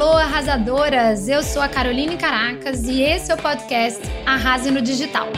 Alô, 0.00 0.16
arrasadoras! 0.16 1.28
Eu 1.28 1.42
sou 1.42 1.60
a 1.60 1.68
Caroline 1.68 2.16
Caracas 2.16 2.84
e 2.84 3.02
esse 3.02 3.30
é 3.30 3.34
o 3.34 3.36
podcast 3.36 4.00
Arrase 4.24 4.70
no 4.70 4.80
Digital. 4.80 5.28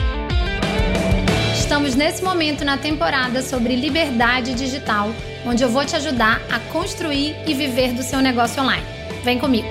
Estamos 1.53 1.95
nesse 1.95 2.23
momento 2.23 2.63
na 2.63 2.77
temporada 2.77 3.41
sobre 3.41 3.75
liberdade 3.75 4.53
digital, 4.53 5.09
onde 5.45 5.61
eu 5.65 5.69
vou 5.69 5.83
te 5.83 5.97
ajudar 5.97 6.41
a 6.49 6.61
construir 6.71 7.35
e 7.45 7.53
viver 7.53 7.91
do 7.91 8.03
seu 8.03 8.21
negócio 8.21 8.63
online. 8.63 8.85
Vem 9.21 9.37
comigo! 9.37 9.67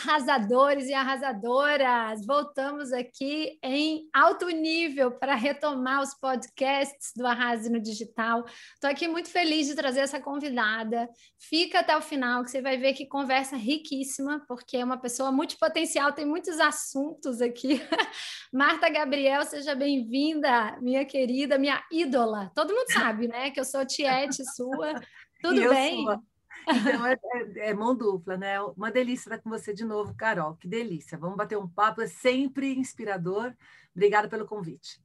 Arrasadores 0.00 0.88
e 0.88 0.94
arrasadoras! 0.94 2.24
Voltamos 2.24 2.90
aqui 2.92 3.58
em 3.62 4.08
alto 4.14 4.48
nível 4.48 5.10
para 5.10 5.34
retomar 5.34 6.00
os 6.00 6.14
podcasts 6.14 7.12
do 7.14 7.26
Arrase 7.26 7.70
no 7.70 7.78
Digital. 7.78 8.44
Estou 8.74 8.88
aqui 8.88 9.06
muito 9.06 9.28
feliz 9.28 9.66
de 9.66 9.74
trazer 9.74 10.00
essa 10.00 10.18
convidada. 10.18 11.08
Fica 11.38 11.80
até 11.80 11.94
o 11.96 12.00
final 12.00 12.42
que 12.42 12.50
você 12.50 12.62
vai 12.62 12.78
ver 12.78 12.94
que 12.94 13.06
conversa 13.06 13.56
riquíssima, 13.56 14.42
porque 14.48 14.78
é 14.78 14.84
uma 14.84 14.98
pessoa 14.98 15.30
multipotencial, 15.30 16.12
tem 16.12 16.24
muitos 16.24 16.58
assuntos 16.58 17.42
aqui. 17.42 17.80
Marta 18.52 18.88
Gabriel, 18.88 19.44
seja 19.44 19.74
bem-vinda, 19.74 20.78
minha 20.80 21.04
querida, 21.04 21.58
minha 21.58 21.82
ídola. 21.92 22.50
Todo 22.54 22.74
mundo 22.74 22.90
sabe, 22.90 23.28
né, 23.28 23.50
que 23.50 23.60
eu 23.60 23.64
sou 23.64 23.84
tiete 23.84 24.42
sua. 24.56 24.94
Tudo 25.42 25.68
bem? 25.68 26.04
Sou. 26.04 26.29
Então 26.70 27.06
é, 27.06 27.18
é, 27.34 27.70
é, 27.70 27.74
mão 27.74 27.94
dupla, 27.94 28.36
né? 28.36 28.60
Uma 28.60 28.90
delícia 28.90 29.28
estar 29.28 29.38
com 29.38 29.50
você 29.50 29.74
de 29.74 29.84
novo, 29.84 30.14
Carol. 30.14 30.56
Que 30.56 30.68
delícia. 30.68 31.18
Vamos 31.18 31.36
bater 31.36 31.58
um 31.58 31.68
papo, 31.68 32.02
é 32.02 32.06
sempre 32.06 32.74
inspirador. 32.74 33.54
Obrigada 33.94 34.28
pelo 34.28 34.46
convite. 34.46 35.00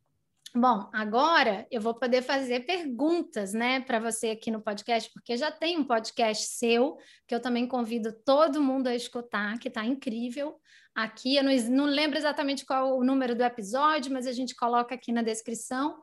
Bom, 0.58 0.90
agora 0.94 1.68
eu 1.70 1.82
vou 1.82 1.94
poder 1.94 2.22
fazer 2.22 2.62
perguntas, 2.62 3.52
né, 3.52 3.82
para 3.82 4.00
você 4.00 4.30
aqui 4.30 4.50
no 4.50 4.62
podcast, 4.62 5.12
porque 5.12 5.36
já 5.36 5.52
tem 5.52 5.78
um 5.78 5.84
podcast 5.84 6.48
seu 6.48 6.98
que 7.28 7.36
eu 7.36 7.42
também 7.42 7.68
convido 7.68 8.14
todo 8.24 8.64
mundo 8.64 8.88
a 8.88 8.96
escutar, 8.96 9.60
que 9.60 9.68
está 9.68 9.84
incrível. 9.84 10.58
Aqui 10.96 11.36
eu 11.36 11.44
não, 11.44 11.52
não 11.72 11.86
lembro 11.86 12.18
exatamente 12.18 12.66
qual 12.66 12.98
o 12.98 13.04
número 13.04 13.36
do 13.36 13.44
episódio, 13.44 14.14
mas 14.14 14.26
a 14.26 14.32
gente 14.32 14.56
coloca 14.56 14.96
aqui 14.96 15.12
na 15.12 15.22
descrição. 15.22 16.00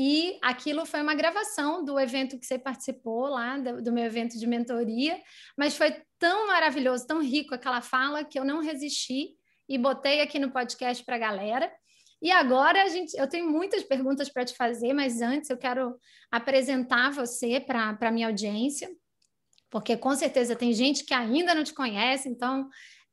E 0.00 0.38
aquilo 0.40 0.86
foi 0.86 1.02
uma 1.02 1.16
gravação 1.16 1.84
do 1.84 1.98
evento 1.98 2.38
que 2.38 2.46
você 2.46 2.56
participou 2.56 3.26
lá, 3.26 3.58
do, 3.58 3.92
meu 3.92 4.04
evento 4.04 4.38
de 4.38 4.46
mentoria, 4.46 5.20
mas 5.56 5.76
foi 5.76 6.00
tão 6.20 6.46
maravilhoso, 6.46 7.04
tão 7.04 7.20
rico 7.20 7.52
aquela 7.52 7.82
fala 7.82 8.22
que 8.22 8.38
eu 8.38 8.44
não 8.44 8.60
resisti 8.60 9.30
e 9.68 9.76
botei 9.76 10.20
aqui 10.20 10.38
no 10.38 10.52
podcast 10.52 11.04
para 11.04 11.16
a 11.16 11.18
galera. 11.18 11.72
E 12.22 12.30
agora 12.30 12.84
a 12.84 12.86
gente, 12.86 13.16
eu 13.18 13.28
tenho 13.28 13.50
muitas 13.50 13.82
perguntas 13.82 14.28
para 14.28 14.44
te 14.44 14.54
fazer, 14.54 14.92
mas 14.92 15.20
antes 15.20 15.50
eu 15.50 15.58
quero 15.58 15.98
apresentar 16.30 17.10
você 17.10 17.58
para 17.58 17.98
a 18.00 18.12
minha 18.12 18.28
audiência, 18.28 18.88
porque 19.68 19.96
com 19.96 20.14
certeza 20.14 20.54
tem 20.54 20.72
gente 20.72 21.04
que 21.04 21.12
ainda 21.12 21.56
não 21.56 21.64
te 21.64 21.74
conhece, 21.74 22.28
então 22.28 22.68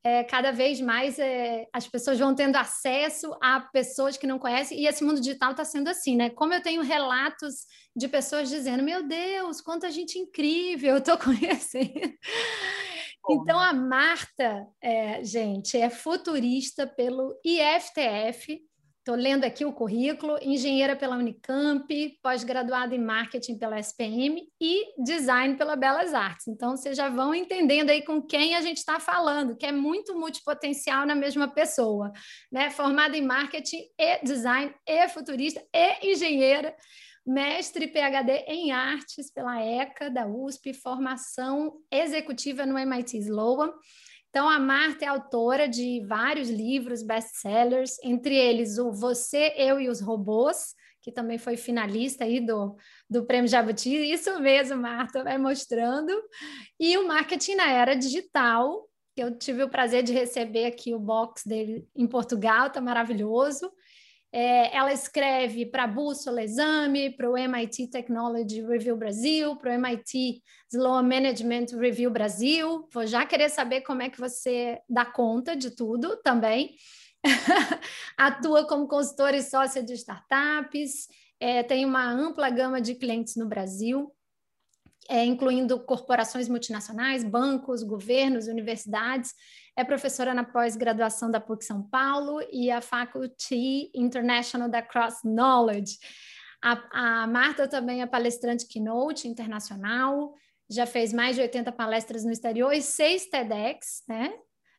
é, 0.05 0.23
cada 0.23 0.51
vez 0.51 0.79
mais 0.79 1.17
é, 1.17 1.67
as 1.73 1.87
pessoas 1.87 2.19
vão 2.19 2.35
tendo 2.35 2.57
acesso 2.57 3.35
a 3.41 3.59
pessoas 3.59 4.15
que 4.15 4.27
não 4.27 4.37
conhecem, 4.37 4.79
e 4.79 4.85
esse 4.85 5.03
mundo 5.03 5.19
digital 5.19 5.49
está 5.49 5.65
sendo 5.65 5.87
assim, 5.87 6.15
né? 6.15 6.29
Como 6.29 6.53
eu 6.53 6.61
tenho 6.61 6.83
relatos 6.83 7.65
de 7.95 8.07
pessoas 8.07 8.47
dizendo: 8.47 8.83
Meu 8.83 9.01
Deus, 9.01 9.61
quanta 9.61 9.89
gente 9.89 10.19
incrível 10.19 10.91
eu 10.91 10.97
estou 10.99 11.17
conhecendo. 11.17 12.13
Então, 13.27 13.59
a 13.59 13.73
Marta, 13.73 14.67
é, 14.79 15.23
gente, 15.23 15.75
é 15.75 15.89
futurista 15.89 16.85
pelo 16.85 17.35
IFTF, 17.43 18.61
Estou 19.05 19.15
lendo 19.15 19.43
aqui 19.43 19.63
o 19.63 19.71
currículo, 19.71 20.35
engenheira 20.41 20.95
pela 20.95 21.15
Unicamp, 21.15 21.87
pós-graduada 22.23 22.95
em 22.95 22.99
marketing 22.99 23.55
pela 23.55 23.77
SPM 23.77 24.41
e 24.59 24.99
design 25.03 25.55
pela 25.55 25.75
Belas 25.75 26.11
Artes. 26.11 26.47
Então, 26.47 26.75
vocês 26.75 26.97
já 26.97 27.07
vão 27.07 27.35
entendendo 27.35 27.91
aí 27.91 28.01
com 28.01 28.19
quem 28.19 28.55
a 28.55 28.61
gente 28.61 28.77
está 28.77 28.99
falando, 28.99 29.55
que 29.55 29.63
é 29.67 29.71
muito 29.71 30.17
multipotencial 30.17 31.05
na 31.05 31.13
mesma 31.13 31.47
pessoa, 31.47 32.11
né? 32.51 32.71
Formada 32.71 33.15
em 33.15 33.21
marketing 33.21 33.83
e 33.95 34.23
design, 34.23 34.73
e 34.87 35.07
futurista, 35.09 35.63
e 35.71 36.11
engenheira, 36.11 36.75
mestre 37.23 37.85
PhD 37.85 38.31
em 38.47 38.71
artes 38.71 39.31
pela 39.31 39.63
ECA 39.63 40.09
da 40.09 40.25
USP, 40.25 40.73
formação 40.73 41.75
executiva 41.91 42.65
no 42.65 42.75
MIT 42.75 43.19
Sloan 43.19 43.71
então, 44.35 44.49
a 44.49 44.59
Marta 44.59 45.05
é 45.05 45.07
autora 45.07 45.65
de 45.65 46.05
vários 46.05 46.49
livros 46.49 47.01
best-sellers, 47.01 47.97
entre 48.03 48.35
eles 48.35 48.77
o 48.77 48.91
Você, 48.91 49.53
Eu 49.55 49.79
e 49.79 49.87
os 49.87 50.01
Robôs, 50.01 50.75
que 51.01 51.09
também 51.09 51.37
foi 51.37 51.55
finalista 51.55 52.25
aí 52.25 52.45
do, 52.45 52.75
do 53.09 53.25
Prêmio 53.25 53.47
Jabuti. 53.47 53.95
Isso 53.95 54.37
mesmo, 54.41 54.75
Marta, 54.75 55.23
vai 55.23 55.37
mostrando. 55.37 56.11
E 56.77 56.97
o 56.97 57.07
Marketing 57.07 57.55
na 57.55 57.71
Era 57.71 57.95
Digital, 57.95 58.89
que 59.15 59.23
eu 59.23 59.37
tive 59.37 59.63
o 59.63 59.69
prazer 59.69 60.03
de 60.03 60.11
receber 60.11 60.65
aqui 60.65 60.93
o 60.93 60.99
box 60.99 61.47
dele 61.47 61.87
em 61.95 62.05
Portugal, 62.05 62.69
tá 62.69 62.81
maravilhoso. 62.81 63.71
É, 64.37 64.75
ela 64.75 64.91
escreve 64.91 65.65
para 65.65 65.85
a 65.85 65.87
Bússola 65.87 66.43
Exame, 66.43 67.09
para 67.09 67.31
o 67.31 67.37
MIT 67.37 67.87
Technology 67.87 68.61
Review 68.61 68.97
Brasil, 68.97 69.55
para 69.55 69.71
o 69.71 69.73
MIT 69.75 70.43
Sloan 70.73 71.03
Management 71.03 71.67
Review 71.79 72.11
Brasil. 72.11 72.85
Vou 72.91 73.07
já 73.07 73.25
querer 73.25 73.49
saber 73.49 73.79
como 73.83 74.01
é 74.01 74.09
que 74.09 74.19
você 74.19 74.81
dá 74.89 75.05
conta 75.05 75.55
de 75.55 75.71
tudo 75.71 76.17
também. 76.17 76.75
Atua 78.17 78.67
como 78.67 78.89
consultora 78.89 79.37
e 79.37 79.41
sócia 79.41 79.81
de 79.81 79.93
startups, 79.93 81.07
é, 81.39 81.63
tem 81.63 81.85
uma 81.85 82.05
ampla 82.05 82.49
gama 82.49 82.81
de 82.81 82.93
clientes 82.93 83.37
no 83.37 83.47
Brasil 83.47 84.13
é, 85.09 85.23
incluindo 85.23 85.79
corporações 85.79 86.49
multinacionais, 86.49 87.23
bancos, 87.23 87.83
governos, 87.83 88.47
universidades. 88.47 89.33
É 89.77 89.83
professora 89.83 90.33
na 90.33 90.43
pós-graduação 90.43 91.29
da 91.29 91.39
PUC 91.39 91.65
São 91.65 91.83
Paulo 91.83 92.41
e 92.51 92.71
a 92.71 92.79
Faculty 92.79 93.91
International 93.93 94.69
da 94.69 94.81
Cross 94.81 95.23
Knowledge. 95.23 95.97
A, 96.63 97.23
a 97.23 97.27
Marta 97.27 97.67
também 97.67 98.01
é 98.01 98.05
palestrante 98.05 98.67
keynote 98.67 99.27
internacional, 99.27 100.33
já 100.69 100.85
fez 100.85 101.11
mais 101.13 101.35
de 101.35 101.41
80 101.41 101.71
palestras 101.73 102.23
no 102.23 102.31
exterior 102.31 102.73
e 102.73 102.81
seis 102.81 103.27
TEDx, 103.27 104.03
né? 104.07 104.33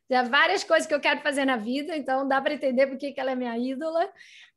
Já 0.09 0.23
várias 0.23 0.63
coisas 0.63 0.87
que 0.87 0.93
eu 0.93 1.01
quero 1.01 1.21
fazer 1.21 1.45
na 1.45 1.57
vida, 1.57 1.95
então 1.95 2.27
dá 2.27 2.41
para 2.41 2.53
entender 2.53 2.87
por 2.87 2.97
que 2.97 3.13
ela 3.17 3.31
é 3.31 3.35
minha 3.35 3.57
ídola. 3.57 4.09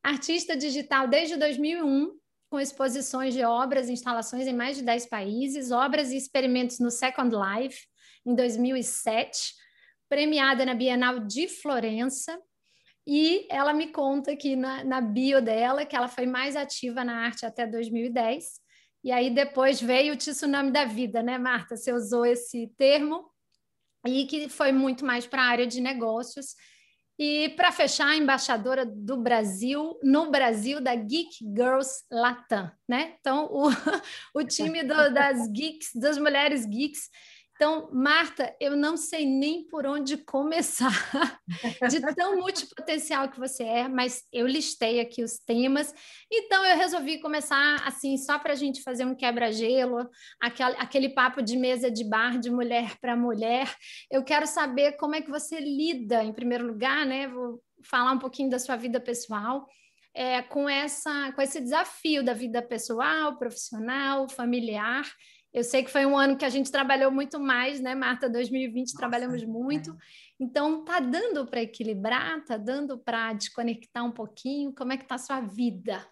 Artista 0.02 0.56
digital 0.56 1.08
desde 1.08 1.36
2001, 1.36 2.16
com 2.48 2.58
exposições 2.58 3.34
de 3.34 3.44
obras 3.44 3.88
e 3.88 3.92
instalações 3.92 4.46
em 4.46 4.54
mais 4.54 4.76
de 4.76 4.84
10 4.84 5.06
países, 5.06 5.70
obras 5.70 6.12
e 6.12 6.16
experimentos 6.16 6.78
no 6.78 6.90
Second 6.90 7.34
Life, 7.34 7.86
em 8.24 8.34
2007, 8.34 9.54
premiada 10.10 10.66
na 10.66 10.74
Bienal 10.74 11.20
de 11.20 11.46
Florença, 11.46 12.36
e 13.06 13.46
ela 13.48 13.72
me 13.72 13.92
conta 13.92 14.32
aqui 14.32 14.56
na, 14.56 14.84
na 14.84 15.00
bio 15.00 15.40
dela 15.40 15.86
que 15.86 15.94
ela 15.94 16.08
foi 16.08 16.26
mais 16.26 16.56
ativa 16.56 17.04
na 17.04 17.24
arte 17.24 17.46
até 17.46 17.64
2010, 17.64 18.44
e 19.04 19.12
aí 19.12 19.30
depois 19.30 19.80
veio 19.80 20.12
o 20.12 20.16
tsunami 20.16 20.72
da 20.72 20.84
vida, 20.84 21.22
né, 21.22 21.38
Marta? 21.38 21.76
Você 21.76 21.92
usou 21.92 22.26
esse 22.26 22.70
termo, 22.76 23.24
e 24.06 24.26
que 24.26 24.48
foi 24.48 24.72
muito 24.72 25.06
mais 25.06 25.26
para 25.26 25.42
a 25.42 25.46
área 25.46 25.66
de 25.66 25.80
negócios, 25.80 26.56
e 27.16 27.50
para 27.50 27.70
fechar, 27.70 28.08
a 28.08 28.16
embaixadora 28.16 28.84
do 28.84 29.16
Brasil, 29.16 29.96
no 30.02 30.30
Brasil, 30.30 30.80
da 30.80 30.94
Geek 30.94 31.36
Girls 31.54 32.02
Latam, 32.10 32.72
né? 32.88 33.14
Então, 33.20 33.46
o, 33.52 33.68
o 34.34 34.42
time 34.42 34.82
do, 34.82 35.12
das 35.12 35.46
geeks, 35.52 35.90
das 35.94 36.18
mulheres 36.18 36.66
geeks, 36.66 37.10
então, 37.60 37.90
Marta, 37.92 38.56
eu 38.58 38.74
não 38.74 38.96
sei 38.96 39.26
nem 39.26 39.68
por 39.68 39.84
onde 39.84 40.16
começar, 40.16 40.88
de 41.90 42.00
tão 42.14 42.38
multipotencial 42.38 43.28
que 43.28 43.38
você 43.38 43.64
é, 43.64 43.86
mas 43.86 44.24
eu 44.32 44.46
listei 44.46 44.98
aqui 44.98 45.22
os 45.22 45.36
temas, 45.36 45.92
então 46.32 46.64
eu 46.64 46.74
resolvi 46.74 47.20
começar 47.20 47.86
assim, 47.86 48.16
só 48.16 48.38
para 48.38 48.54
a 48.54 48.56
gente 48.56 48.82
fazer 48.82 49.04
um 49.04 49.14
quebra-gelo, 49.14 50.08
aquele, 50.40 50.76
aquele 50.78 51.08
papo 51.10 51.42
de 51.42 51.54
mesa 51.54 51.90
de 51.90 52.02
bar 52.02 52.38
de 52.38 52.50
mulher 52.50 52.96
para 52.98 53.14
mulher. 53.14 53.70
Eu 54.10 54.24
quero 54.24 54.46
saber 54.46 54.92
como 54.92 55.14
é 55.14 55.20
que 55.20 55.30
você 55.30 55.60
lida, 55.60 56.24
em 56.24 56.32
primeiro 56.32 56.66
lugar, 56.66 57.04
né? 57.04 57.28
Vou 57.28 57.62
falar 57.84 58.12
um 58.12 58.18
pouquinho 58.18 58.48
da 58.48 58.58
sua 58.58 58.76
vida 58.76 58.98
pessoal. 58.98 59.68
É, 60.14 60.40
com, 60.40 60.66
essa, 60.66 61.30
com 61.32 61.42
esse 61.42 61.60
desafio 61.60 62.24
da 62.24 62.32
vida 62.32 62.62
pessoal, 62.62 63.38
profissional, 63.38 64.28
familiar 64.30 65.04
eu 65.52 65.64
sei 65.64 65.82
que 65.82 65.90
foi 65.90 66.06
um 66.06 66.16
ano 66.16 66.36
que 66.36 66.44
a 66.44 66.48
gente 66.48 66.70
trabalhou 66.70 67.10
muito 67.10 67.40
mais, 67.40 67.80
né, 67.80 67.94
Marta? 67.94 68.28
2020 68.28 68.86
Nossa, 68.86 68.96
trabalhamos 68.96 69.44
muito. 69.44 69.90
É. 69.90 69.94
Então, 70.38 70.84
tá 70.84 71.00
dando 71.00 71.46
para 71.46 71.62
equilibrar? 71.62 72.44
Tá 72.44 72.56
dando 72.56 72.98
para 72.98 73.32
desconectar 73.32 74.04
um 74.04 74.12
pouquinho? 74.12 74.72
Como 74.72 74.92
é 74.92 74.96
que 74.96 75.06
tá 75.06 75.16
a 75.16 75.18
sua 75.18 75.40
vida? 75.40 76.06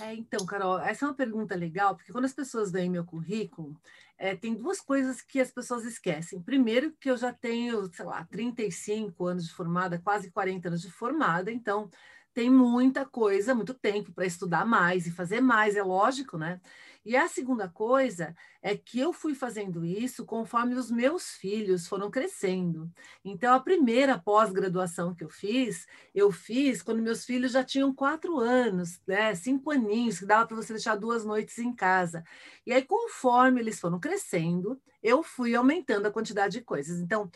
É, 0.00 0.14
então, 0.14 0.46
Carol, 0.46 0.78
essa 0.78 1.04
é 1.04 1.08
uma 1.08 1.14
pergunta 1.14 1.54
legal, 1.54 1.94
porque 1.94 2.12
quando 2.12 2.24
as 2.24 2.32
pessoas 2.32 2.72
veem 2.72 2.88
meu 2.88 3.04
currículo, 3.04 3.78
é, 4.16 4.34
tem 4.34 4.54
duas 4.54 4.80
coisas 4.80 5.20
que 5.20 5.38
as 5.38 5.50
pessoas 5.50 5.84
esquecem. 5.84 6.40
Primeiro, 6.40 6.94
que 6.98 7.10
eu 7.10 7.16
já 7.16 7.30
tenho, 7.30 7.92
sei 7.92 8.04
lá, 8.06 8.24
35 8.24 9.26
anos 9.26 9.46
de 9.46 9.52
formada, 9.52 10.00
quase 10.02 10.30
40 10.30 10.68
anos 10.68 10.80
de 10.80 10.90
formada, 10.90 11.52
então 11.52 11.90
tem 12.32 12.48
muita 12.48 13.04
coisa, 13.04 13.54
muito 13.54 13.74
tempo 13.74 14.12
para 14.12 14.24
estudar 14.24 14.64
mais 14.64 15.06
e 15.06 15.10
fazer 15.10 15.42
mais, 15.42 15.76
é 15.76 15.82
lógico, 15.82 16.38
né? 16.38 16.58
E 17.04 17.16
a 17.16 17.26
segunda 17.26 17.68
coisa 17.68 18.34
é 18.62 18.76
que 18.76 19.00
eu 19.00 19.12
fui 19.12 19.34
fazendo 19.34 19.84
isso 19.84 20.24
conforme 20.24 20.76
os 20.76 20.90
meus 20.90 21.30
filhos 21.32 21.88
foram 21.88 22.10
crescendo. 22.10 22.88
Então, 23.24 23.54
a 23.54 23.60
primeira 23.60 24.18
pós-graduação 24.18 25.14
que 25.14 25.24
eu 25.24 25.28
fiz, 25.28 25.86
eu 26.14 26.30
fiz 26.30 26.80
quando 26.80 27.02
meus 27.02 27.24
filhos 27.24 27.52
já 27.52 27.64
tinham 27.64 27.92
quatro 27.92 28.38
anos, 28.38 29.00
né? 29.06 29.34
cinco 29.34 29.72
aninhos, 29.72 30.20
que 30.20 30.26
dava 30.26 30.46
para 30.46 30.56
você 30.56 30.72
deixar 30.72 30.94
duas 30.96 31.24
noites 31.24 31.58
em 31.58 31.74
casa. 31.74 32.22
E 32.64 32.72
aí, 32.72 32.82
conforme 32.82 33.60
eles 33.60 33.80
foram 33.80 33.98
crescendo, 33.98 34.80
eu 35.02 35.22
fui 35.22 35.54
aumentando 35.54 36.06
a 36.06 36.10
quantidade 36.12 36.58
de 36.58 36.64
coisas. 36.64 37.00
Então, 37.00 37.30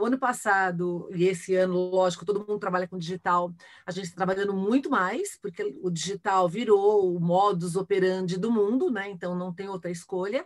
o 0.00 0.04
ano 0.04 0.18
passado 0.18 1.08
e 1.14 1.24
esse 1.26 1.54
ano, 1.54 1.74
lógico, 1.74 2.24
todo 2.24 2.40
mundo 2.40 2.58
trabalha 2.58 2.88
com 2.88 2.98
digital. 2.98 3.54
A 3.86 3.92
gente 3.92 4.04
está 4.04 4.16
trabalhando 4.16 4.52
muito 4.52 4.90
mais, 4.90 5.36
porque 5.40 5.76
o 5.80 5.90
digital 5.90 6.48
virou 6.48 7.14
o 7.14 7.20
modus 7.20 7.76
operandi 7.76 8.36
do 8.38 8.50
mundo, 8.50 8.90
né? 8.90 9.08
Então 9.08 9.34
não 9.34 9.54
tem 9.54 9.68
outra 9.68 9.90
escolha. 9.90 10.44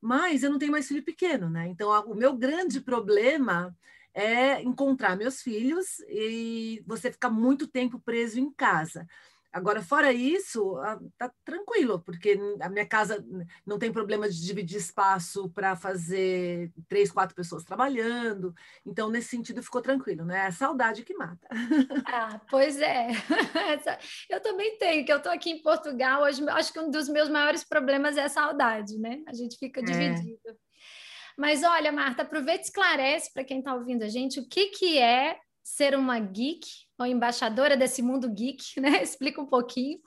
Mas 0.00 0.42
eu 0.42 0.50
não 0.50 0.58
tenho 0.58 0.72
mais 0.72 0.86
filho 0.88 1.04
pequeno, 1.04 1.50
né? 1.50 1.68
Então 1.68 1.92
a, 1.92 2.00
o 2.00 2.14
meu 2.14 2.34
grande 2.36 2.80
problema 2.80 3.76
é 4.14 4.62
encontrar 4.62 5.16
meus 5.16 5.42
filhos 5.42 6.00
e 6.08 6.82
você 6.86 7.12
ficar 7.12 7.30
muito 7.30 7.66
tempo 7.66 8.00
preso 8.00 8.38
em 8.38 8.50
casa. 8.52 9.06
Agora, 9.52 9.82
fora 9.82 10.12
isso, 10.12 10.76
tá 11.18 11.30
tranquilo, 11.44 12.00
porque 12.00 12.38
a 12.60 12.68
minha 12.68 12.86
casa 12.86 13.24
não 13.66 13.78
tem 13.78 13.92
problema 13.92 14.28
de 14.28 14.40
dividir 14.40 14.78
espaço 14.78 15.50
para 15.50 15.74
fazer 15.74 16.70
três, 16.88 17.10
quatro 17.10 17.34
pessoas 17.34 17.64
trabalhando. 17.64 18.54
Então, 18.86 19.10
nesse 19.10 19.30
sentido, 19.30 19.62
ficou 19.62 19.82
tranquilo, 19.82 20.24
né? 20.24 20.38
É 20.38 20.46
a 20.46 20.52
saudade 20.52 21.04
que 21.04 21.14
mata. 21.14 21.48
Ah, 22.12 22.40
pois 22.50 22.80
é. 22.80 23.08
Eu 24.28 24.40
também 24.40 24.76
tenho, 24.78 25.04
que 25.04 25.12
eu 25.12 25.18
estou 25.18 25.32
aqui 25.32 25.50
em 25.50 25.62
Portugal, 25.62 26.22
hoje, 26.22 26.46
acho 26.50 26.72
que 26.72 26.80
um 26.80 26.90
dos 26.90 27.08
meus 27.08 27.28
maiores 27.28 27.64
problemas 27.64 28.16
é 28.16 28.24
a 28.24 28.28
saudade, 28.28 28.98
né? 28.98 29.22
A 29.26 29.32
gente 29.32 29.56
fica 29.58 29.80
é. 29.80 29.84
dividido. 29.84 30.40
Mas 31.36 31.62
olha, 31.62 31.92
Marta, 31.92 32.22
aproveita 32.22 32.62
e 32.62 32.64
esclarece 32.64 33.32
para 33.32 33.44
quem 33.44 33.60
está 33.60 33.74
ouvindo 33.74 34.02
a 34.02 34.08
gente 34.08 34.40
o 34.40 34.48
que, 34.48 34.66
que 34.66 34.98
é 34.98 35.38
ser 35.62 35.94
uma 35.94 36.18
geek 36.18 36.66
ou 37.00 37.06
embaixadora 37.06 37.76
desse 37.76 38.02
mundo 38.02 38.28
geek, 38.28 38.62
né? 38.80 39.02
Explica 39.02 39.40
um 39.40 39.46
pouquinho. 39.46 39.98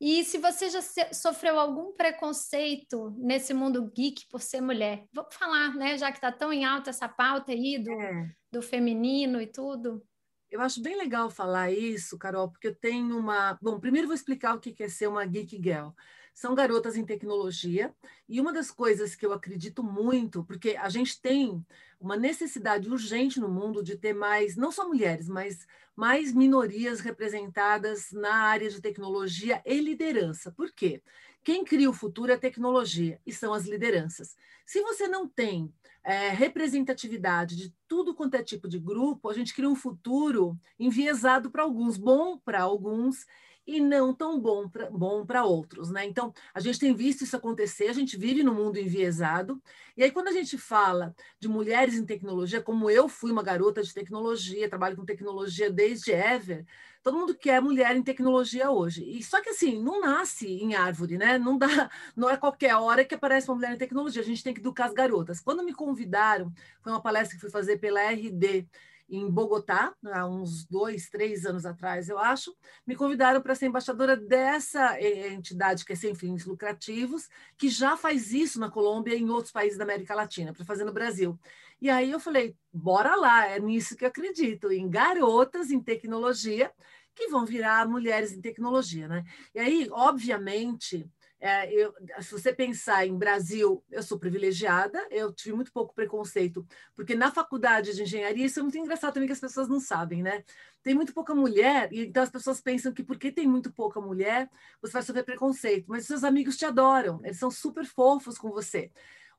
E 0.00 0.22
se 0.24 0.38
você 0.38 0.68
já 0.68 0.80
sofreu 1.12 1.58
algum 1.58 1.92
preconceito 1.92 3.14
nesse 3.16 3.54
mundo 3.54 3.90
geek 3.96 4.26
por 4.28 4.42
ser 4.42 4.60
mulher, 4.60 5.06
vamos 5.12 5.34
falar, 5.34 5.74
né? 5.74 5.96
Já 5.96 6.10
que 6.10 6.18
está 6.18 6.30
tão 6.30 6.52
em 6.52 6.64
alta 6.64 6.90
essa 6.90 7.08
pauta 7.08 7.52
aí 7.52 7.78
do, 7.78 7.92
é. 7.92 8.30
do 8.52 8.60
feminino 8.60 9.40
e 9.40 9.46
tudo. 9.46 10.04
Eu 10.50 10.60
acho 10.60 10.82
bem 10.82 10.96
legal 10.96 11.30
falar 11.30 11.72
isso, 11.72 12.18
Carol, 12.18 12.50
porque 12.50 12.68
eu 12.68 12.74
tenho 12.74 13.18
uma. 13.18 13.58
Bom, 13.62 13.80
primeiro 13.80 14.06
vou 14.06 14.14
explicar 14.14 14.54
o 14.54 14.60
que 14.60 14.74
é 14.82 14.88
ser 14.88 15.06
uma 15.06 15.24
geek 15.24 15.56
girl 15.62 15.88
são 16.34 16.54
garotas 16.54 16.96
em 16.96 17.04
tecnologia. 17.04 17.94
E 18.28 18.40
uma 18.40 18.52
das 18.52 18.70
coisas 18.70 19.14
que 19.14 19.24
eu 19.24 19.32
acredito 19.32 19.82
muito, 19.82 20.44
porque 20.44 20.76
a 20.76 20.88
gente 20.88 21.20
tem 21.20 21.64
uma 22.00 22.16
necessidade 22.16 22.90
urgente 22.90 23.40
no 23.40 23.48
mundo 23.48 23.82
de 23.82 23.96
ter 23.96 24.12
mais, 24.12 24.56
não 24.56 24.72
só 24.72 24.86
mulheres, 24.86 25.28
mas 25.28 25.66
mais 25.96 26.34
minorias 26.34 26.98
representadas 27.00 28.10
na 28.10 28.34
área 28.34 28.68
de 28.68 28.82
tecnologia 28.82 29.62
e 29.64 29.80
liderança. 29.80 30.50
Por 30.50 30.72
quê? 30.72 31.00
Quem 31.44 31.64
cria 31.64 31.88
o 31.88 31.94
futuro 31.94 32.32
é 32.32 32.34
a 32.34 32.38
tecnologia 32.38 33.20
e 33.24 33.32
são 33.32 33.54
as 33.54 33.64
lideranças. 33.64 34.34
Se 34.66 34.80
você 34.80 35.06
não 35.06 35.28
tem 35.28 35.72
é, 36.02 36.30
representatividade 36.30 37.54
de 37.54 37.74
tudo 37.86 38.14
quanto 38.14 38.34
é 38.34 38.42
tipo 38.42 38.68
de 38.68 38.78
grupo, 38.78 39.28
a 39.28 39.34
gente 39.34 39.54
cria 39.54 39.68
um 39.68 39.76
futuro 39.76 40.58
enviesado 40.78 41.50
para 41.50 41.62
alguns, 41.62 41.96
bom 41.96 42.38
para 42.38 42.62
alguns 42.62 43.24
e 43.66 43.80
não 43.80 44.14
tão 44.14 44.38
bom 44.40 44.68
para 44.68 44.90
bom 44.90 45.24
outros, 45.44 45.90
né? 45.90 46.04
Então, 46.04 46.32
a 46.52 46.60
gente 46.60 46.78
tem 46.78 46.94
visto 46.94 47.22
isso 47.22 47.36
acontecer, 47.36 47.88
a 47.88 47.92
gente 47.92 48.16
vive 48.16 48.42
no 48.42 48.54
mundo 48.54 48.78
enviesado, 48.78 49.60
e 49.96 50.02
aí 50.02 50.10
quando 50.10 50.28
a 50.28 50.32
gente 50.32 50.58
fala 50.58 51.14
de 51.38 51.48
mulheres 51.48 51.94
em 51.94 52.04
tecnologia, 52.04 52.60
como 52.60 52.90
eu 52.90 53.08
fui 53.08 53.30
uma 53.30 53.42
garota 53.42 53.82
de 53.82 53.92
tecnologia, 53.94 54.68
trabalho 54.68 54.96
com 54.96 55.04
tecnologia 55.04 55.70
desde 55.70 56.12
ever, 56.12 56.66
todo 57.02 57.18
mundo 57.18 57.34
quer 57.34 57.60
mulher 57.60 57.94
em 57.94 58.02
tecnologia 58.02 58.70
hoje. 58.70 59.04
E 59.04 59.22
só 59.22 59.40
que 59.40 59.50
assim, 59.50 59.80
não 59.82 60.00
nasce 60.00 60.46
em 60.48 60.74
árvore, 60.74 61.18
né? 61.18 61.38
Não 61.38 61.56
dá, 61.58 61.68
não 62.16 62.30
é 62.30 62.36
qualquer 62.36 62.74
hora 62.76 63.04
que 63.04 63.14
aparece 63.14 63.48
uma 63.48 63.56
mulher 63.56 63.74
em 63.74 63.78
tecnologia, 63.78 64.22
a 64.22 64.24
gente 64.24 64.42
tem 64.42 64.54
que 64.54 64.60
educar 64.60 64.86
as 64.86 64.94
garotas. 64.94 65.40
Quando 65.40 65.62
me 65.62 65.74
convidaram, 65.74 66.52
foi 66.80 66.92
uma 66.92 67.02
palestra 67.02 67.36
que 67.36 67.40
fui 67.40 67.50
fazer 67.50 67.78
pela 67.78 68.00
RD, 68.00 68.66
em 69.08 69.30
Bogotá, 69.30 69.94
há 70.12 70.26
uns 70.26 70.64
dois, 70.66 71.08
três 71.08 71.44
anos 71.44 71.66
atrás, 71.66 72.08
eu 72.08 72.18
acho, 72.18 72.54
me 72.86 72.96
convidaram 72.96 73.40
para 73.40 73.54
ser 73.54 73.66
embaixadora 73.66 74.16
dessa 74.16 74.98
eh, 74.98 75.32
entidade 75.32 75.84
que 75.84 75.92
é 75.92 75.96
sem 75.96 76.14
fins 76.14 76.44
lucrativos, 76.44 77.28
que 77.56 77.68
já 77.68 77.96
faz 77.96 78.32
isso 78.32 78.58
na 78.58 78.70
Colômbia 78.70 79.14
e 79.14 79.20
em 79.20 79.30
outros 79.30 79.52
países 79.52 79.76
da 79.78 79.84
América 79.84 80.14
Latina, 80.14 80.52
para 80.52 80.64
fazer 80.64 80.84
no 80.84 80.92
Brasil. 80.92 81.38
E 81.80 81.90
aí 81.90 82.10
eu 82.10 82.20
falei, 82.20 82.56
bora 82.72 83.14
lá, 83.14 83.46
é 83.46 83.60
nisso 83.60 83.96
que 83.96 84.04
eu 84.04 84.08
acredito, 84.08 84.72
em 84.72 84.88
garotas 84.88 85.70
em 85.70 85.80
tecnologia 85.80 86.72
que 87.14 87.28
vão 87.28 87.44
virar 87.44 87.86
mulheres 87.86 88.32
em 88.32 88.40
tecnologia, 88.40 89.06
né? 89.06 89.24
E 89.54 89.60
aí, 89.60 89.88
obviamente, 89.92 91.08
é, 91.40 91.72
eu, 91.72 91.94
se 92.20 92.32
você 92.32 92.52
pensar 92.54 93.06
em 93.06 93.16
Brasil, 93.16 93.84
eu 93.90 94.02
sou 94.02 94.18
privilegiada, 94.18 95.06
eu 95.10 95.32
tive 95.32 95.54
muito 95.54 95.72
pouco 95.72 95.94
preconceito, 95.94 96.66
porque 96.96 97.14
na 97.14 97.30
faculdade 97.30 97.94
de 97.94 98.02
engenharia, 98.02 98.46
isso 98.46 98.60
é 98.60 98.62
muito 98.62 98.78
engraçado 98.78 99.12
também 99.14 99.26
que 99.26 99.32
as 99.32 99.40
pessoas 99.40 99.68
não 99.68 99.78
sabem, 99.78 100.22
né? 100.22 100.42
Tem 100.82 100.94
muito 100.94 101.12
pouca 101.12 101.34
mulher, 101.34 101.92
e 101.92 102.06
então 102.06 102.22
as 102.22 102.30
pessoas 102.30 102.60
pensam 102.60 102.92
que 102.92 103.02
porque 103.04 103.30
tem 103.30 103.46
muito 103.46 103.72
pouca 103.72 104.00
mulher, 104.00 104.48
você 104.80 104.92
vai 104.94 105.02
sofrer 105.02 105.24
preconceito, 105.24 105.86
mas 105.88 106.06
seus 106.06 106.24
amigos 106.24 106.56
te 106.56 106.64
adoram, 106.64 107.20
eles 107.24 107.38
são 107.38 107.50
super 107.50 107.84
fofos 107.84 108.38
com 108.38 108.50
você. 108.50 108.90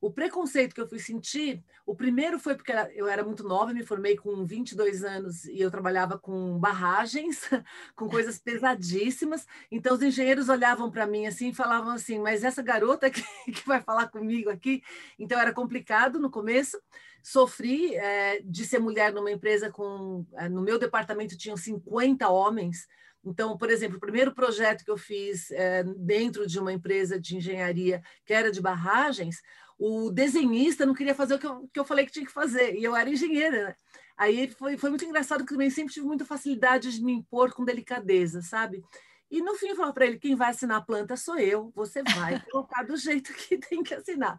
O 0.06 0.12
preconceito 0.12 0.76
que 0.76 0.80
eu 0.80 0.88
fui 0.88 1.00
sentir, 1.00 1.64
o 1.84 1.96
primeiro 1.96 2.38
foi 2.38 2.54
porque 2.54 2.72
eu 2.94 3.08
era 3.08 3.24
muito 3.24 3.44
nova, 3.44 3.74
me 3.74 3.84
formei 3.84 4.16
com 4.16 4.46
22 4.46 5.04
anos 5.04 5.46
e 5.46 5.60
eu 5.60 5.72
trabalhava 5.72 6.20
com 6.20 6.60
barragens, 6.60 7.42
com 7.96 8.08
coisas 8.08 8.38
pesadíssimas. 8.38 9.48
Então 9.72 9.96
os 9.96 10.04
engenheiros 10.04 10.48
olhavam 10.48 10.92
para 10.92 11.08
mim 11.08 11.26
assim 11.26 11.50
e 11.50 11.56
falavam 11.56 11.90
assim: 11.90 12.20
"Mas 12.20 12.44
essa 12.44 12.62
garota 12.62 13.10
que, 13.10 13.24
que 13.52 13.66
vai 13.68 13.82
falar 13.82 14.08
comigo 14.10 14.52
aqui?". 14.52 14.84
Então 15.18 15.40
era 15.40 15.52
complicado 15.52 16.20
no 16.20 16.30
começo. 16.30 16.80
Sofri 17.24 17.96
é, 17.96 18.44
de 18.44 18.64
ser 18.64 18.78
mulher 18.78 19.12
numa 19.12 19.32
empresa 19.32 19.72
com 19.72 20.24
é, 20.36 20.48
no 20.48 20.62
meu 20.62 20.78
departamento 20.78 21.36
tinham 21.36 21.58
50 21.58 22.30
homens. 22.30 22.86
Então, 23.26 23.58
por 23.58 23.72
exemplo, 23.72 23.98
o 23.98 24.00
primeiro 24.00 24.36
projeto 24.36 24.86
que 24.86 24.92
eu 24.92 24.98
fiz 24.98 25.50
é, 25.50 25.84
dentro 25.98 26.46
de 26.46 26.60
uma 26.60 26.72
empresa 26.72 27.20
de 27.20 27.36
engenharia 27.36 28.04
que 28.24 28.32
era 28.32 28.52
de 28.52 28.62
barragens, 28.62 29.42
o 29.78 30.10
desenhista 30.12 30.86
não 30.86 30.94
queria 30.94 31.16
fazer 31.16 31.36
o 31.36 31.40
que 31.40 31.48
eu, 31.48 31.70
que 31.74 31.80
eu 31.80 31.86
falei 31.86 32.06
que 32.06 32.12
tinha 32.12 32.26
que 32.26 32.32
fazer, 32.32 32.76
e 32.76 32.84
eu 32.84 32.96
era 32.96 33.10
engenheira, 33.10 33.68
né? 33.68 33.76
Aí 34.18 34.48
foi, 34.48 34.78
foi 34.78 34.90
muito 34.90 35.04
engraçado, 35.04 35.40
porque 35.40 35.54
também 35.54 35.70
sempre 35.70 35.94
tive 35.94 36.06
muita 36.06 36.24
facilidade 36.24 36.92
de 36.92 37.04
me 37.04 37.12
impor 37.12 37.54
com 37.54 37.66
delicadeza, 37.66 38.42
sabe? 38.42 38.82
E 39.30 39.42
no 39.42 39.56
fim 39.56 39.68
eu 39.68 39.76
falava 39.76 39.94
para 39.94 40.06
ele: 40.06 40.20
quem 40.20 40.36
vai 40.36 40.52
assinar 40.52 40.78
a 40.78 40.82
planta 40.82 41.18
sou 41.18 41.38
eu, 41.38 41.72
você 41.76 42.02
vai 42.04 42.40
colocar 42.50 42.84
do 42.84 42.96
jeito 42.96 43.34
que 43.34 43.58
tem 43.60 43.84
que 43.84 43.94
assinar. 43.94 44.38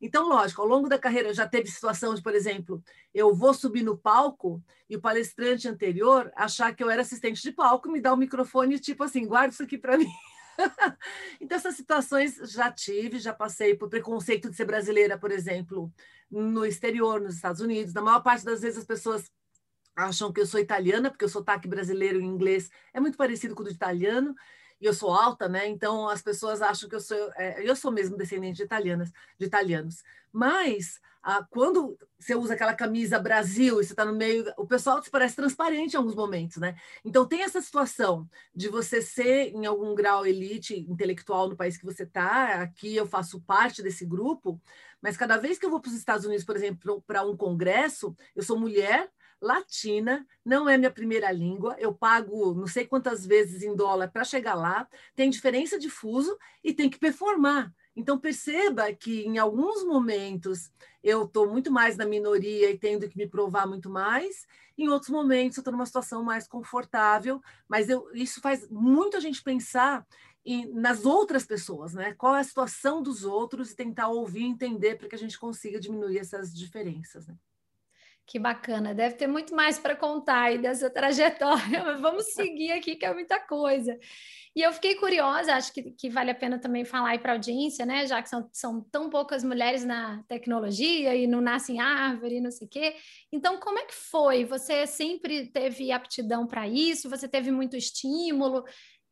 Então, 0.00 0.28
lógico, 0.28 0.62
ao 0.62 0.68
longo 0.68 0.88
da 0.88 0.98
carreira 0.98 1.34
já 1.34 1.46
teve 1.46 1.68
situação 1.68 2.14
de, 2.14 2.22
por 2.22 2.34
exemplo, 2.34 2.82
eu 3.12 3.34
vou 3.34 3.52
subir 3.52 3.82
no 3.82 3.98
palco 3.98 4.62
e 4.88 4.96
o 4.96 5.00
palestrante 5.00 5.68
anterior 5.68 6.32
achar 6.34 6.74
que 6.74 6.82
eu 6.82 6.88
era 6.88 7.02
assistente 7.02 7.42
de 7.42 7.52
palco, 7.52 7.90
me 7.90 8.00
dá 8.00 8.12
o 8.12 8.16
microfone 8.16 8.78
tipo 8.78 9.04
assim: 9.04 9.26
guarda 9.26 9.52
isso 9.52 9.62
aqui 9.62 9.76
para 9.76 9.98
mim. 9.98 10.08
então, 11.40 11.56
essas 11.56 11.76
situações 11.76 12.36
já 12.52 12.70
tive, 12.70 13.18
já 13.18 13.32
passei 13.32 13.74
por 13.74 13.88
preconceito 13.88 14.50
de 14.50 14.56
ser 14.56 14.64
brasileira, 14.64 15.18
por 15.18 15.30
exemplo, 15.30 15.92
no 16.30 16.64
exterior, 16.66 17.20
nos 17.20 17.36
Estados 17.36 17.60
Unidos. 17.60 17.94
Na 17.94 18.02
maior 18.02 18.20
parte 18.20 18.44
das 18.44 18.60
vezes 18.60 18.78
as 18.78 18.84
pessoas 18.84 19.30
acham 19.94 20.32
que 20.32 20.40
eu 20.40 20.46
sou 20.46 20.60
italiana, 20.60 21.10
porque 21.10 21.24
o 21.24 21.28
sotaque 21.28 21.68
brasileiro 21.68 22.20
em 22.20 22.26
inglês 22.26 22.70
é 22.92 23.00
muito 23.00 23.16
parecido 23.16 23.54
com 23.54 23.62
o 23.62 23.64
do 23.64 23.70
italiano, 23.70 24.34
e 24.80 24.86
eu 24.86 24.94
sou 24.94 25.12
alta, 25.12 25.48
né? 25.48 25.66
Então 25.66 26.08
as 26.08 26.22
pessoas 26.22 26.62
acham 26.62 26.88
que 26.88 26.94
eu 26.94 27.00
sou, 27.00 27.32
é, 27.36 27.68
eu 27.68 27.74
sou 27.74 27.90
mesmo 27.90 28.16
descendente 28.16 28.58
de 28.58 28.62
italianas, 28.62 29.10
de 29.38 29.46
italianos. 29.46 30.02
Mas 30.32 31.00
ah, 31.30 31.46
quando 31.50 31.98
você 32.18 32.34
usa 32.34 32.54
aquela 32.54 32.72
camisa 32.72 33.18
Brasil 33.18 33.78
e 33.78 33.84
você 33.84 33.92
está 33.92 34.02
no 34.02 34.14
meio, 34.14 34.50
o 34.56 34.66
pessoal 34.66 34.98
te 35.02 35.10
parece 35.10 35.36
transparente 35.36 35.92
em 35.92 35.96
alguns 35.98 36.14
momentos, 36.14 36.56
né? 36.56 36.74
Então 37.04 37.28
tem 37.28 37.42
essa 37.42 37.60
situação 37.60 38.26
de 38.54 38.66
você 38.70 39.02
ser 39.02 39.52
em 39.52 39.66
algum 39.66 39.94
grau 39.94 40.26
elite 40.26 40.74
intelectual 40.88 41.46
no 41.46 41.54
país 41.54 41.76
que 41.76 41.84
você 41.84 42.04
está. 42.04 42.62
Aqui 42.62 42.96
eu 42.96 43.06
faço 43.06 43.42
parte 43.42 43.82
desse 43.82 44.06
grupo, 44.06 44.58
mas 45.02 45.18
cada 45.18 45.36
vez 45.36 45.58
que 45.58 45.66
eu 45.66 45.70
vou 45.70 45.80
para 45.80 45.90
os 45.90 45.96
Estados 45.96 46.24
Unidos, 46.24 46.46
por 46.46 46.56
exemplo, 46.56 47.04
para 47.06 47.22
um 47.22 47.36
congresso, 47.36 48.16
eu 48.34 48.42
sou 48.42 48.58
mulher 48.58 49.10
latina, 49.38 50.26
não 50.42 50.66
é 50.66 50.78
minha 50.78 50.90
primeira 50.90 51.30
língua, 51.30 51.76
eu 51.78 51.92
pago 51.92 52.54
não 52.54 52.66
sei 52.66 52.86
quantas 52.86 53.26
vezes 53.26 53.62
em 53.62 53.76
dólar 53.76 54.08
para 54.08 54.24
chegar 54.24 54.54
lá, 54.54 54.88
tem 55.14 55.28
diferença 55.28 55.78
de 55.78 55.90
fuso 55.90 56.38
e 56.64 56.72
tem 56.72 56.88
que 56.88 56.98
performar. 56.98 57.70
Então, 57.96 58.18
perceba 58.18 58.92
que 58.92 59.22
em 59.22 59.38
alguns 59.38 59.84
momentos 59.84 60.70
eu 61.02 61.24
estou 61.24 61.48
muito 61.48 61.70
mais 61.70 61.96
na 61.96 62.04
minoria 62.04 62.70
e 62.70 62.78
tendo 62.78 63.08
que 63.08 63.16
me 63.16 63.28
provar 63.28 63.66
muito 63.66 63.90
mais, 63.90 64.46
em 64.76 64.88
outros 64.88 65.10
momentos 65.10 65.56
eu 65.56 65.62
estou 65.62 65.72
numa 65.72 65.86
situação 65.86 66.22
mais 66.22 66.46
confortável, 66.46 67.42
mas 67.68 67.88
eu, 67.88 68.08
isso 68.14 68.40
faz 68.40 68.68
muito 68.70 69.16
a 69.16 69.20
gente 69.20 69.42
pensar 69.42 70.06
em, 70.44 70.66
nas 70.72 71.04
outras 71.04 71.44
pessoas, 71.44 71.92
né? 71.92 72.14
Qual 72.14 72.34
é 72.34 72.40
a 72.40 72.44
situação 72.44 73.02
dos 73.02 73.24
outros 73.24 73.70
e 73.70 73.76
tentar 73.76 74.08
ouvir 74.08 74.44
entender 74.44 74.96
para 74.96 75.08
que 75.08 75.14
a 75.14 75.18
gente 75.18 75.38
consiga 75.38 75.80
diminuir 75.80 76.18
essas 76.18 76.54
diferenças. 76.54 77.26
Né? 77.26 77.36
Que 78.28 78.38
bacana, 78.38 78.94
deve 78.94 79.14
ter 79.14 79.26
muito 79.26 79.54
mais 79.56 79.78
para 79.78 79.96
contar 79.96 80.42
aí 80.42 80.58
dessa 80.58 80.90
trajetória, 80.90 81.82
mas 81.82 81.98
vamos 81.98 82.26
seguir 82.26 82.72
aqui, 82.72 82.94
que 82.94 83.06
é 83.06 83.14
muita 83.14 83.40
coisa. 83.40 83.98
E 84.54 84.60
eu 84.60 84.70
fiquei 84.70 84.96
curiosa, 84.96 85.54
acho 85.54 85.72
que, 85.72 85.92
que 85.92 86.10
vale 86.10 86.30
a 86.30 86.34
pena 86.34 86.58
também 86.58 86.84
falar 86.84 87.10
aí 87.10 87.18
para 87.18 87.32
a 87.32 87.34
audiência, 87.36 87.86
né? 87.86 88.06
Já 88.06 88.22
que 88.22 88.28
são, 88.28 88.46
são 88.52 88.82
tão 88.90 89.08
poucas 89.08 89.42
mulheres 89.42 89.82
na 89.82 90.22
tecnologia 90.28 91.14
e 91.14 91.26
não 91.26 91.40
nascem 91.40 91.80
árvore, 91.80 92.38
não 92.38 92.50
sei 92.50 92.66
o 92.66 92.70
quê. 92.70 92.96
Então, 93.32 93.58
como 93.58 93.78
é 93.78 93.86
que 93.86 93.94
foi? 93.94 94.44
Você 94.44 94.86
sempre 94.86 95.46
teve 95.46 95.90
aptidão 95.90 96.46
para 96.46 96.68
isso? 96.68 97.08
Você 97.08 97.26
teve 97.26 97.50
muito 97.50 97.76
estímulo? 97.76 98.62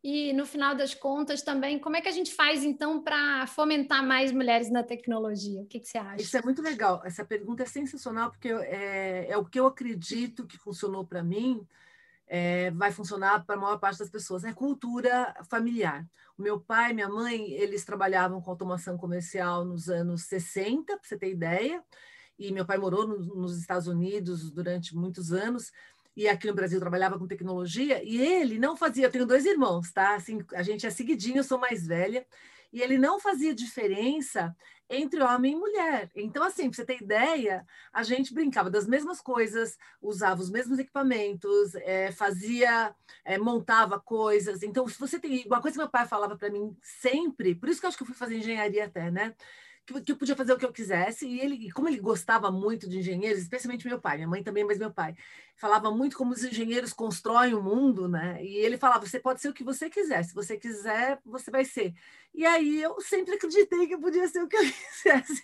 E 0.09 0.33
no 0.33 0.47
final 0.47 0.73
das 0.73 0.95
contas 0.95 1.43
também, 1.43 1.81
como 1.81 1.97
é 1.97 2.01
que 2.01 2.09
a 2.09 2.13
gente 2.13 2.33
faz 2.33 2.63
então 2.63 3.03
para 3.03 3.45
fomentar 3.49 4.07
mais 4.07 4.31
mulheres 4.31 4.71
na 4.71 4.85
tecnologia? 4.85 5.61
O 5.61 5.67
que, 5.67 5.81
que, 5.81 5.89
você 5.89 5.99
acha? 5.99 6.23
Isso 6.23 6.37
é 6.37 6.43
muito 6.43 6.63
legal. 6.63 7.03
Essa 7.05 7.25
pergunta 7.25 7.65
é 7.65 7.67
sensacional 7.67 8.31
porque 8.31 8.51
é, 8.51 9.27
é 9.29 9.37
o 9.37 9.45
que 9.45 9.59
eu 9.59 9.67
acredito 9.67 10.47
que 10.47 10.57
funcionou 10.57 11.05
para 11.05 11.25
mim. 11.25 11.67
É, 12.29 12.71
vai 12.71 12.93
funcionar 12.93 13.45
para 13.45 13.57
a 13.57 13.59
maior 13.59 13.81
parte 13.81 13.99
das 13.99 14.09
pessoas. 14.09 14.45
É 14.45 14.53
cultura 14.53 15.35
familiar. 15.51 16.07
O 16.39 16.43
meu 16.43 16.61
pai 16.61 16.93
e 16.93 16.95
minha 16.95 17.09
mãe, 17.09 17.51
eles 17.55 17.85
trabalhavam 17.85 18.41
com 18.41 18.49
automação 18.49 18.97
comercial 18.97 19.65
nos 19.65 19.89
anos 19.89 20.23
60, 20.27 20.85
para 20.85 21.01
você 21.03 21.19
ter 21.19 21.33
ideia, 21.33 21.83
e 22.39 22.53
meu 22.53 22.65
pai 22.65 22.79
morou 22.79 23.09
no, 23.09 23.19
nos 23.19 23.59
Estados 23.59 23.89
Unidos 23.89 24.53
durante 24.53 24.95
muitos 24.95 25.33
anos, 25.33 25.73
e 26.17 26.27
aqui 26.29 26.47
no 26.47 26.55
Brasil 26.55 26.81
trabalhava 26.81 27.19
com 27.19 27.27
tecnologia, 27.27 28.03
e 28.03 28.21
ele 28.21 28.59
não 28.59 28.77
fazia, 28.77 29.07
eu 29.07 29.11
tenho 29.11 29.27
dois 29.27 29.45
irmãos, 29.45 29.93
tá? 29.93 30.15
Assim, 30.15 30.39
a 30.55 30.63
gente 30.63 30.87
é 30.87 30.91
seguidinho, 30.91 31.39
eu 31.39 31.45
sou 31.45 31.59
mais 31.59 31.87
velha, 31.87 32.27
e 32.73 32.81
ele 32.81 32.99
não 32.99 33.21
fazia 33.21 33.55
diferença 33.55 34.55
entre 34.89 35.23
homem 35.23 35.53
e 35.53 35.57
mulher. 35.57 36.11
Então, 36.15 36.43
assim, 36.45 36.69
para 36.69 36.77
você 36.77 36.85
ter 36.85 37.03
ideia, 37.03 37.67
a 37.93 38.03
gente 38.03 38.33
brincava 38.33 38.71
das 38.71 38.87
mesmas 38.87 39.21
coisas, 39.21 39.77
usava 40.01 40.41
os 40.41 40.51
mesmos 40.51 40.79
equipamentos, 40.79 41.75
é, 41.77 42.13
fazia, 42.13 42.95
é, 43.25 43.37
montava 43.39 44.01
coisas. 44.01 44.63
Então, 44.63 44.87
se 44.89 44.99
você 44.99 45.19
tem. 45.19 45.45
Uma 45.47 45.61
coisa 45.61 45.75
que 45.75 45.83
meu 45.83 45.91
pai 45.91 46.07
falava 46.07 46.37
para 46.37 46.51
mim 46.51 46.77
sempre, 46.83 47.55
por 47.55 47.69
isso 47.69 47.81
que 47.81 47.87
eu 47.87 47.89
acho 47.89 47.97
que 47.97 48.03
eu 48.05 48.07
fui 48.07 48.17
fazer 48.17 48.37
engenharia 48.37 48.85
até, 48.85 49.11
né? 49.11 49.35
Que, 49.87 50.13
eu 50.13 50.17
podia 50.17 50.37
fazer 50.37 50.53
o 50.53 50.59
que 50.59 50.65
eu 50.65 50.73
quisesse. 50.73 51.27
E 51.27 51.41
ele, 51.41 51.71
como 51.71 51.89
ele 51.89 52.01
gostava 52.01 52.51
muito 52.51 52.89
de 52.89 52.99
engenheiros, 52.99 53.43
especialmente 53.43 53.87
meu 53.87 54.01
pai, 54.01 54.17
minha 54.17 54.29
mãe 54.29 54.43
também, 54.43 54.65
mas 54.65 54.79
meu 54.79 54.93
pai, 54.93 55.15
falava 55.57 55.91
muito 55.91 56.17
como 56.17 56.33
os 56.33 56.45
engenheiros 56.45 56.93
constroem 56.93 57.55
o 57.55 57.63
mundo, 57.63 58.09
né? 58.09 58.43
E 58.45 58.57
ele 58.57 58.77
falava: 58.77 59.07
você 59.07 59.19
pode 59.19 59.41
ser 59.41 59.49
o 59.49 59.55
que 59.55 59.65
você 59.65 59.89
quiser, 59.89 60.25
se 60.25 60.35
você 60.35 60.57
quiser, 60.59 61.21
você 61.25 61.51
vai 61.51 61.65
ser. 61.65 61.95
E 62.35 62.45
aí 62.45 62.83
eu 62.83 63.01
sempre 63.01 63.35
acreditei 63.35 63.87
que 63.87 63.95
eu 63.95 64.01
podia 64.01 64.29
ser 64.29 64.43
o 64.43 64.49
que 64.49 64.57
eu 64.57 64.61
quisesse. 64.93 65.43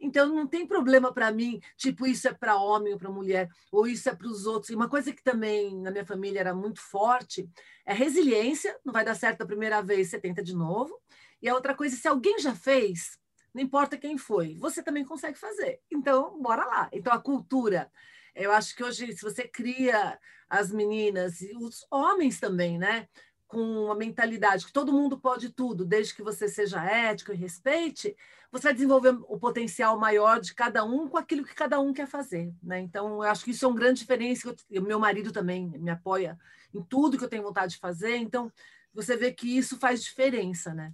então 0.00 0.28
não 0.28 0.46
tem 0.46 0.66
problema 0.66 1.12
para 1.12 1.30
mim, 1.30 1.60
tipo, 1.76 2.06
isso 2.06 2.26
é 2.28 2.32
para 2.32 2.56
homem 2.56 2.94
ou 2.94 2.98
para 2.98 3.10
mulher, 3.10 3.48
ou 3.70 3.86
isso 3.86 4.08
é 4.08 4.14
para 4.14 4.28
os 4.28 4.46
outros. 4.46 4.70
E 4.70 4.74
uma 4.74 4.88
coisa 4.88 5.12
que 5.12 5.22
também 5.22 5.76
na 5.80 5.90
minha 5.90 6.06
família 6.06 6.40
era 6.40 6.54
muito 6.54 6.80
forte 6.80 7.48
é 7.84 7.92
resiliência. 7.92 8.78
Não 8.84 8.92
vai 8.92 9.04
dar 9.04 9.14
certo 9.14 9.42
a 9.42 9.46
primeira 9.46 9.82
vez, 9.82 10.08
você 10.08 10.18
tenta 10.18 10.42
de 10.42 10.54
novo. 10.54 10.98
E 11.42 11.48
a 11.48 11.54
outra 11.54 11.74
coisa, 11.74 11.94
se 11.94 12.08
alguém 12.08 12.38
já 12.38 12.54
fez, 12.54 13.18
não 13.54 13.62
importa 13.62 13.96
quem 13.96 14.18
foi, 14.18 14.56
você 14.58 14.82
também 14.82 15.04
consegue 15.04 15.38
fazer. 15.38 15.80
Então, 15.90 16.42
bora 16.42 16.64
lá. 16.64 16.88
Então, 16.92 17.12
a 17.12 17.20
cultura. 17.20 17.90
Eu 18.34 18.50
acho 18.50 18.74
que 18.74 18.82
hoje, 18.82 19.12
se 19.12 19.22
você 19.22 19.46
cria 19.46 20.18
as 20.48 20.72
meninas 20.72 21.40
e 21.40 21.56
os 21.56 21.86
homens 21.88 22.40
também, 22.40 22.76
né? 22.76 23.08
Com 23.46 23.60
uma 23.84 23.94
mentalidade 23.94 24.66
que 24.66 24.72
todo 24.72 24.92
mundo 24.92 25.20
pode 25.20 25.50
tudo, 25.50 25.84
desde 25.84 26.14
que 26.14 26.22
você 26.22 26.48
seja 26.48 26.84
ético 26.84 27.32
e 27.32 27.36
respeite, 27.36 28.16
você 28.50 28.64
vai 28.64 28.74
desenvolver 28.74 29.16
o 29.28 29.38
potencial 29.38 29.96
maior 29.98 30.40
de 30.40 30.52
cada 30.52 30.84
um 30.84 31.08
com 31.08 31.16
aquilo 31.16 31.44
que 31.44 31.54
cada 31.54 31.78
um 31.78 31.92
quer 31.92 32.08
fazer. 32.08 32.52
Né? 32.60 32.80
Então, 32.80 33.22
eu 33.22 33.30
acho 33.30 33.44
que 33.44 33.52
isso 33.52 33.64
é 33.64 33.68
um 33.68 33.74
grande 33.74 34.00
diferença. 34.00 34.52
O 34.72 34.80
meu 34.80 34.98
marido 34.98 35.30
também 35.30 35.68
me 35.78 35.90
apoia 35.90 36.36
em 36.74 36.82
tudo 36.82 37.16
que 37.16 37.22
eu 37.22 37.28
tenho 37.28 37.44
vontade 37.44 37.74
de 37.74 37.78
fazer. 37.78 38.16
Então, 38.16 38.50
você 38.92 39.16
vê 39.16 39.32
que 39.32 39.56
isso 39.56 39.78
faz 39.78 40.02
diferença, 40.02 40.74
né? 40.74 40.92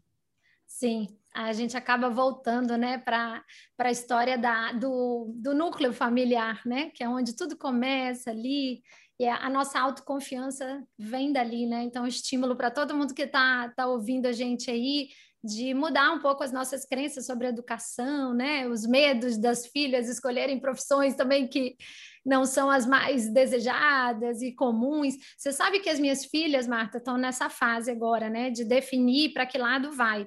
Sim, 0.67 1.09
a 1.35 1.53
gente 1.53 1.77
acaba 1.77 2.11
voltando 2.11 2.77
né, 2.77 2.99
para 2.99 3.45
a 3.79 3.91
história 3.91 4.37
da, 4.37 4.73
do, 4.73 5.33
do 5.37 5.55
núcleo 5.55 5.93
familiar, 5.93 6.61
né, 6.67 6.91
que 6.95 7.03
é 7.03 7.09
onde 7.09 7.37
tudo 7.37 7.57
começa 7.57 8.31
ali, 8.31 8.83
e 9.21 9.29
a 9.29 9.51
nossa 9.51 9.79
autoconfiança 9.79 10.83
vem 10.99 11.31
dali, 11.31 11.67
né? 11.67 11.83
Então, 11.83 12.07
estímulo 12.07 12.57
para 12.57 12.71
todo 12.71 12.97
mundo 12.97 13.13
que 13.13 13.25
está 13.25 13.69
tá 13.77 13.87
ouvindo 13.87 14.25
a 14.25 14.33
gente 14.33 14.71
aí 14.71 15.11
de 15.45 15.75
mudar 15.75 16.11
um 16.13 16.21
pouco 16.21 16.43
as 16.43 16.51
nossas 16.51 16.87
crenças 16.87 17.27
sobre 17.27 17.47
educação, 17.47 18.33
né? 18.33 18.67
Os 18.67 18.87
medos 18.87 19.37
das 19.37 19.67
filhas 19.67 20.09
escolherem 20.09 20.59
profissões 20.59 21.15
também 21.15 21.47
que 21.47 21.77
não 22.25 22.47
são 22.47 22.71
as 22.71 22.87
mais 22.87 23.31
desejadas 23.31 24.41
e 24.41 24.55
comuns. 24.55 25.15
Você 25.37 25.53
sabe 25.53 25.81
que 25.81 25.91
as 25.91 26.01
minhas 26.01 26.25
filhas, 26.25 26.67
Marta, 26.67 26.97
estão 26.97 27.19
nessa 27.19 27.51
fase 27.51 27.91
agora, 27.91 28.31
né? 28.31 28.49
De 28.49 28.65
definir 28.65 29.35
para 29.35 29.45
que 29.45 29.59
lado 29.59 29.93
vai. 29.93 30.27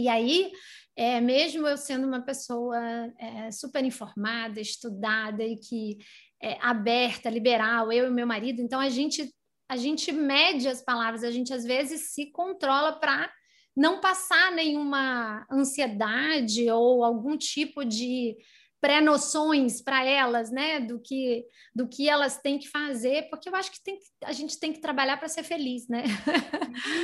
E 0.00 0.08
aí, 0.08 0.50
é, 0.96 1.20
mesmo 1.20 1.66
eu 1.66 1.76
sendo 1.76 2.06
uma 2.06 2.20
pessoa 2.22 2.78
é, 3.18 3.50
super 3.50 3.84
informada, 3.84 4.60
estudada 4.60 5.42
e 5.44 5.56
que 5.56 5.98
é, 6.42 6.58
aberta, 6.60 7.30
liberal, 7.30 7.92
eu 7.92 8.06
e 8.06 8.10
meu 8.10 8.26
marido, 8.26 8.60
então 8.60 8.80
a 8.80 8.88
gente 8.88 9.32
a 9.68 9.76
gente 9.76 10.10
mede 10.10 10.66
as 10.66 10.82
palavras, 10.82 11.22
a 11.22 11.30
gente 11.30 11.54
às 11.54 11.64
vezes 11.64 12.12
se 12.12 12.32
controla 12.32 12.98
para 12.98 13.32
não 13.76 14.00
passar 14.00 14.50
nenhuma 14.50 15.46
ansiedade 15.48 16.68
ou 16.68 17.04
algum 17.04 17.36
tipo 17.36 17.84
de 17.84 18.36
pré-noções 18.80 19.80
para 19.80 20.04
elas, 20.04 20.50
né, 20.50 20.80
do 20.80 21.00
que 21.00 21.44
do 21.72 21.88
que 21.88 22.08
elas 22.08 22.38
têm 22.38 22.58
que 22.58 22.68
fazer, 22.68 23.28
porque 23.30 23.48
eu 23.48 23.54
acho 23.54 23.70
que, 23.70 23.82
tem, 23.82 23.98
a 24.24 24.32
gente 24.32 24.58
tem 24.58 24.72
que 24.72 24.80
trabalhar 24.80 25.18
para 25.18 25.28
ser 25.28 25.44
feliz, 25.44 25.86
né? 25.86 26.02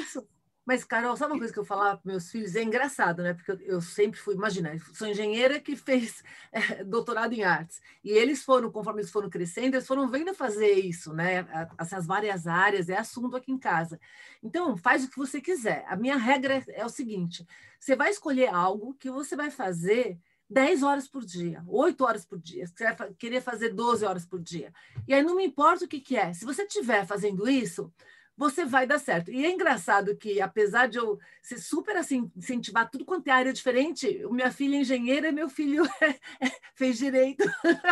Isso. 0.01 0.27
Mas, 0.67 0.83
Carol, 0.83 1.17
sabe 1.17 1.33
uma 1.33 1.39
coisa 1.39 1.53
que 1.53 1.59
eu 1.61 1.65
falava 1.65 1.99
para 1.99 2.11
meus 2.11 2.29
filhos? 2.29 2.57
É 2.57 2.63
engraçado, 2.63 3.23
né? 3.23 3.35
Porque 3.35 3.53
eu, 3.53 3.61
eu 3.61 3.81
sempre 3.81 4.19
fui, 4.19 4.35
imagina, 4.35 4.77
sou 4.93 5.07
engenheira 5.07 5.61
que 5.61 5.77
fez 5.77 6.25
é, 6.51 6.83
doutorado 6.85 7.33
em 7.33 7.45
artes. 7.45 7.81
E 8.03 8.11
eles 8.11 8.43
foram, 8.43 8.71
conforme 8.73 9.01
eles 9.01 9.13
foram 9.13 9.31
crescendo, 9.31 9.77
eles 9.77 9.87
foram 9.87 10.09
vendo 10.09 10.35
fazer 10.35 10.73
isso, 10.73 11.15
né? 11.15 11.47
Essas 11.79 12.05
várias 12.05 12.49
áreas, 12.49 12.89
é 12.89 12.97
assunto 12.97 13.37
aqui 13.37 13.53
em 13.53 13.59
casa. 13.59 14.01
Então, 14.43 14.77
faz 14.77 15.05
o 15.05 15.09
que 15.09 15.17
você 15.17 15.41
quiser. 15.41 15.85
A 15.87 15.95
minha 15.95 16.17
regra 16.17 16.65
é 16.69 16.85
o 16.85 16.89
seguinte: 16.89 17.47
você 17.79 17.95
vai 17.95 18.11
escolher 18.11 18.49
algo 18.49 18.95
que 18.95 19.09
você 19.09 19.37
vai 19.37 19.53
fazer 19.53 20.19
10 20.51 20.83
horas 20.83 21.07
por 21.07 21.25
dia, 21.25 21.63
8 21.67 22.05
horas 22.05 22.25
por 22.25 22.39
dia, 22.39 22.67
você 22.67 22.93
vai 22.93 23.15
querer 23.15 23.41
fazer 23.41 23.71
12 23.71 24.05
horas 24.05 24.25
por 24.25 24.41
dia. 24.41 24.73
E 25.07 25.15
aí 25.15 25.23
não 25.23 25.37
me 25.37 25.45
importa 25.45 25.85
o 25.85 25.89
que, 25.89 26.01
que 26.01 26.17
é. 26.17 26.33
Se 26.33 26.45
você 26.45 26.63
estiver 26.63 27.07
fazendo 27.07 27.49
isso, 27.49 27.93
você 28.37 28.65
vai 28.65 28.87
dar 28.87 28.99
certo. 28.99 29.31
E 29.31 29.45
é 29.45 29.51
engraçado 29.51 30.15
que, 30.17 30.41
apesar 30.41 30.89
de 30.89 30.99
eu 30.99 31.19
ser 31.43 31.59
super 31.59 31.97
assim, 31.97 32.31
incentivar 32.37 32.91
tudo 32.91 33.05
quanto 33.05 33.29
é 33.29 33.31
área 33.31 33.53
diferente, 33.53 34.23
minha 34.31 34.51
filha 34.51 34.77
é 34.77 34.81
engenheira 34.81 35.29
e 35.29 35.33
meu 35.33 35.49
filho 35.49 35.85
é, 36.03 36.11
é, 36.47 36.53
fez 36.75 36.99
direito. 36.99 37.45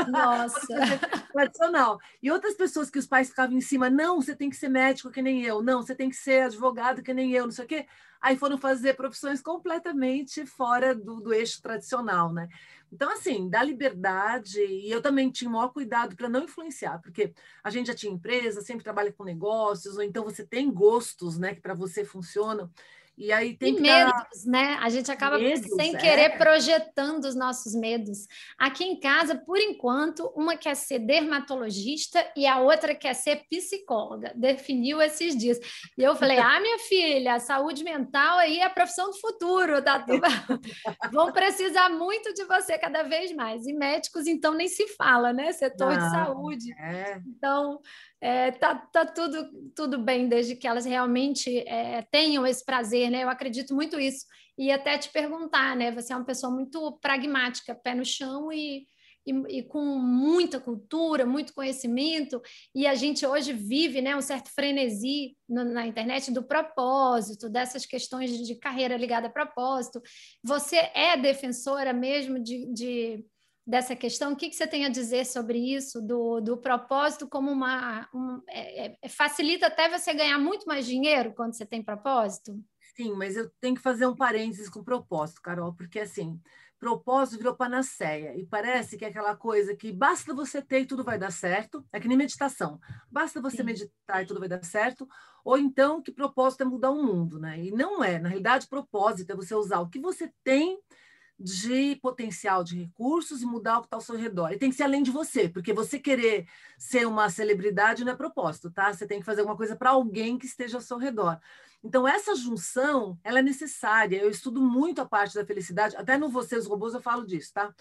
Nossa! 0.09 0.67
tradicional. 1.33 1.99
E 2.23 2.31
outras 2.31 2.55
pessoas 2.55 2.89
que 2.89 2.99
os 2.99 3.07
pais 3.07 3.29
ficavam 3.29 3.57
em 3.57 3.61
cima, 3.61 3.91
não, 3.91 4.21
você 4.21 4.37
tem 4.37 4.49
que 4.49 4.57
ser 4.57 4.69
médico 4.69 5.11
que 5.11 5.21
nem 5.21 5.43
eu, 5.43 5.63
não, 5.63 5.83
você 5.83 5.95
tem 5.95 6.09
que 6.09 6.17
ser 6.17 6.43
advogado 6.45 7.03
que 7.03 7.13
nem 7.13 7.33
eu, 7.33 7.45
não 7.45 7.53
sei 7.53 7.65
o 7.65 7.69
quê. 7.69 7.87
Aí 8.21 8.37
foram 8.37 8.57
fazer 8.57 8.95
profissões 8.95 9.43
completamente 9.43 10.47
fora 10.47 10.95
do, 10.95 11.21
do 11.21 11.35
eixo 11.35 11.61
tradicional, 11.61 12.33
né? 12.33 12.49
Então, 12.95 13.11
assim, 13.11 13.51
dá 13.51 13.61
liberdade, 13.61 14.61
e 14.61 14.89
eu 14.89 15.03
também 15.03 15.29
tinha 15.29 15.51
o 15.51 15.53
maior 15.53 15.71
cuidado 15.71 16.15
para 16.15 16.29
não 16.29 16.45
influenciar, 16.45 17.01
porque 17.01 17.35
a 17.65 17.69
gente 17.69 17.89
já 17.89 17.95
tinha 17.95 18.13
empresa, 18.13 18.61
sempre 18.61 18.85
trabalha 18.85 19.13
com 19.13 19.25
negócios, 19.25 19.97
ou 19.97 20.03
então 20.05 20.23
você 20.23 20.47
tem 20.47 20.71
gostos, 20.73 21.37
né, 21.37 21.57
que 21.57 21.61
para 21.61 21.75
você 21.75 22.05
funcionam. 22.05 22.71
E 23.17 23.33
aí 23.33 23.57
tem 23.57 23.77
e 23.77 23.81
medos, 23.81 24.13
dar... 24.45 24.51
né? 24.51 24.79
A 24.81 24.89
gente 24.89 25.11
acaba 25.11 25.39
medos, 25.39 25.71
sem 25.75 25.97
querer 25.97 26.33
é. 26.33 26.37
projetando 26.37 27.25
os 27.25 27.35
nossos 27.35 27.75
medos. 27.75 28.27
Aqui 28.59 28.85
em 28.85 28.99
casa, 28.99 29.37
por 29.37 29.59
enquanto, 29.59 30.33
uma 30.35 30.57
quer 30.57 30.75
ser 30.75 30.99
dermatologista 30.99 32.25
e 32.37 32.47
a 32.47 32.59
outra 32.59 32.95
quer 32.95 33.15
ser 33.15 33.45
psicóloga. 33.49 34.33
Definiu 34.35 35.01
esses 35.01 35.37
dias. 35.37 35.59
E 35.97 36.03
eu 36.03 36.17
falei: 36.17 36.39
"Ah, 36.39 36.61
minha 36.61 36.79
filha, 36.81 37.39
saúde 37.39 37.85
mental 37.85 38.39
aí 38.39 38.59
é 38.59 38.65
a 38.65 38.71
profissão 38.71 39.11
do 39.11 39.21
futuro, 39.21 39.81
tá? 39.81 40.05
Vão 41.13 41.33
precisar 41.33 41.89
muito 41.91 42.35
de 42.35 42.45
você 42.45 42.77
cada 42.79 43.05
vez 43.05 43.33
mais. 43.35 43.67
E 43.67 43.73
médicos 43.73 44.27
então 44.27 44.55
nem 44.55 44.67
se 44.69 44.89
fala, 44.89 45.33
né? 45.33 45.53
Setor 45.53 45.93
Não, 45.93 45.99
de 45.99 46.11
saúde. 46.11 46.73
É. 46.79 47.21
Então, 47.27 47.81
é, 48.21 48.51
tá, 48.53 48.75
tá 48.75 49.05
tudo, 49.05 49.51
tudo 49.75 49.99
bem, 49.99 50.29
desde 50.29 50.57
que 50.57 50.67
elas 50.67 50.85
realmente 50.85 51.59
é, 51.69 52.03
tenham 52.11 52.47
esse 52.47 52.65
prazer 52.65 53.11
né? 53.11 53.23
Eu 53.23 53.29
acredito 53.29 53.75
muito 53.75 53.99
isso. 53.99 54.25
E 54.57 54.71
até 54.71 54.97
te 54.97 55.11
perguntar, 55.11 55.77
né? 55.77 55.91
Você 55.93 56.13
é 56.13 56.17
uma 56.17 56.25
pessoa 56.25 56.53
muito 56.53 56.99
pragmática, 57.01 57.75
pé 57.75 57.95
no 57.95 58.05
chão 58.05 58.53
e, 58.53 58.87
e, 59.27 59.59
e, 59.59 59.63
com 59.63 59.83
muita 59.83 60.61
cultura, 60.61 61.27
muito 61.27 61.55
conhecimento, 61.55 62.41
e 62.75 62.87
a 62.87 62.95
gente 62.95 63.27
hoje 63.27 63.53
vive 63.53 64.01
né, 64.01 64.15
um 64.15 64.21
certo 64.21 64.51
frenesi 64.55 65.37
no, 65.49 65.65
na 65.65 65.87
internet 65.87 66.31
do 66.31 66.43
propósito, 66.43 67.49
dessas 67.49 67.87
questões 67.87 68.31
de, 68.31 68.45
de, 68.45 68.55
carreira 68.57 68.97
ligada 68.97 69.29
a 69.29 69.33
propósito. 69.33 70.01
Você 70.43 70.77
é 70.77 71.17
defensora 71.17 71.93
mesmo 71.93 72.39
de, 72.39 72.73
de 72.73 73.25
dessa 73.67 73.97
questão? 73.97 74.33
O 74.33 74.37
que, 74.37 74.49
que 74.49 74.57
você 74.57 74.67
tem 74.67 74.85
a 74.85 74.91
dizer 74.91 75.25
sobre 75.25 75.59
isso, 75.59 76.01
do, 76.01 76.41
do 76.41 76.57
propósito 76.57 77.29
como 77.29 77.51
uma. 77.51 78.09
Um, 78.15 78.41
é, 78.49 78.97
é, 79.03 79.09
facilita 79.09 79.67
até 79.67 79.89
você 79.89 80.13
ganhar 80.13 80.39
muito 80.39 80.67
mais 80.67 80.87
dinheiro 80.87 81.33
quando 81.35 81.55
você 81.55 81.65
tem 81.65 81.83
propósito? 81.83 82.59
Sim, 82.97 83.15
mas 83.15 83.37
eu 83.37 83.51
tenho 83.61 83.75
que 83.75 83.83
fazer 83.83 84.07
um 84.07 84.15
parênteses 84.15 84.69
com 84.69 84.85
propósito, 84.85 85.43
Carol, 85.43 85.75
porque 85.75 85.99
assim 85.99 86.41
propósito 86.85 87.39
virou 87.39 87.57
panaceia. 87.57 88.37
E 88.37 88.45
parece 88.45 88.99
que 88.99 89.07
é 89.07 89.09
aquela 89.09 89.35
coisa 89.35 89.75
que 89.75 89.91
basta 89.91 90.35
você 90.35 90.61
ter 90.61 90.81
e 90.81 90.87
tudo 90.87 91.03
vai 91.03 91.19
dar 91.19 91.33
certo. 91.33 91.83
É 91.91 91.99
que 91.99 92.07
nem 92.07 92.17
meditação. 92.17 92.79
Basta 93.11 93.41
você 93.41 93.59
Sim. 93.59 93.63
meditar 93.63 94.23
e 94.23 94.27
tudo 94.27 94.39
vai 94.39 94.51
dar 94.51 94.63
certo. 94.63 95.09
Ou 95.43 95.57
então 95.57 96.03
que 96.03 96.13
propósito 96.13 96.63
é 96.63 96.67
mudar 96.67 96.91
o 96.91 97.03
mundo, 97.03 97.39
né? 97.39 97.59
E 97.59 97.71
não 97.71 98.05
é. 98.05 98.19
Na 98.19 98.29
realidade, 98.29 98.69
propósito 98.69 99.31
é 99.31 99.35
você 99.35 99.55
usar 99.55 99.81
o 99.81 99.89
que 99.89 99.99
você 99.99 100.31
tem 100.45 100.79
de 101.39 101.97
potencial 101.97 102.63
de 102.63 102.79
recursos 102.79 103.43
e 103.43 103.47
mudar 103.47 103.79
o 103.79 103.81
que 103.81 103.87
está 103.87 103.97
ao 103.97 104.01
seu 104.01 104.17
redor. 104.17 104.53
E 104.53 104.59
tem 104.59 104.71
que 104.71 104.77
ser 104.77 104.85
além 104.85 105.03
de 105.03 105.11
você, 105.11 105.49
porque 105.49 105.73
você 105.73 105.99
querer 105.99 106.47
ser 106.79 107.07
uma 107.07 107.29
celebridade 107.29 108.05
não 108.05 108.13
é 108.13 108.17
propósito, 108.17 108.71
tá? 108.71 108.93
Você 108.93 109.07
tem 109.07 109.19
que 109.19 109.27
fazer 109.27 109.41
alguma 109.41 109.57
coisa 109.57 109.75
para 109.77 109.91
alguém 109.91 110.39
que 110.39 110.47
esteja 110.47 110.77
ao 110.77 110.81
seu 110.81 110.97
redor. 110.97 111.41
Então, 111.83 112.09
essa 112.09 112.35
junção, 112.35 113.19
ela 113.23 113.41
é 113.41 113.43
necessária. 113.43 114.17
Eu 114.17 114.31
estudo 114.31 114.61
muito 114.63 115.03
a 115.03 115.07
parte 115.07 115.35
da 115.35 115.45
felicidade, 115.45 115.95
até 115.97 116.17
no 116.17 116.31
Você, 116.31 116.57
os 116.57 116.67
Robôs, 116.67 116.95
eu 116.95 117.03
falo 117.03 117.27
disso, 117.27 117.53
tá? 117.53 117.75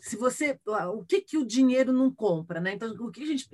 Se 0.00 0.16
você... 0.16 0.58
O 0.94 1.04
que, 1.04 1.20
que 1.20 1.38
o 1.38 1.46
dinheiro 1.46 1.92
não 1.92 2.12
compra, 2.12 2.60
né? 2.60 2.74
Então, 2.74 2.90
o 2.92 3.10
que 3.10 3.22
a 3.22 3.26
gente 3.26 3.48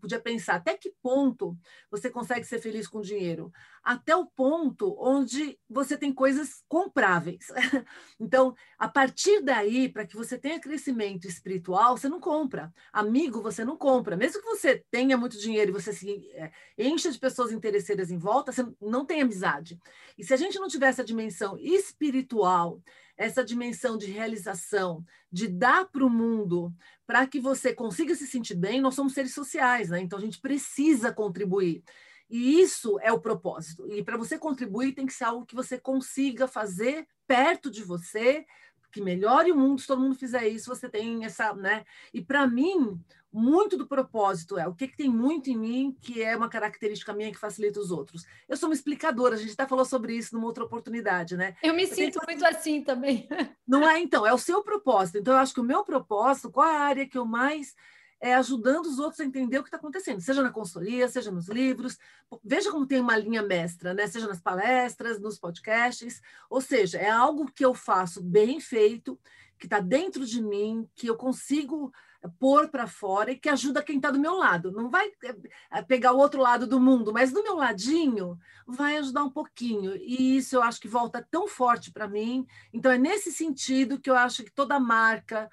podia 0.00 0.20
pensar? 0.20 0.56
Até 0.56 0.76
que 0.76 0.92
ponto 1.02 1.56
você 1.90 2.10
consegue 2.10 2.44
ser 2.44 2.60
feliz 2.60 2.86
com 2.86 3.00
dinheiro? 3.00 3.52
Até 3.82 4.14
o 4.14 4.26
ponto 4.26 4.96
onde 4.98 5.58
você 5.68 5.96
tem 5.96 6.12
coisas 6.12 6.62
compráveis. 6.68 7.46
Então, 8.20 8.54
a 8.76 8.88
partir 8.88 9.40
daí, 9.42 9.88
para 9.88 10.04
que 10.04 10.16
você 10.16 10.36
tenha 10.36 10.60
crescimento 10.60 11.26
espiritual, 11.26 11.96
você 11.96 12.08
não 12.08 12.18
compra. 12.20 12.72
Amigo, 12.92 13.40
você 13.40 13.64
não 13.64 13.76
compra. 13.76 14.16
Mesmo 14.16 14.42
que 14.42 14.48
você 14.48 14.84
tenha 14.90 15.16
muito 15.16 15.38
dinheiro 15.38 15.70
e 15.70 15.72
você 15.72 15.92
se 15.92 16.28
é, 16.32 16.50
encha 16.76 17.10
de 17.10 17.18
pessoas 17.18 17.52
interesseiras 17.52 18.10
em 18.10 18.18
volta, 18.18 18.50
você 18.50 18.66
não 18.80 19.04
tem 19.04 19.22
amizade. 19.22 19.78
E 20.16 20.24
se 20.24 20.34
a 20.34 20.36
gente 20.36 20.58
não 20.58 20.68
tiver 20.68 20.88
essa 20.88 21.04
dimensão 21.04 21.56
espiritual, 21.58 22.82
essa 23.18 23.44
dimensão 23.44 23.98
de 23.98 24.06
realização, 24.06 25.04
de 25.30 25.48
dar 25.48 25.86
para 25.90 26.06
o 26.06 26.08
mundo, 26.08 26.72
para 27.04 27.26
que 27.26 27.40
você 27.40 27.74
consiga 27.74 28.14
se 28.14 28.26
sentir 28.26 28.54
bem, 28.54 28.80
nós 28.80 28.94
somos 28.94 29.12
seres 29.12 29.34
sociais, 29.34 29.90
né? 29.90 30.00
Então 30.00 30.18
a 30.18 30.22
gente 30.22 30.40
precisa 30.40 31.12
contribuir. 31.12 31.82
E 32.30 32.60
isso 32.60 32.98
é 33.00 33.10
o 33.12 33.20
propósito. 33.20 33.90
E 33.90 34.04
para 34.04 34.16
você 34.16 34.38
contribuir, 34.38 34.92
tem 34.92 35.06
que 35.06 35.12
ser 35.12 35.24
algo 35.24 35.46
que 35.46 35.54
você 35.54 35.78
consiga 35.78 36.46
fazer 36.46 37.06
perto 37.26 37.70
de 37.70 37.82
você, 37.82 38.46
que 38.90 39.00
melhore 39.00 39.52
o 39.52 39.56
mundo. 39.56 39.80
Se 39.80 39.86
todo 39.86 40.02
mundo 40.02 40.14
fizer 40.14 40.46
isso, 40.48 40.74
você 40.74 40.88
tem 40.88 41.24
essa, 41.24 41.52
né? 41.54 41.84
E 42.12 42.20
para 42.20 42.46
mim, 42.46 43.00
muito 43.32 43.76
do 43.76 43.86
propósito 43.86 44.58
é 44.58 44.66
o 44.66 44.74
que, 44.74 44.88
que, 44.88 44.96
tem 44.96 45.08
muito 45.08 45.50
em 45.50 45.56
mim 45.56 45.96
que 46.00 46.22
é 46.22 46.36
uma 46.36 46.48
característica 46.48 47.12
minha 47.12 47.30
que 47.30 47.38
facilita 47.38 47.78
os 47.78 47.90
outros. 47.90 48.24
Eu 48.48 48.56
sou 48.56 48.68
uma 48.68 48.74
explicadora, 48.74 49.34
a 49.34 49.38
gente 49.38 49.52
até 49.52 49.66
falou 49.66 49.84
sobre 49.84 50.14
isso 50.16 50.34
numa 50.34 50.46
outra 50.46 50.64
oportunidade, 50.64 51.36
né? 51.36 51.54
Eu 51.62 51.74
me 51.74 51.86
sinto 51.86 52.18
muito 52.26 52.44
assim 52.44 52.82
também. 52.82 53.28
Não 53.66 53.88
é, 53.88 54.00
então, 54.00 54.26
é 54.26 54.32
o 54.32 54.38
seu 54.38 54.62
propósito. 54.62 55.18
Então, 55.18 55.34
eu 55.34 55.40
acho 55.40 55.52
que 55.52 55.60
o 55.60 55.64
meu 55.64 55.84
propósito, 55.84 56.50
qual 56.50 56.66
é 56.66 56.76
a 56.76 56.80
área 56.80 57.08
que 57.08 57.18
eu 57.18 57.26
mais 57.26 57.74
é 58.20 58.34
ajudando 58.34 58.86
os 58.86 58.98
outros 58.98 59.20
a 59.20 59.24
entender 59.24 59.58
o 59.58 59.62
que 59.62 59.68
está 59.68 59.76
acontecendo, 59.76 60.20
seja 60.20 60.42
na 60.42 60.50
consultoria, 60.50 61.08
seja 61.08 61.30
nos 61.30 61.48
livros. 61.48 61.98
Veja 62.44 62.70
como 62.70 62.86
tem 62.86 63.00
uma 63.00 63.16
linha 63.16 63.42
mestra, 63.42 63.94
né? 63.94 64.06
seja 64.06 64.26
nas 64.26 64.40
palestras, 64.40 65.20
nos 65.20 65.38
podcasts. 65.38 66.20
Ou 66.50 66.60
seja, 66.60 66.98
é 66.98 67.08
algo 67.08 67.50
que 67.52 67.64
eu 67.64 67.74
faço 67.74 68.22
bem 68.22 68.60
feito, 68.60 69.18
que 69.58 69.66
está 69.66 69.80
dentro 69.80 70.26
de 70.26 70.42
mim, 70.42 70.88
que 70.94 71.06
eu 71.06 71.16
consigo 71.16 71.92
pôr 72.40 72.68
para 72.68 72.88
fora 72.88 73.30
e 73.30 73.38
que 73.38 73.48
ajuda 73.48 73.82
quem 73.82 73.96
está 73.96 74.10
do 74.10 74.18
meu 74.18 74.34
lado. 74.34 74.72
Não 74.72 74.90
vai 74.90 75.08
eh, 75.22 75.36
eh, 75.70 75.82
pegar 75.82 76.12
o 76.12 76.18
outro 76.18 76.40
lado 76.40 76.66
do 76.66 76.80
mundo, 76.80 77.12
mas 77.12 77.32
do 77.32 77.42
meu 77.42 77.54
ladinho 77.54 78.36
vai 78.66 78.96
ajudar 78.96 79.22
um 79.22 79.30
pouquinho. 79.30 79.94
E 79.96 80.36
isso 80.36 80.56
eu 80.56 80.62
acho 80.62 80.80
que 80.80 80.88
volta 80.88 81.24
tão 81.30 81.46
forte 81.46 81.92
para 81.92 82.08
mim. 82.08 82.44
Então 82.72 82.90
é 82.90 82.98
nesse 82.98 83.30
sentido 83.30 84.00
que 84.00 84.10
eu 84.10 84.16
acho 84.16 84.42
que 84.42 84.50
toda 84.50 84.80
marca, 84.80 85.48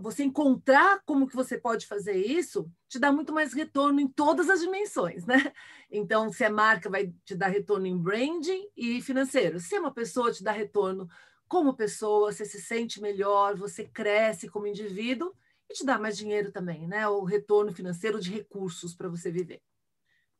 você 0.00 0.24
encontrar 0.24 1.02
como 1.04 1.26
que 1.26 1.36
você 1.36 1.58
pode 1.58 1.86
fazer 1.86 2.14
isso, 2.14 2.70
te 2.88 2.98
dá 2.98 3.12
muito 3.12 3.32
mais 3.32 3.52
retorno 3.52 4.00
em 4.00 4.08
todas 4.08 4.48
as 4.48 4.60
dimensões, 4.60 5.26
né? 5.26 5.52
Então, 5.90 6.32
se 6.32 6.44
é 6.44 6.48
marca, 6.48 6.88
vai 6.88 7.12
te 7.24 7.34
dar 7.34 7.48
retorno 7.48 7.86
em 7.86 7.98
branding 7.98 8.68
e 8.76 9.02
financeiro. 9.02 9.60
Se 9.60 9.74
é 9.74 9.80
uma 9.80 9.92
pessoa, 9.92 10.32
te 10.32 10.42
dá 10.42 10.52
retorno 10.52 11.08
como 11.48 11.74
pessoa, 11.76 12.32
você 12.32 12.44
se 12.44 12.60
sente 12.60 13.00
melhor, 13.00 13.56
você 13.56 13.84
cresce 13.84 14.48
como 14.48 14.66
indivíduo 14.66 15.34
e 15.68 15.74
te 15.74 15.84
dá 15.84 15.98
mais 15.98 16.16
dinheiro 16.16 16.52
também, 16.52 16.86
né? 16.86 17.08
O 17.08 17.24
retorno 17.24 17.72
financeiro 17.72 18.20
de 18.20 18.30
recursos 18.30 18.94
para 18.94 19.08
você 19.08 19.30
viver. 19.30 19.60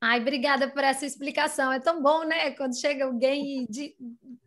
Ai, 0.01 0.21
obrigada 0.21 0.69
por 0.69 0.83
essa 0.83 1.05
explicação. 1.05 1.71
É 1.71 1.79
tão 1.79 2.03
bom, 2.03 2.25
né? 2.25 2.53
Quando 2.53 2.79
chega 2.79 3.05
alguém 3.05 3.63
e 3.63 3.67
de, 3.67 3.95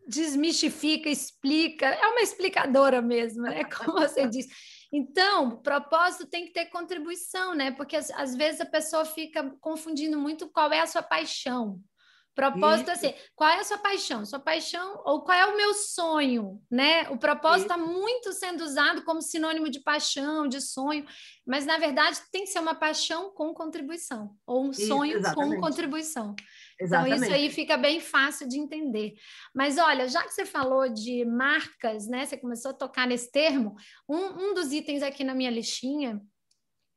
desmistifica, 0.06 1.08
explica. 1.08 1.86
É 1.86 2.08
uma 2.08 2.20
explicadora 2.20 3.00
mesmo, 3.00 3.42
né? 3.42 3.62
Como 3.70 3.92
você 3.92 4.26
disse. 4.26 4.50
Então, 4.92 5.48
o 5.48 5.56
propósito 5.58 6.26
tem 6.26 6.46
que 6.46 6.52
ter 6.52 6.66
contribuição, 6.66 7.54
né? 7.54 7.70
Porque 7.70 7.96
às, 7.96 8.10
às 8.10 8.34
vezes 8.34 8.60
a 8.60 8.66
pessoa 8.66 9.04
fica 9.04 9.48
confundindo 9.60 10.18
muito 10.18 10.48
qual 10.48 10.72
é 10.72 10.80
a 10.80 10.86
sua 10.86 11.02
paixão. 11.02 11.80
Propósito 12.34 12.90
Isso. 12.90 13.06
assim, 13.06 13.14
qual 13.36 13.48
é 13.48 13.60
a 13.60 13.64
sua 13.64 13.78
paixão? 13.78 14.24
Sua 14.26 14.40
paixão 14.40 15.00
ou 15.04 15.22
qual 15.22 15.38
é 15.38 15.46
o 15.46 15.56
meu 15.56 15.72
sonho, 15.72 16.60
né? 16.68 17.08
O 17.10 17.16
propósito 17.16 17.72
está 17.72 17.76
muito 17.76 18.32
sendo 18.32 18.64
usado 18.64 19.04
como 19.04 19.22
sinônimo 19.22 19.70
de 19.70 19.80
paixão, 19.80 20.48
de 20.48 20.60
sonho, 20.60 21.06
mas 21.46 21.64
na 21.64 21.78
verdade 21.78 22.18
tem 22.32 22.42
que 22.42 22.50
ser 22.50 22.58
uma 22.58 22.74
paixão 22.74 23.30
com 23.30 23.54
contribuição 23.54 24.36
ou 24.44 24.64
um 24.64 24.70
Isso, 24.70 24.88
sonho 24.88 25.18
exatamente. 25.18 25.54
com 25.54 25.60
contribuição. 25.60 26.34
Exatamente. 26.80 27.14
Então 27.14 27.24
isso 27.24 27.34
aí 27.34 27.50
fica 27.50 27.76
bem 27.76 28.00
fácil 28.00 28.48
de 28.48 28.58
entender. 28.58 29.14
Mas 29.54 29.78
olha, 29.78 30.08
já 30.08 30.22
que 30.24 30.34
você 30.34 30.44
falou 30.44 30.88
de 30.88 31.24
marcas, 31.24 32.08
né? 32.08 32.26
Você 32.26 32.36
começou 32.36 32.72
a 32.72 32.74
tocar 32.74 33.06
nesse 33.06 33.30
termo, 33.30 33.76
um, 34.08 34.16
um 34.16 34.54
dos 34.54 34.72
itens 34.72 35.04
aqui 35.04 35.22
na 35.22 35.36
minha 35.36 35.50
listinha 35.50 36.20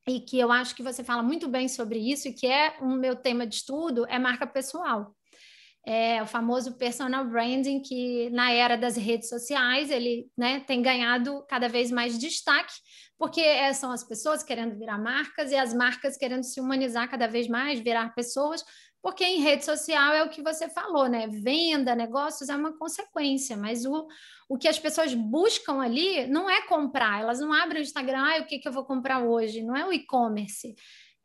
e 0.07 0.19
que 0.21 0.39
eu 0.39 0.51
acho 0.51 0.73
que 0.73 0.81
você 0.81 1.03
fala 1.03 1.21
muito 1.21 1.47
bem 1.47 1.67
sobre 1.67 1.99
isso 1.99 2.29
e 2.29 2.33
que 2.33 2.47
é 2.47 2.77
o 2.81 2.87
meu 2.87 3.15
tema 3.15 3.45
de 3.45 3.55
estudo 3.55 4.05
é 4.07 4.17
marca 4.17 4.47
pessoal 4.47 5.15
é, 5.87 6.21
o 6.21 6.25
famoso 6.25 6.77
personal 6.77 7.23
branding, 7.23 7.79
que 7.79 8.29
na 8.31 8.51
era 8.51 8.75
das 8.75 8.97
redes 8.97 9.29
sociais 9.29 9.89
ele 9.89 10.29
né, 10.37 10.59
tem 10.59 10.81
ganhado 10.81 11.45
cada 11.47 11.69
vez 11.69 11.89
mais 11.89 12.19
destaque, 12.19 12.73
porque 13.17 13.39
é, 13.39 13.71
são 13.71 13.89
as 13.89 14.03
pessoas 14.03 14.43
querendo 14.43 14.77
virar 14.77 14.97
marcas 14.97 15.49
e 15.49 15.55
as 15.55 15.73
marcas 15.73 16.17
querendo 16.17 16.43
se 16.43 16.59
humanizar 16.59 17.09
cada 17.09 17.25
vez 17.25 17.47
mais, 17.47 17.79
virar 17.79 18.13
pessoas, 18.13 18.65
porque 19.01 19.23
em 19.23 19.39
rede 19.39 19.63
social 19.63 20.13
é 20.13 20.23
o 20.25 20.29
que 20.29 20.41
você 20.41 20.67
falou, 20.67 21.07
né? 21.07 21.25
Venda, 21.27 21.95
negócios 21.95 22.49
é 22.49 22.55
uma 22.57 22.77
consequência, 22.77 23.55
mas 23.55 23.85
o, 23.85 24.07
o 24.49 24.57
que 24.57 24.67
as 24.67 24.77
pessoas 24.77 25.13
buscam 25.13 25.79
ali 25.79 26.27
não 26.27 26.49
é 26.49 26.63
comprar, 26.63 27.21
elas 27.21 27.39
não 27.39 27.53
abrem 27.53 27.81
o 27.81 27.85
Instagram, 27.85 28.25
ah, 28.25 28.41
o 28.41 28.45
que, 28.45 28.59
que 28.59 28.67
eu 28.67 28.73
vou 28.73 28.83
comprar 28.83 29.19
hoje, 29.19 29.63
não 29.63 29.73
é 29.73 29.85
o 29.85 29.93
e-commerce 29.93 30.75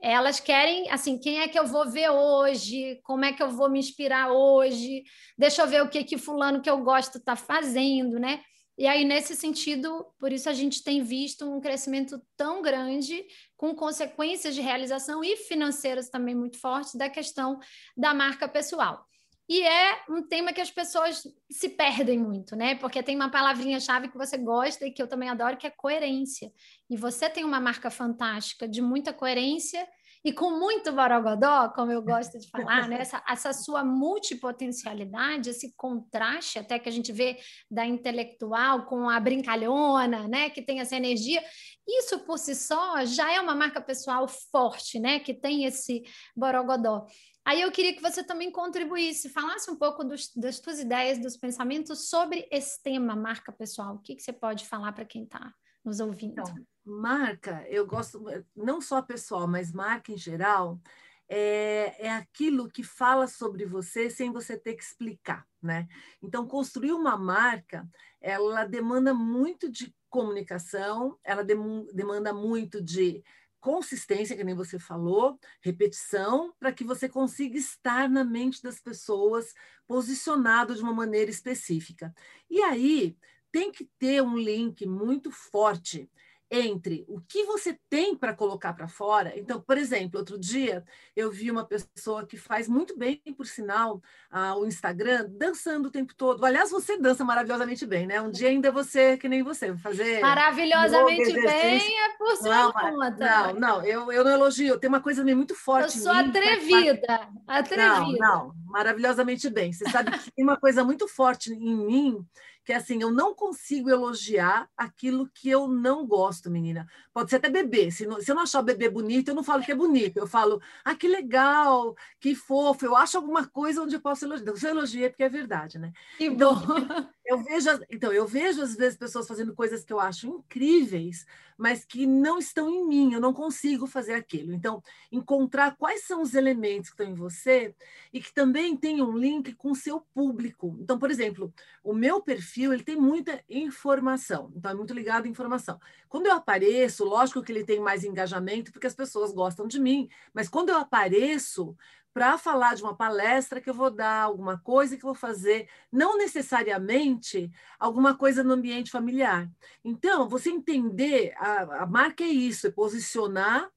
elas 0.03 0.41
querem, 0.41 0.91
assim, 0.91 1.19
quem 1.19 1.41
é 1.41 1.49
que 1.49 1.59
eu 1.59 1.67
vou 1.67 1.89
ver 1.89 2.11
hoje? 2.11 3.01
Como 3.05 3.25
é 3.25 3.33
que 3.33 3.43
eu 3.43 3.49
vou 3.51 3.71
me 3.71 3.79
inspirar 3.79 4.33
hoje? 4.33 5.05
Deixa 5.39 5.63
eu 5.63 5.69
ver 5.69 5.83
o 5.83 5.89
que 5.89 6.03
que 6.03 6.19
fulano 6.19 6.61
que 6.61 6.69
eu 6.69 6.83
gosto 6.83 7.19
está 7.19 7.37
fazendo, 7.37 8.19
né? 8.19 8.41
E 8.77 8.87
aí, 8.87 9.05
nesse 9.05 9.37
sentido, 9.37 10.05
por 10.19 10.33
isso 10.33 10.49
a 10.49 10.53
gente 10.53 10.83
tem 10.83 11.05
visto 11.05 11.49
um 11.49 11.61
crescimento 11.61 12.21
tão 12.37 12.63
grande, 12.63 13.25
com 13.57 13.75
consequências 13.75 14.55
de 14.55 14.61
realização 14.61 15.23
e 15.23 15.37
financeiras 15.37 16.09
também 16.09 16.35
muito 16.35 16.59
fortes, 16.59 16.95
da 16.95 17.09
questão 17.09 17.59
da 17.97 18.13
marca 18.13 18.49
pessoal. 18.49 19.07
E 19.49 19.61
é 19.61 20.03
um 20.09 20.23
tema 20.23 20.53
que 20.53 20.61
as 20.61 20.71
pessoas 20.71 21.23
se 21.51 21.69
perdem 21.69 22.19
muito, 22.19 22.55
né? 22.57 22.75
Porque 22.77 23.03
tem 23.03 23.17
uma 23.17 23.31
palavrinha-chave 23.31 24.09
que 24.09 24.17
você 24.17 24.39
gosta 24.39 24.87
e 24.87 24.91
que 24.91 25.03
eu 25.03 25.09
também 25.09 25.29
adoro, 25.29 25.57
que 25.57 25.67
é 25.67 25.71
coerência. 25.71 26.51
E 26.89 26.97
você 26.97 27.29
tem 27.29 27.45
uma 27.45 27.61
marca 27.61 27.91
fantástica 27.91 28.69
de 28.69 28.81
muita 28.81 29.13
coerência 29.13 29.87
e 30.25 30.33
com 30.33 30.57
muito 30.57 30.93
borogodó, 30.93 31.69
como 31.71 31.91
eu 31.91 32.01
gosto 32.01 32.39
de 32.39 32.49
falar, 32.49 32.89
né? 32.89 32.99
essa, 33.01 33.23
essa 33.29 33.53
sua 33.53 33.83
multipotencialidade, 33.83 35.51
esse 35.51 35.75
contraste 35.77 36.61
até 36.61 36.79
que 36.79 36.89
a 36.89 36.93
gente 36.93 37.11
vê 37.13 37.39
da 37.69 37.85
intelectual 37.85 38.87
com 38.87 39.11
a 39.11 39.19
brincalhona, 39.19 40.29
né? 40.29 40.49
que 40.49 40.63
tem 40.63 40.79
essa 40.79 40.95
energia, 40.95 41.43
isso 41.87 42.21
por 42.21 42.39
si 42.39 42.55
só 42.55 43.05
já 43.05 43.33
é 43.33 43.41
uma 43.41 43.55
marca 43.55 43.81
pessoal 43.81 44.27
forte, 44.29 44.99
né? 44.99 45.21
que 45.21 45.35
tem 45.35 45.65
esse 45.65 46.03
borogodó. 46.37 47.07
Aí 47.45 47.61
eu 47.61 47.73
queria 47.73 47.95
que 47.95 48.03
você 48.03 48.23
também 48.23 48.53
contribuísse, 48.53 49.29
falasse 49.29 49.69
um 49.71 49.77
pouco 49.77 50.05
dos, 50.05 50.33
das 50.37 50.57
suas 50.57 50.79
ideias, 50.79 51.19
dos 51.19 51.37
pensamentos 51.37 52.09
sobre 52.09 52.47
esse 52.51 52.81
tema, 52.83 53.17
marca 53.17 53.51
pessoal. 53.51 53.97
O 53.97 53.99
que, 53.99 54.15
que 54.15 54.23
você 54.23 54.33
pode 54.33 54.67
falar 54.67 54.93
para 54.93 55.05
quem 55.05 55.25
está 55.25 55.53
nos 55.85 55.99
ouvindo? 55.99 56.41
Então, 56.41 56.55
marca, 56.85 57.67
eu 57.69 57.85
gosto, 57.85 58.23
não 58.55 58.81
só 58.81 59.03
pessoal, 59.03 59.49
mas 59.49 59.73
marca 59.73 60.13
em 60.13 60.17
geral, 60.17 60.81
é, 61.29 62.07
é 62.07 62.11
aquilo 62.13 62.69
que 62.69 62.85
fala 62.85 63.27
sobre 63.27 63.67
você 63.67 64.09
sem 64.09 64.31
você 64.31 64.57
ter 64.57 64.75
que 64.75 64.85
explicar, 64.85 65.45
né? 65.61 65.89
Então, 66.23 66.47
construir 66.47 66.93
uma 66.93 67.17
marca, 67.17 67.89
ela 68.21 68.65
demanda 68.65 69.13
muito 69.13 69.69
de 69.69 69.93
comunicação, 70.13 71.19
ela 71.25 71.43
demanda 71.43 72.33
muito 72.35 72.81
de 72.83 73.25
consistência, 73.59 74.37
que 74.37 74.45
nem 74.45 74.55
você 74.55 74.79
falou, 74.79 75.39
repetição, 75.61 76.53
para 76.61 76.73
que 76.73 76.85
você 76.85 77.09
consiga 77.09 77.57
estar 77.57 78.11
na 78.11 78.23
mente 78.23 78.63
das 78.63 78.79
pessoas 78.79 79.55
posicionado 79.87 80.75
de 80.75 80.83
uma 80.83 80.93
maneira 80.93 81.31
específica. 81.31 82.13
E 82.51 82.61
aí 82.61 83.17
tem 83.51 83.73
que 83.73 83.89
ter 83.99 84.23
um 84.23 84.37
link 84.37 84.85
muito 84.85 85.31
forte 85.31 86.11
entre 86.55 87.03
o 87.09 87.19
que 87.19 87.45
você 87.45 87.79
tem 87.89 88.15
para 88.15 88.35
colocar 88.35 88.75
para 88.75 88.87
fora. 88.87 89.33
Então, 89.37 89.59
por 89.59 89.79
exemplo, 89.79 90.21
outro 90.21 90.39
dia 90.39 90.85
eu 91.17 91.31
vi 91.31 91.51
uma 91.51 91.65
pessoa 91.65 92.27
que 92.27 92.37
faz 92.37 92.69
muito 92.69 92.95
bem, 92.97 93.23
por 93.35 93.47
sinal, 93.47 94.03
uh, 94.31 94.61
o 94.61 94.67
Instagram, 94.67 95.27
dançando 95.31 95.89
o 95.89 95.91
tempo 95.91 96.15
todo. 96.15 96.45
Aliás, 96.45 96.71
você 96.71 96.99
dança 96.99 97.25
maravilhosamente 97.25 97.87
bem, 97.87 98.07
né? 98.07 98.21
Um 98.21 98.31
dia 98.31 98.49
ainda 98.49 98.71
você, 98.71 99.17
que 99.17 99.31
nem 99.31 99.43
você, 99.43 99.75
fazer. 99.79 100.21
Maravilhosamente 100.21 101.33
bem 101.33 101.99
é 101.99 102.17
por 102.19 102.37
sua 102.37 102.55
não, 102.55 102.73
conta. 102.73 103.11
Não, 103.13 103.55
não, 103.55 103.87
eu, 103.87 104.13
eu 104.13 104.23
não 104.23 104.33
elogio. 104.33 104.79
Tem 104.79 104.89
uma 104.89 105.01
coisa 105.01 105.25
muito 105.25 105.55
forte. 105.55 105.97
Eu 105.97 106.05
sou 106.05 106.15
mim, 106.15 106.29
atrevida, 106.29 107.29
atrevida. 107.47 107.97
Não, 107.97 108.13
não, 108.13 108.55
maravilhosamente 108.67 109.49
bem. 109.49 109.73
Você 109.73 109.89
sabe 109.89 110.11
que 110.19 110.31
tem 110.31 110.45
uma 110.45 110.59
coisa 110.59 110.85
muito 110.85 111.09
forte 111.09 111.51
em 111.51 111.75
mim 111.75 112.27
que 112.65 112.73
é 112.73 112.77
assim, 112.77 113.01
eu 113.03 113.11
não 113.11 113.35
consigo 113.35 113.91
elogiar 113.91 114.69
aquilo 114.77 115.29
que 115.35 115.49
eu 115.51 115.67
não 115.67 116.07
gosto, 116.07 116.51
menina. 116.51 116.87
Pode 117.13 117.31
ser 117.31 117.37
até 117.37 117.51
bebê. 117.51 117.91
Se, 117.91 118.07
não, 118.07 118.21
se 118.21 118.31
eu 118.31 118.35
não 118.35 118.43
achar 118.43 118.61
o 118.61 118.65
bebê 118.65 118.89
bonito, 118.89 119.29
eu 119.29 119.35
não 119.35 119.43
falo 119.43 119.63
que 119.63 119.73
é 119.73 119.75
bonito. 119.75 120.17
Eu 120.17 120.27
falo, 120.27 120.61
ah, 120.85 120.95
que 120.95 121.09
legal, 121.09 121.97
que 122.21 122.35
fofo. 122.35 122.85
Eu 122.85 122.97
acho 122.97 123.17
alguma 123.17 123.47
coisa 123.47 123.83
onde 123.83 123.97
eu 123.97 124.01
posso 124.01 124.25
elogiar. 124.25 124.57
Se 124.57 124.67
eu 124.67 124.71
elogiei, 124.71 125.05
é 125.07 125.09
porque 125.09 125.25
é 125.25 125.29
verdade, 125.29 125.79
né? 125.79 125.93
Que 126.17 126.27
então. 126.27 126.55
Eu 127.25 127.39
vejo, 127.39 127.69
então, 127.89 128.13
eu 128.13 128.27
vejo 128.27 128.61
às 128.61 128.75
vezes 128.75 128.99
pessoas 128.99 129.29
fazendo 129.29 129.55
coisas 129.55 129.85
que 129.85 129.93
eu 129.93 130.01
acho 130.01 130.27
incríveis, 130.27 131.25
mas 131.57 131.85
que 131.85 132.05
não 132.05 132.39
estão 132.39 132.69
em 132.69 132.87
mim, 132.87 133.15
eu 133.15 133.21
não 133.21 133.33
consigo 133.33 133.87
fazer 133.87 134.15
aquilo. 134.15 134.53
Então, 134.53 134.83
encontrar 135.11 135.77
quais 135.77 136.05
são 136.05 136.21
os 136.21 136.35
elementos 136.35 136.91
que 136.91 136.95
estão 136.95 137.07
em 137.07 137.15
você 137.15 137.75
e 138.13 138.21
que 138.21 138.35
também 138.35 138.77
tem 138.77 139.01
um 139.01 139.17
link 139.17 139.55
com 139.55 139.71
o 139.71 139.77
seu 139.77 140.01
público. 140.13 140.77
Então, 140.81 140.99
por 140.99 141.11
exemplo, 141.11 141.55
o 141.85 141.95
meu 141.95 142.21
perfil, 142.21 142.52
ele 142.61 142.83
tem 142.83 142.97
muita 142.97 143.43
informação, 143.49 144.53
então 144.55 144.71
é 144.71 144.75
muito 144.75 144.93
ligado 144.93 145.25
à 145.25 145.29
informação. 145.29 145.81
Quando 146.09 146.27
eu 146.27 146.33
apareço, 146.33 147.05
lógico 147.05 147.43
que 147.43 147.53
ele 147.53 147.65
tem 147.65 147.81
mais 147.81 148.05
engajamento, 148.05 148.73
porque 148.73 148.87
as 148.87 148.95
pessoas 148.95 149.33
gostam 149.33 149.67
de 149.67 149.81
mim, 149.81 150.09
mas 150.35 150.49
quando 150.49 150.69
eu 150.69 150.77
apareço, 150.77 151.77
para 152.13 152.37
falar 152.37 152.75
de 152.75 152.83
uma 152.83 152.95
palestra 152.95 153.61
que 153.61 153.71
eu 153.71 153.75
vou 153.75 153.91
dar, 153.91 154.23
alguma 154.23 154.59
coisa 154.59 154.97
que 154.97 155.05
eu 155.05 155.09
vou 155.09 155.15
fazer, 155.15 155.69
não 155.91 156.19
necessariamente 156.19 157.51
alguma 157.79 158.15
coisa 158.15 158.45
no 158.45 158.53
ambiente 158.53 158.91
familiar. 158.91 159.51
Então, 159.83 160.29
você 160.29 160.51
entender, 160.51 161.33
a, 161.39 161.83
a 161.83 161.87
marca 161.87 162.23
é 162.23 162.29
isso, 162.29 162.67
é 162.67 162.71
posicionar 162.71 163.71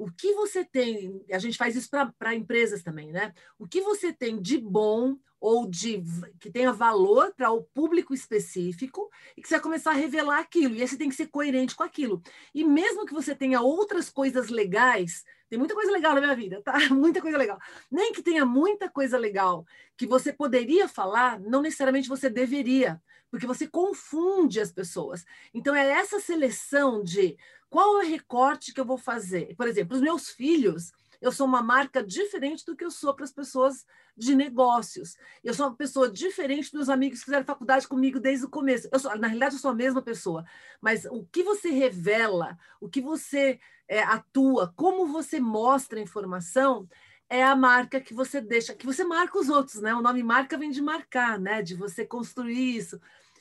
o 0.00 0.10
que 0.10 0.32
você 0.32 0.64
tem, 0.64 1.22
a 1.30 1.38
gente 1.38 1.58
faz 1.58 1.76
isso 1.76 1.90
para 2.18 2.34
empresas 2.34 2.82
também, 2.82 3.12
né? 3.12 3.34
O 3.58 3.68
que 3.68 3.82
você 3.82 4.10
tem 4.10 4.40
de 4.40 4.56
bom 4.56 5.14
ou 5.38 5.68
de 5.68 6.02
que 6.38 6.50
tenha 6.50 6.72
valor 6.72 7.34
para 7.34 7.50
o 7.50 7.62
público 7.62 8.14
específico 8.14 9.10
e 9.36 9.42
que 9.42 9.48
você 9.48 9.56
vai 9.56 9.62
começar 9.62 9.90
a 9.90 9.94
revelar 9.94 10.38
aquilo. 10.38 10.74
E 10.74 10.80
aí 10.80 10.88
você 10.88 10.96
tem 10.96 11.10
que 11.10 11.14
ser 11.14 11.26
coerente 11.26 11.76
com 11.76 11.82
aquilo. 11.82 12.22
E 12.54 12.64
mesmo 12.64 13.04
que 13.04 13.12
você 13.12 13.34
tenha 13.34 13.60
outras 13.60 14.08
coisas 14.08 14.48
legais, 14.48 15.22
tem 15.50 15.58
muita 15.58 15.74
coisa 15.74 15.92
legal 15.92 16.14
na 16.14 16.22
minha 16.22 16.34
vida, 16.34 16.62
tá? 16.62 16.78
Muita 16.90 17.20
coisa 17.20 17.36
legal. 17.36 17.58
Nem 17.90 18.12
que 18.12 18.22
tenha 18.22 18.46
muita 18.46 18.88
coisa 18.88 19.18
legal 19.18 19.66
que 19.98 20.06
você 20.06 20.32
poderia 20.32 20.88
falar, 20.88 21.38
não 21.40 21.60
necessariamente 21.60 22.08
você 22.08 22.30
deveria, 22.30 23.02
porque 23.30 23.46
você 23.46 23.66
confunde 23.66 24.60
as 24.60 24.72
pessoas. 24.72 25.26
Então, 25.52 25.74
é 25.74 25.90
essa 25.90 26.20
seleção 26.20 27.02
de 27.02 27.36
qual 27.70 28.02
é 28.02 28.04
o 28.04 28.10
recorte 28.10 28.74
que 28.74 28.80
eu 28.80 28.84
vou 28.84 28.98
fazer. 28.98 29.54
Por 29.56 29.66
exemplo, 29.68 29.96
os 29.96 30.02
meus 30.02 30.28
filhos, 30.28 30.92
eu 31.20 31.30
sou 31.30 31.46
uma 31.46 31.62
marca 31.62 32.02
diferente 32.02 32.66
do 32.66 32.76
que 32.76 32.84
eu 32.84 32.90
sou 32.90 33.14
para 33.14 33.24
as 33.24 33.32
pessoas 33.32 33.86
de 34.16 34.34
negócios. 34.34 35.16
Eu 35.42 35.54
sou 35.54 35.68
uma 35.68 35.76
pessoa 35.76 36.10
diferente 36.10 36.72
dos 36.72 36.90
amigos 36.90 37.20
que 37.20 37.26
fizeram 37.26 37.44
faculdade 37.44 37.86
comigo 37.86 38.18
desde 38.18 38.44
o 38.44 38.50
começo. 38.50 38.88
Eu 38.92 38.98
sou, 38.98 39.16
na 39.16 39.28
realidade, 39.28 39.54
eu 39.54 39.60
sou 39.60 39.70
a 39.70 39.74
mesma 39.74 40.02
pessoa. 40.02 40.44
Mas 40.80 41.04
o 41.04 41.24
que 41.24 41.42
você 41.42 41.70
revela, 41.70 42.58
o 42.80 42.88
que 42.88 43.00
você 43.00 43.60
é, 43.88 44.02
atua, 44.02 44.72
como 44.76 45.06
você 45.06 45.38
mostra 45.38 45.98
a 45.98 46.02
informação, 46.02 46.88
é 47.28 47.44
a 47.44 47.54
marca 47.54 48.00
que 48.00 48.12
você 48.12 48.40
deixa, 48.40 48.74
que 48.74 48.84
você 48.84 49.04
marca 49.04 49.38
os 49.38 49.48
outros, 49.48 49.80
né? 49.80 49.94
O 49.94 50.02
nome 50.02 50.22
marca 50.22 50.58
vem 50.58 50.70
de 50.70 50.82
marcar, 50.82 51.38
né? 51.38 51.62
De 51.62 51.76
você 51.76 52.04
construir 52.04 52.76
isso. 52.76 53.00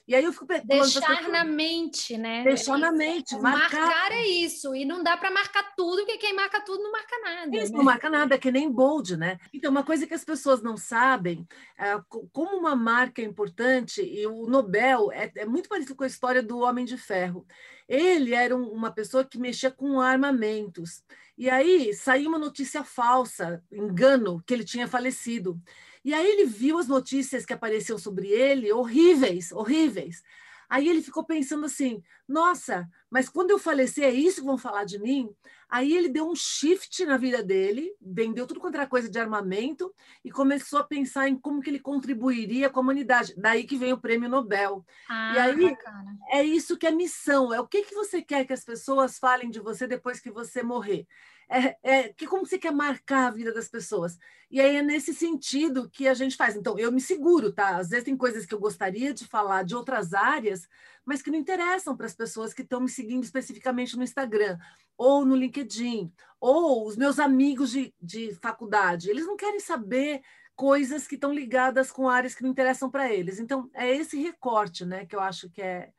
E 0.10 0.16
aí 0.16 0.24
eu 0.24 0.34
fico 0.34 0.48
deixar 0.66 1.30
na 1.30 1.44
mente, 1.44 2.18
né? 2.18 2.44
Deixar 2.44 2.80
na 2.80 2.92
mente, 2.92 3.38
marcar. 3.38 3.80
marcar 3.80 4.12
é 4.12 4.26
isso. 4.26 4.74
E 4.74 4.84
não 4.84 5.04
dá 5.04 5.16
para 5.16 5.30
marcar 5.30 5.76
tudo, 5.76 5.98
porque 5.98 6.18
quem 6.18 6.34
marca 6.34 6.60
tudo 6.62 6.82
não 6.82 6.92
marca 6.92 7.16
nada. 7.20 7.56
Isso 7.56 7.72
né? 7.72 7.78
não 7.78 7.86
marca 7.86 8.10
nada, 8.10 8.34
é 8.34 8.38
que 8.40 8.52
nem 8.52 8.72
bold, 8.72 9.16
né? 9.16 9.38
Então, 9.54 9.70
uma 9.70 9.84
coisa 9.84 10.08
que 10.08 10.14
as 10.16 10.26
pessoas 10.26 10.64
não 10.64 10.76
sabem, 10.76 11.48
é, 11.78 11.96
como 12.34 12.58
uma 12.58 12.76
marca 12.76 13.22
é 13.22 13.26
importante, 13.26 14.02
e 14.02 14.26
o 14.26 14.48
Nobel 14.48 15.12
é, 15.12 15.32
é 15.36 15.46
muito 15.46 15.70
parecido 15.70 15.94
com 15.94 16.04
a 16.04 16.08
história 16.08 16.42
do 16.42 16.58
Homem 16.58 16.86
de 16.86 16.98
Ferro. 16.98 17.46
Ele 17.88 18.34
era 18.34 18.58
um, 18.58 18.68
uma 18.68 18.90
pessoa 18.90 19.24
que 19.24 19.38
mexia 19.38 19.70
com 19.70 20.02
armamentos. 20.02 21.04
E 21.38 21.52
aí 21.52 21.94
saiu 21.94 22.30
uma 22.30 22.40
notícia 22.40 22.84
falsa, 22.84 23.64
engano, 23.72 24.42
que 24.44 24.56
ele 24.56 24.64
tinha 24.64 24.88
falecido. 24.88 25.62
E 26.04 26.14
aí 26.14 26.26
ele 26.28 26.46
viu 26.46 26.78
as 26.78 26.88
notícias 26.88 27.46
que 27.46 27.54
apareciam 27.54 27.98
sobre 27.98 28.28
ele, 28.30 28.72
horríveis, 28.72 29.52
horríveis. 29.52 30.22
Aí 30.70 30.88
ele 30.88 31.02
ficou 31.02 31.24
pensando 31.26 31.66
assim: 31.66 32.02
nossa, 32.28 32.88
mas 33.10 33.28
quando 33.28 33.52
eu 33.52 33.60
falecer 33.60 34.04
é 34.04 34.12
isso 34.12 34.42
que 34.42 34.48
vão 34.48 34.58
falar 34.58 34.84
de 34.84 35.00
mim? 35.00 35.34
Aí 35.70 35.96
ele 35.96 36.10
deu 36.10 36.28
um 36.28 36.36
shift 36.36 37.06
na 37.06 37.18
vida 37.18 37.44
dele, 37.44 37.94
vendeu 38.02 38.46
tudo 38.48 38.60
quanto 38.60 38.76
era 38.76 38.88
coisa 38.88 39.10
de 39.10 39.20
armamento 39.20 39.94
e 40.24 40.32
começou 40.32 40.80
a 40.80 40.84
pensar 40.84 41.30
em 41.30 41.38
como 41.38 41.62
que 41.62 41.70
ele 41.70 41.80
contribuiria 41.80 42.70
com 42.70 42.80
a 42.80 42.84
humanidade. 42.84 43.34
Daí 43.38 43.64
que 43.64 43.78
vem 43.78 43.94
o 43.94 44.00
prêmio 44.00 44.30
Nobel. 44.30 44.86
Ah, 45.08 45.34
e 45.36 45.40
aí 45.40 45.70
bacana. 45.70 46.18
é 46.32 46.44
isso 46.44 46.78
que 46.78 46.88
é 46.88 46.92
missão. 46.92 47.54
É 47.54 47.60
o 47.60 47.68
que, 47.68 47.84
que 47.84 47.96
você 47.96 48.22
quer 48.22 48.46
que 48.46 48.54
as 48.54 48.64
pessoas 48.64 49.20
falem 49.20 49.50
de 49.50 49.60
você 49.60 49.88
depois 49.88 50.20
que 50.20 50.32
você 50.32 50.64
morrer 50.64 51.08
é, 51.50 51.78
é, 51.82 52.14
que 52.14 52.28
como 52.28 52.46
você 52.46 52.60
quer 52.60 52.72
marcar 52.72 53.28
a 53.28 53.32
vida 53.32 53.52
das 53.52 53.68
pessoas? 53.68 54.18
E 54.52 54.62
aí 54.62 54.76
é 54.76 54.82
nesse 54.84 55.14
sentido 55.14 55.90
que 55.90 56.08
a 56.08 56.14
gente 56.14 56.36
faz. 56.36 56.56
Então, 56.56 56.78
eu 56.78 56.92
me 56.92 57.02
seguro, 57.02 57.52
tá? 57.52 57.78
Às 57.78 57.90
vezes 57.90 58.06
tem 58.06 58.16
coisas 58.16 58.46
que 58.46 58.54
eu 58.54 58.60
gostaria 58.60 59.14
de 59.14 59.26
falar 59.26 59.64
de 59.64 59.76
outras 59.76 60.14
áreas, 60.14 60.68
mas 61.04 61.22
que 61.24 61.32
não 61.32 61.40
interessam 61.40 61.98
para 61.98 62.06
as 62.06 62.14
pessoas 62.14 62.54
que 62.54 62.62
estão 62.62 62.80
me 62.80 62.90
seguindo 63.00 63.24
especificamente 63.24 63.96
no 63.96 64.04
Instagram, 64.04 64.58
ou 64.98 65.26
no 65.26 65.36
LinkedIn, 65.36 66.12
ou 66.40 66.86
os 66.86 66.98
meus 66.98 67.18
amigos 67.20 67.72
de, 67.72 67.94
de 68.02 68.36
faculdade. 68.36 69.10
Eles 69.10 69.26
não 69.26 69.38
querem 69.38 69.62
saber 69.62 70.22
coisas 70.56 71.08
que 71.08 71.16
estão 71.16 71.34
ligadas 71.34 71.90
com 71.90 72.10
áreas 72.10 72.36
que 72.36 72.44
não 72.44 72.50
interessam 72.50 72.92
para 72.92 73.10
eles. 73.10 73.40
Então, 73.40 73.70
é 73.74 73.90
esse 73.96 74.22
recorte 74.22 74.84
né, 74.84 75.06
que 75.06 75.16
eu 75.16 75.22
acho 75.22 75.50
que 75.50 75.62
é 75.62 75.92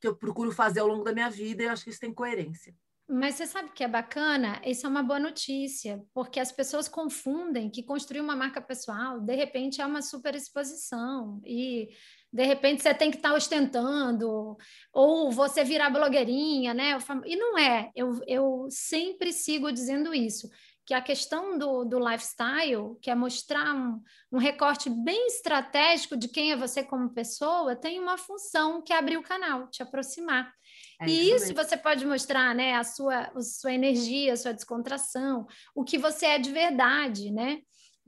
que 0.00 0.06
eu 0.06 0.14
procuro 0.14 0.52
fazer 0.52 0.78
ao 0.78 0.86
longo 0.86 1.02
da 1.02 1.12
minha 1.12 1.28
vida 1.28 1.64
e 1.64 1.66
eu 1.66 1.72
acho 1.72 1.82
que 1.82 1.90
isso 1.90 1.98
tem 1.98 2.14
coerência. 2.14 2.72
Mas 3.10 3.34
você 3.34 3.46
sabe 3.46 3.70
que 3.72 3.82
é 3.82 3.88
bacana? 3.88 4.60
Isso 4.64 4.86
é 4.86 4.88
uma 4.88 5.02
boa 5.02 5.18
notícia, 5.18 6.04
porque 6.14 6.38
as 6.38 6.52
pessoas 6.52 6.86
confundem 6.86 7.68
que 7.68 7.82
construir 7.82 8.20
uma 8.20 8.36
marca 8.36 8.60
pessoal, 8.60 9.18
de 9.18 9.34
repente, 9.34 9.80
é 9.80 9.86
uma 9.86 10.02
super 10.02 10.34
exposição. 10.34 11.40
E, 11.44 11.88
de 12.32 12.44
repente, 12.44 12.82
você 12.82 12.92
tem 12.92 13.10
que 13.10 13.16
estar 13.16 13.34
ostentando, 13.34 14.56
ou 14.92 15.30
você 15.30 15.64
virar 15.64 15.90
blogueirinha, 15.90 16.74
né? 16.74 16.98
E 17.24 17.36
não 17.36 17.58
é. 17.58 17.90
Eu, 17.94 18.20
eu 18.26 18.66
sempre 18.70 19.32
sigo 19.32 19.72
dizendo 19.72 20.14
isso 20.14 20.48
que 20.88 20.94
a 20.94 21.02
questão 21.02 21.58
do, 21.58 21.84
do 21.84 21.98
lifestyle, 21.98 22.96
que 23.02 23.10
é 23.10 23.14
mostrar 23.14 23.74
um, 23.74 24.02
um 24.32 24.38
recorte 24.38 24.88
bem 24.88 25.26
estratégico 25.26 26.16
de 26.16 26.28
quem 26.28 26.50
é 26.50 26.56
você 26.56 26.82
como 26.82 27.12
pessoa, 27.12 27.76
tem 27.76 28.00
uma 28.00 28.16
função 28.16 28.80
que 28.80 28.90
é 28.90 28.96
abrir 28.96 29.18
o 29.18 29.22
canal, 29.22 29.68
te 29.68 29.82
aproximar. 29.82 30.50
É 30.98 31.06
e 31.06 31.30
isso, 31.30 31.44
isso 31.44 31.54
você 31.54 31.76
pode 31.76 32.06
mostrar, 32.06 32.54
né, 32.54 32.74
a 32.74 32.84
sua, 32.84 33.30
a 33.34 33.40
sua 33.42 33.74
energia, 33.74 34.32
a 34.32 34.36
sua 34.38 34.54
descontração, 34.54 35.46
o 35.74 35.84
que 35.84 35.98
você 35.98 36.24
é 36.24 36.38
de 36.38 36.50
verdade, 36.50 37.30
né? 37.30 37.58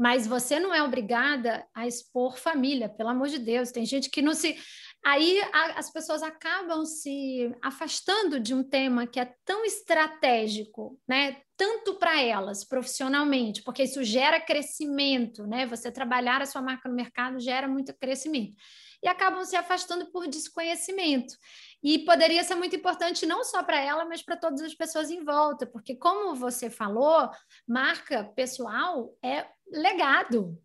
Mas 0.01 0.27
você 0.27 0.59
não 0.59 0.73
é 0.73 0.83
obrigada 0.83 1.63
a 1.75 1.87
expor 1.87 2.39
família, 2.39 2.89
pelo 2.89 3.11
amor 3.11 3.29
de 3.29 3.39
Deus. 3.39 3.71
Tem 3.71 3.85
gente 3.85 4.09
que 4.09 4.23
não 4.23 4.33
se 4.33 4.57
Aí 5.05 5.41
a, 5.53 5.79
as 5.79 5.91
pessoas 5.91 6.23
acabam 6.23 6.85
se 6.85 7.55
afastando 7.63 8.39
de 8.39 8.53
um 8.53 8.63
tema 8.63 9.07
que 9.07 9.19
é 9.19 9.33
tão 9.47 9.65
estratégico, 9.65 11.01
né? 11.09 11.39
Tanto 11.57 11.95
para 11.95 12.21
elas 12.21 12.65
profissionalmente, 12.65 13.63
porque 13.63 13.83
isso 13.83 14.05
gera 14.05 14.41
crescimento, 14.41 15.47
né? 15.47 15.67
Você 15.67 15.91
trabalhar 15.91 16.43
a 16.43 16.47
sua 16.47 16.61
marca 16.61 16.89
no 16.89 16.95
mercado 16.95 17.41
gera 17.41 17.67
muito 17.67 17.95
crescimento. 17.95 18.55
E 19.03 19.09
acabam 19.09 19.45
se 19.45 19.57
afastando 19.57 20.11
por 20.11 20.27
desconhecimento. 20.29 21.35
E 21.83 22.01
poderia 22.01 22.45
ser 22.45 22.55
muito 22.55 22.77
importante 22.77 23.25
não 23.25 23.43
só 23.43 23.63
para 23.63 23.81
ela, 23.81 24.05
mas 24.05 24.23
para 24.23 24.37
todas 24.37 24.61
as 24.61 24.75
pessoas 24.75 25.11
em 25.11 25.25
volta, 25.25 25.67
porque 25.67 25.97
como 25.97 26.35
você 26.35 26.69
falou, 26.69 27.31
marca 27.67 28.25
pessoal 28.37 29.15
é 29.23 29.47
legado, 29.73 30.59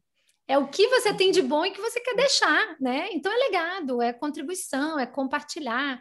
é 0.48 0.58
o 0.58 0.68
que 0.68 0.88
você 0.88 1.14
tem 1.14 1.32
de 1.32 1.42
bom 1.42 1.66
e 1.66 1.72
que 1.72 1.82
você 1.82 2.00
quer 2.00 2.16
deixar, 2.16 2.76
né? 2.80 3.10
Então 3.12 3.32
é 3.32 3.36
legado, 3.38 4.02
é 4.02 4.14
contribuição, 4.14 5.00
é 5.00 5.06
compartilhar. 5.06 6.00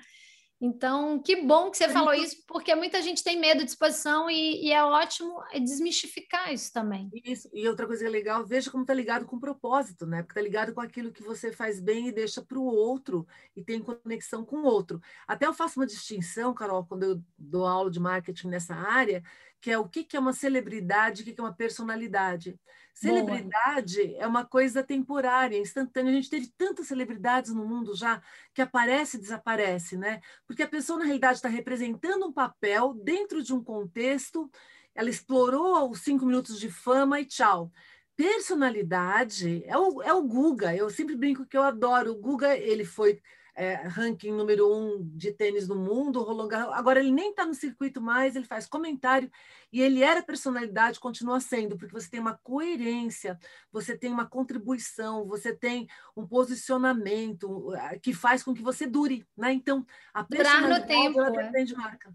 Então, 0.64 1.18
que 1.18 1.42
bom 1.42 1.70
que 1.70 1.76
você 1.76 1.90
falou 1.90 2.14
isso, 2.14 2.42
porque 2.48 2.74
muita 2.74 3.02
gente 3.02 3.22
tem 3.22 3.38
medo 3.38 3.62
de 3.62 3.70
exposição 3.70 4.30
e, 4.30 4.64
e 4.64 4.72
é 4.72 4.82
ótimo 4.82 5.42
desmistificar 5.62 6.54
isso 6.54 6.72
também. 6.72 7.10
Isso, 7.22 7.50
e 7.52 7.68
outra 7.68 7.86
coisa 7.86 8.08
legal, 8.08 8.46
veja 8.46 8.70
como 8.70 8.82
está 8.82 8.94
ligado 8.94 9.26
com 9.26 9.36
o 9.36 9.40
propósito, 9.40 10.06
né? 10.06 10.22
Porque 10.22 10.32
está 10.32 10.40
ligado 10.40 10.72
com 10.72 10.80
aquilo 10.80 11.12
que 11.12 11.22
você 11.22 11.52
faz 11.52 11.78
bem 11.78 12.08
e 12.08 12.12
deixa 12.12 12.40
para 12.40 12.58
o 12.58 12.64
outro 12.64 13.26
e 13.54 13.62
tem 13.62 13.78
conexão 13.78 14.42
com 14.42 14.56
o 14.56 14.64
outro. 14.64 15.02
Até 15.28 15.46
eu 15.46 15.52
faço 15.52 15.78
uma 15.78 15.86
distinção, 15.86 16.54
Carol, 16.54 16.86
quando 16.86 17.02
eu 17.02 17.22
dou 17.36 17.66
aula 17.66 17.90
de 17.90 18.00
marketing 18.00 18.48
nessa 18.48 18.74
área, 18.74 19.22
que 19.64 19.70
é 19.70 19.78
o 19.78 19.88
que, 19.88 20.04
que 20.04 20.14
é 20.14 20.20
uma 20.20 20.34
celebridade, 20.34 21.22
o 21.22 21.24
que, 21.24 21.32
que 21.32 21.40
é 21.40 21.42
uma 21.42 21.54
personalidade. 21.54 22.60
Celebridade 22.92 24.08
Boa. 24.08 24.22
é 24.22 24.26
uma 24.26 24.44
coisa 24.44 24.82
temporária, 24.82 25.56
instantânea. 25.56 26.12
A 26.12 26.14
gente 26.16 26.28
teve 26.28 26.52
tantas 26.54 26.88
celebridades 26.88 27.50
no 27.50 27.66
mundo 27.66 27.96
já 27.96 28.20
que 28.52 28.60
aparece 28.60 29.16
e 29.16 29.20
desaparece, 29.20 29.96
né? 29.96 30.20
Porque 30.46 30.62
a 30.62 30.68
pessoa, 30.68 30.98
na 30.98 31.06
realidade, 31.06 31.36
está 31.36 31.48
representando 31.48 32.26
um 32.26 32.32
papel 32.32 32.92
dentro 32.92 33.42
de 33.42 33.54
um 33.54 33.64
contexto, 33.64 34.50
ela 34.94 35.08
explorou 35.08 35.90
os 35.90 36.00
cinco 36.00 36.26
minutos 36.26 36.60
de 36.60 36.68
fama 36.70 37.18
e 37.18 37.24
tchau. 37.24 37.72
Personalidade 38.14 39.64
é 39.64 39.78
o, 39.78 40.02
é 40.02 40.12
o 40.12 40.22
Guga. 40.24 40.76
Eu 40.76 40.90
sempre 40.90 41.16
brinco 41.16 41.46
que 41.46 41.56
eu 41.56 41.62
adoro. 41.62 42.12
O 42.12 42.20
Guga, 42.20 42.54
ele 42.54 42.84
foi 42.84 43.18
é, 43.54 43.74
ranking 43.74 44.32
número 44.32 44.72
um 44.72 45.02
de 45.16 45.32
tênis 45.32 45.68
no 45.68 45.76
mundo, 45.76 46.22
Roland 46.22 46.48
Garros. 46.48 46.74
Agora 46.74 47.00
ele 47.00 47.12
nem 47.12 47.30
está 47.30 47.46
no 47.46 47.54
circuito 47.54 48.00
mais, 48.00 48.34
ele 48.34 48.44
faz 48.44 48.66
comentário 48.66 49.30
e 49.72 49.80
ele 49.80 50.02
era 50.02 50.22
personalidade, 50.22 51.00
continua 51.00 51.40
sendo, 51.40 51.76
porque 51.76 51.92
você 51.92 52.10
tem 52.10 52.20
uma 52.20 52.38
coerência, 52.42 53.38
você 53.70 53.96
tem 53.96 54.12
uma 54.12 54.26
contribuição, 54.26 55.26
você 55.26 55.54
tem 55.54 55.86
um 56.16 56.26
posicionamento 56.26 57.72
que 58.02 58.12
faz 58.12 58.42
com 58.42 58.52
que 58.52 58.62
você 58.62 58.86
dure, 58.86 59.26
né? 59.36 59.52
Então 59.52 59.86
a 60.12 60.24
personalidade 60.24 60.80
no 60.80 60.86
tempo, 60.86 61.20
ela 61.20 61.40
é. 61.40 61.46
depende 61.46 61.72
de 61.72 61.76
marca. 61.76 62.14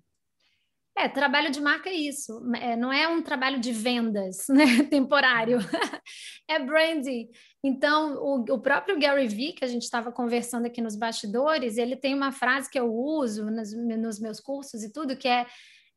É, 1.00 1.08
trabalho 1.08 1.50
de 1.50 1.62
marca 1.62 1.90
é 1.90 1.94
isso, 1.94 2.42
é, 2.56 2.76
não 2.76 2.92
é 2.92 3.08
um 3.08 3.22
trabalho 3.22 3.58
de 3.58 3.72
vendas, 3.72 4.48
né, 4.50 4.84
temporário, 4.90 5.60
é 6.46 6.60
branding. 6.60 7.30
Então, 7.64 8.16
o, 8.16 8.36
o, 8.54 8.60
próprio 8.60 8.98
Gary 9.00 9.28
Vee, 9.28 9.54
que 9.54 9.66
a 9.66 9.68
gente 9.68 9.84
estava 9.84 10.12
conversando 10.12 10.66
aqui 10.66 10.82
nos 10.82 10.96
bastidores, 10.96 11.78
ele 11.78 11.96
tem 11.96 12.16
uma 12.16 12.32
frase 12.32 12.70
que 12.70 12.80
eu 12.80 12.94
uso 12.94 13.52
nos, 13.52 13.74
nos, 13.74 14.20
meus 14.20 14.40
cursos 14.40 14.82
e 14.82 14.92
tudo, 14.92 15.18
que 15.18 15.28
é, 15.28 15.46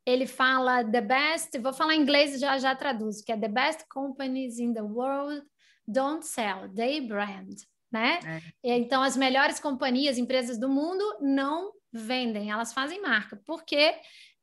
ele 0.05 0.27
fala 0.27 0.83
the 0.83 0.99
best, 0.99 1.57
vou 1.59 1.71
falar 1.71 1.95
em 1.95 2.01
inglês 2.01 2.35
e 2.35 2.37
já, 2.39 2.57
já 2.57 2.75
traduzo, 2.75 3.23
que 3.23 3.31
é 3.31 3.37
the 3.37 3.47
best 3.47 3.85
companies 3.89 4.59
in 4.59 4.73
the 4.73 4.81
world 4.81 5.41
don't 5.87 6.25
sell, 6.25 6.69
they 6.75 6.99
brand, 6.99 7.55
né? 7.91 8.19
É. 8.61 8.77
Então, 8.77 9.01
as 9.01 9.15
melhores 9.15 9.59
companhias, 9.59 10.17
empresas 10.17 10.57
do 10.57 10.67
mundo 10.67 11.03
não 11.21 11.71
vendem, 11.93 12.51
elas 12.51 12.73
fazem 12.73 13.01
marca, 13.01 13.39
porque 13.45 13.95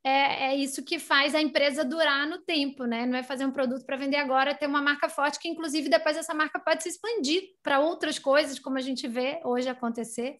é, 0.03 0.45
é, 0.47 0.55
isso 0.55 0.83
que 0.83 0.97
faz 0.97 1.35
a 1.35 1.41
empresa 1.41 1.85
durar 1.85 2.27
no 2.27 2.39
tempo, 2.39 2.85
né? 2.85 3.05
Não 3.05 3.17
é 3.17 3.23
fazer 3.23 3.45
um 3.45 3.51
produto 3.51 3.85
para 3.85 3.97
vender 3.97 4.17
agora, 4.17 4.51
é 4.51 4.53
ter 4.53 4.67
uma 4.67 4.81
marca 4.81 5.07
forte 5.07 5.39
que, 5.39 5.47
inclusive, 5.47 5.89
depois 5.89 6.17
essa 6.17 6.33
marca 6.33 6.59
pode 6.59 6.81
se 6.83 6.89
expandir 6.89 7.43
para 7.61 7.79
outras 7.79 8.17
coisas, 8.17 8.59
como 8.59 8.77
a 8.77 8.81
gente 8.81 9.07
vê 9.07 9.39
hoje 9.43 9.69
acontecer. 9.69 10.37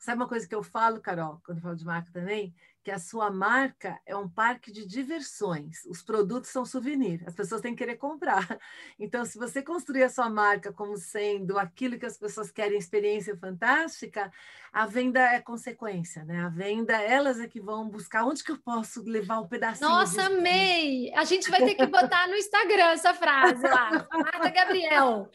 Sabe 0.00 0.20
uma 0.20 0.28
coisa 0.28 0.48
que 0.48 0.54
eu 0.54 0.62
falo, 0.62 1.00
Carol, 1.00 1.40
quando 1.44 1.58
eu 1.58 1.62
falo 1.62 1.76
de 1.76 1.84
marca 1.84 2.10
também? 2.12 2.54
Que 2.82 2.90
a 2.90 2.98
sua 2.98 3.30
marca 3.30 3.98
é 4.06 4.16
um 4.16 4.28
parque 4.28 4.72
de 4.72 4.86
diversões. 4.86 5.84
Os 5.86 6.02
produtos 6.02 6.50
são 6.50 6.64
souvenir, 6.64 7.22
as 7.26 7.34
pessoas 7.34 7.60
têm 7.60 7.74
que 7.74 7.84
querer 7.84 7.96
comprar. 7.96 8.46
Então, 9.00 9.24
se 9.24 9.38
você 9.38 9.62
construir 9.62 10.02
a 10.02 10.08
sua 10.08 10.28
marca 10.28 10.72
como 10.72 10.96
sendo 10.96 11.58
aquilo 11.58 11.98
que 11.98 12.06
as 12.06 12.18
pessoas 12.18 12.50
querem, 12.50 12.76
experiência 12.76 13.36
fantástica, 13.36 14.30
a 14.72 14.86
venda 14.86 15.20
é 15.20 15.40
consequência, 15.40 16.24
né? 16.24 16.44
A 16.44 16.48
venda, 16.48 16.94
elas 17.00 17.38
é 17.38 17.46
que 17.46 17.60
vão 17.60 17.88
buscar 17.88 18.24
onde 18.24 18.42
que 18.42 18.50
eu 18.50 18.58
posso 18.58 19.02
levar 19.04 19.40
um 19.40 19.48
pedacinho. 19.48 19.88
Nossa, 19.88 20.24
amei! 20.24 21.12
A 21.14 21.24
gente 21.24 21.50
vai 21.50 21.64
ter 21.64 21.74
que 21.74 21.86
botar 21.86 22.26
no 22.28 22.34
Instagram 22.34 22.90
essa 22.90 23.14
frase 23.14 23.62
lá. 23.62 24.06
Marta 24.12 24.50
Gabriel. 24.50 25.30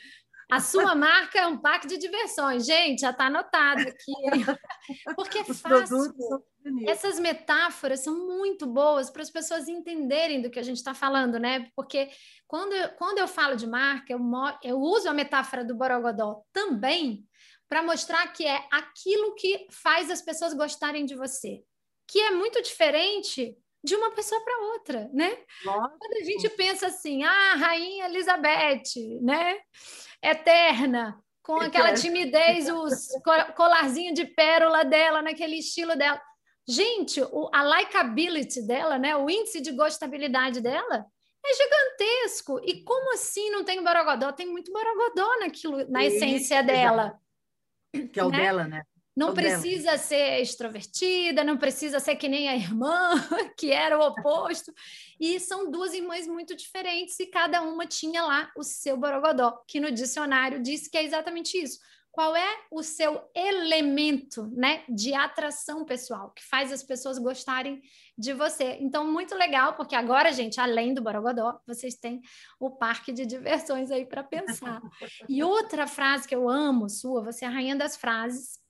A 0.53 0.59
sua 0.59 0.93
marca 0.93 1.39
é 1.39 1.47
um 1.47 1.57
parque 1.57 1.87
de 1.87 1.97
diversões. 1.97 2.65
Gente, 2.65 3.01
já 3.01 3.09
está 3.09 3.25
anotado 3.25 3.81
aqui. 3.81 4.13
Porque 5.15 5.39
é 5.39 5.43
fácil. 5.43 6.13
Essas 6.87 7.19
metáforas 7.19 8.01
são 8.01 8.27
muito 8.27 8.67
boas 8.67 9.09
para 9.09 9.23
as 9.23 9.31
pessoas 9.31 9.67
entenderem 9.67 10.41
do 10.41 10.51
que 10.51 10.59
a 10.59 10.63
gente 10.63 10.77
está 10.77 10.93
falando, 10.93 11.39
né? 11.39 11.67
Porque 11.75 12.09
quando 12.47 12.73
eu, 12.73 12.89
quando 12.89 13.17
eu 13.17 13.27
falo 13.27 13.55
de 13.55 13.65
marca, 13.65 14.13
eu, 14.13 14.19
eu 14.63 14.79
uso 14.79 15.09
a 15.09 15.13
metáfora 15.13 15.65
do 15.65 15.75
Borogodó 15.75 16.43
também 16.53 17.27
para 17.67 17.81
mostrar 17.81 18.27
que 18.27 18.45
é 18.45 18.63
aquilo 18.71 19.33
que 19.33 19.65
faz 19.71 20.11
as 20.11 20.21
pessoas 20.21 20.53
gostarem 20.53 21.05
de 21.05 21.15
você, 21.15 21.63
que 22.07 22.19
é 22.19 22.29
muito 22.29 22.61
diferente 22.61 23.57
de 23.83 23.95
uma 23.95 24.11
pessoa 24.11 24.39
para 24.43 24.65
outra, 24.73 25.09
né? 25.11 25.35
Nossa. 25.65 25.97
Quando 25.97 26.21
a 26.21 26.23
gente 26.23 26.47
pensa 26.49 26.87
assim, 26.87 27.23
ah, 27.23 27.55
Rainha 27.55 28.05
Elizabeth, 28.05 29.19
né? 29.21 29.57
Eterna, 30.23 31.21
com 31.41 31.57
aquela 31.57 31.93
timidez, 31.93 32.69
o 32.69 32.88
colarzinho 33.55 34.13
de 34.13 34.25
pérola 34.25 34.86
dela, 34.86 35.21
naquele 35.21 35.57
estilo 35.57 35.95
dela. 35.95 36.21
Gente, 36.67 37.21
o, 37.21 37.49
a 37.53 37.62
likability 37.63 38.65
dela, 38.65 38.97
né? 38.97 39.15
O 39.17 39.29
índice 39.29 39.59
de 39.59 39.71
gostabilidade 39.71 40.62
dela 40.62 41.05
é 41.45 41.53
gigantesco. 41.53 42.62
E 42.63 42.83
como 42.83 43.13
assim 43.13 43.49
não 43.49 43.65
tem 43.65 43.83
borogodó? 43.83 44.31
Tem 44.31 44.47
muito 44.47 44.71
borogodó 44.71 45.39
naquilo, 45.41 45.86
na 45.89 46.05
essência 46.05 46.63
dela. 46.63 47.19
Que 48.13 48.19
é 48.19 48.23
o 48.23 48.29
né? 48.29 48.38
dela, 48.38 48.63
né? 48.63 48.83
Não 49.15 49.34
precisa 49.34 49.95
ser 49.97 50.41
extrovertida, 50.41 51.43
não 51.43 51.56
precisa 51.56 51.99
ser 51.99 52.15
que 52.15 52.28
nem 52.28 52.49
a 52.49 52.56
irmã, 52.56 53.12
que 53.58 53.71
era 53.71 53.97
o 53.97 54.02
oposto. 54.02 54.73
E 55.19 55.39
são 55.39 55.69
duas 55.69 55.93
irmãs 55.93 56.28
muito 56.28 56.56
diferentes 56.56 57.19
e 57.19 57.28
cada 57.28 57.62
uma 57.62 57.86
tinha 57.86 58.23
lá 58.23 58.52
o 58.58 58.63
seu 58.63 58.97
borogodó, 58.97 59.63
que 59.67 59.80
no 59.80 59.91
dicionário 59.91 60.62
diz 60.62 60.88
que 60.88 60.97
é 60.97 61.04
exatamente 61.04 61.58
isso. 61.62 61.80
Qual 62.12 62.36
é 62.36 62.60
o 62.69 62.84
seu 62.84 63.21
elemento, 63.36 64.47
né, 64.56 64.84
de 64.88 65.15
atração 65.15 65.84
pessoal 65.84 66.30
que 66.30 66.43
faz 66.43 66.71
as 66.71 66.84
pessoas 66.84 67.17
gostarem 67.17 67.82
de 68.15 68.34
você? 68.34 68.78
Então, 68.82 69.12
muito 69.12 69.34
legal, 69.34 69.76
porque 69.76 69.95
agora, 69.95 70.32
gente, 70.32 70.60
além 70.60 70.93
do 70.93 71.02
borogodó, 71.02 71.60
vocês 71.65 71.95
têm 71.95 72.21
o 72.60 72.69
parque 72.69 73.12
de 73.12 73.26
diversões 73.26 73.89
aí 73.89 74.06
para 74.06 74.23
pensar. 74.23 74.80
E 75.28 75.43
outra 75.43 75.88
frase 75.88 76.28
que 76.28 76.36
eu 76.36 76.47
amo 76.47 76.88
sua, 76.88 77.23
você 77.23 77.45
é 77.45 77.47
a 77.47 77.52
rainha 77.52 77.76
das 77.76 77.97
frases 77.97 78.62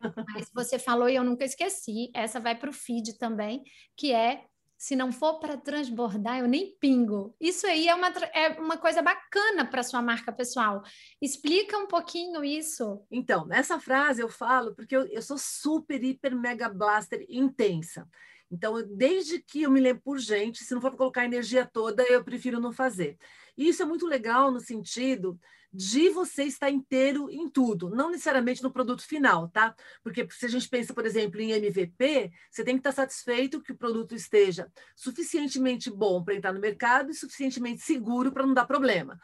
mas 0.00 0.50
você 0.54 0.78
falou 0.78 1.08
e 1.08 1.16
eu 1.16 1.24
nunca 1.24 1.44
esqueci, 1.44 2.10
essa 2.14 2.38
vai 2.38 2.54
para 2.54 2.70
o 2.70 2.72
feed 2.72 3.18
também, 3.18 3.62
que 3.96 4.12
é 4.12 4.44
se 4.78 4.94
não 4.94 5.10
for 5.10 5.38
para 5.38 5.56
transbordar, 5.56 6.38
eu 6.38 6.46
nem 6.46 6.76
pingo. 6.78 7.34
Isso 7.40 7.66
aí 7.66 7.88
é 7.88 7.94
uma, 7.94 8.08
é 8.08 8.48
uma 8.60 8.76
coisa 8.76 9.00
bacana 9.00 9.64
para 9.64 9.82
sua 9.82 10.02
marca 10.02 10.30
pessoal. 10.30 10.82
Explica 11.20 11.78
um 11.78 11.86
pouquinho 11.86 12.44
isso. 12.44 13.02
Então, 13.10 13.46
nessa 13.46 13.80
frase 13.80 14.20
eu 14.20 14.28
falo 14.28 14.74
porque 14.74 14.94
eu, 14.94 15.06
eu 15.06 15.22
sou 15.22 15.38
super, 15.38 16.02
hiper, 16.04 16.36
mega 16.36 16.68
blaster 16.68 17.24
intensa. 17.28 18.06
Então, 18.50 18.74
desde 18.94 19.40
que 19.40 19.62
eu 19.62 19.70
me 19.70 19.80
lembro 19.80 20.02
por 20.04 20.18
gente, 20.18 20.62
se 20.62 20.74
não 20.74 20.80
for 20.80 20.94
colocar 20.94 21.22
a 21.22 21.26
energia 21.26 21.66
toda, 21.66 22.02
eu 22.04 22.22
prefiro 22.22 22.60
não 22.60 22.70
fazer. 22.70 23.16
E 23.56 23.68
isso 23.68 23.82
é 23.82 23.86
muito 23.86 24.06
legal 24.06 24.50
no 24.50 24.60
sentido 24.60 25.38
de 25.72 26.08
você 26.08 26.44
estar 26.44 26.70
inteiro 26.70 27.28
em 27.30 27.50
tudo, 27.50 27.90
não 27.90 28.10
necessariamente 28.10 28.62
no 28.62 28.72
produto 28.72 29.06
final, 29.06 29.48
tá? 29.48 29.74
Porque 30.02 30.26
se 30.30 30.46
a 30.46 30.48
gente 30.48 30.68
pensa, 30.68 30.94
por 30.94 31.04
exemplo, 31.04 31.38
em 31.40 31.52
MVP, 31.52 32.30
você 32.50 32.64
tem 32.64 32.76
que 32.76 32.80
estar 32.80 32.92
satisfeito 32.92 33.60
que 33.60 33.72
o 33.72 33.76
produto 33.76 34.14
esteja 34.14 34.72
suficientemente 34.94 35.90
bom 35.90 36.24
para 36.24 36.34
entrar 36.34 36.52
no 36.54 36.60
mercado 36.60 37.10
e 37.10 37.14
suficientemente 37.14 37.82
seguro 37.82 38.32
para 38.32 38.46
não 38.46 38.54
dar 38.54 38.64
problema. 38.64 39.20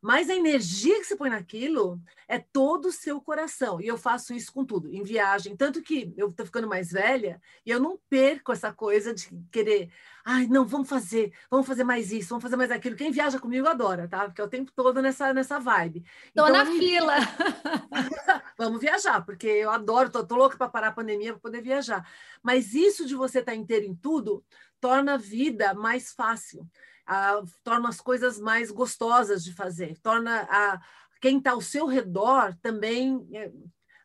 Mas 0.00 0.30
a 0.30 0.34
energia 0.34 0.98
que 0.98 1.04
você 1.04 1.14
põe 1.14 1.28
naquilo 1.28 2.00
é 2.26 2.38
todo 2.38 2.86
o 2.86 2.92
seu 2.92 3.20
coração. 3.20 3.80
E 3.80 3.86
eu 3.86 3.98
faço 3.98 4.32
isso 4.32 4.50
com 4.50 4.64
tudo, 4.64 4.88
em 4.88 5.02
viagem. 5.02 5.54
Tanto 5.54 5.82
que 5.82 6.14
eu 6.16 6.28
estou 6.28 6.46
ficando 6.46 6.66
mais 6.66 6.90
velha 6.90 7.40
e 7.66 7.70
eu 7.70 7.78
não 7.78 7.98
perco 8.08 8.50
essa 8.50 8.72
coisa 8.72 9.12
de 9.12 9.28
querer. 9.52 9.92
Ai, 10.24 10.46
não, 10.46 10.64
vamos 10.64 10.88
fazer, 10.88 11.32
vamos 11.50 11.66
fazer 11.66 11.84
mais 11.84 12.10
isso, 12.12 12.30
vamos 12.30 12.42
fazer 12.42 12.56
mais 12.56 12.70
aquilo. 12.70 12.96
Quem 12.96 13.10
viaja 13.10 13.38
comigo 13.38 13.68
adora, 13.68 14.08
tá? 14.08 14.24
Porque 14.24 14.40
é 14.40 14.44
o 14.44 14.48
tempo 14.48 14.72
todo 14.74 15.02
nessa, 15.02 15.34
nessa 15.34 15.58
vibe. 15.58 16.00
Tô 16.34 16.48
então, 16.48 16.52
na 16.52 16.64
fila. 16.64 17.14
vamos 18.56 18.80
viajar, 18.80 19.20
porque 19.22 19.46
eu 19.46 19.70
adoro, 19.70 20.08
tô, 20.08 20.24
tô 20.24 20.34
louca 20.34 20.56
para 20.56 20.68
parar 20.68 20.88
a 20.88 20.92
pandemia 20.92 21.32
para 21.32 21.40
poder 21.40 21.60
viajar. 21.60 22.08
Mas 22.42 22.72
isso 22.72 23.06
de 23.06 23.14
você 23.14 23.40
estar 23.40 23.52
tá 23.52 23.58
inteiro 23.58 23.84
em 23.84 23.94
tudo 23.94 24.42
torna 24.80 25.14
a 25.14 25.18
vida 25.18 25.74
mais 25.74 26.12
fácil 26.12 26.66
torna 27.64 27.88
as 27.88 28.00
coisas 28.00 28.38
mais 28.38 28.70
gostosas 28.70 29.42
de 29.42 29.52
fazer, 29.52 29.98
torna 30.00 30.46
a, 30.50 30.80
quem 31.20 31.38
está 31.38 31.52
ao 31.52 31.60
seu 31.60 31.86
redor 31.86 32.54
também 32.62 33.28
é, 33.32 33.50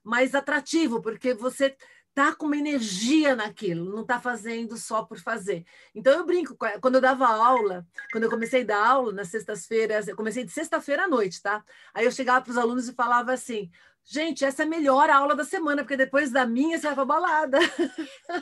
mais 0.04 0.36
atrativo, 0.36 1.02
porque 1.02 1.34
você 1.34 1.76
tá 2.16 2.34
com 2.34 2.46
uma 2.46 2.56
energia 2.56 3.36
naquilo, 3.36 3.92
não 3.94 4.02
está 4.02 4.22
fazendo 4.22 4.78
só 4.78 5.04
por 5.04 5.20
fazer. 5.20 5.66
Então 5.94 6.14
eu 6.14 6.26
brinco, 6.26 6.58
quando 6.82 6.96
eu 6.96 7.02
dava 7.02 7.28
aula, 7.28 7.86
quando 8.12 8.24
eu 8.24 8.30
comecei 8.30 8.62
a 8.62 8.66
dar 8.66 8.88
aula 8.88 9.12
nas 9.12 9.28
sextas-feiras, 9.28 10.08
eu 10.08 10.16
comecei 10.16 10.46
de 10.46 10.52
sexta-feira 10.52 11.04
à 11.04 11.08
noite, 11.10 11.42
tá? 11.42 11.62
Aí 11.94 12.06
eu 12.06 12.12
chegava 12.12 12.42
para 12.42 12.52
os 12.52 12.58
alunos 12.58 12.88
e 12.88 12.94
falava 12.94 13.34
assim: 13.34 13.70
Gente, 14.08 14.46
essa 14.46 14.64
é 14.64 14.66
a 14.66 14.70
melhor 14.70 15.10
aula 15.10 15.36
da 15.36 15.44
semana, 15.44 15.84
porque 15.84 15.98
depois 15.98 16.32
da 16.32 16.46
minha 16.46 16.78
você 16.78 16.88
vai 16.88 16.96
para 16.96 17.06
balada. 17.06 17.60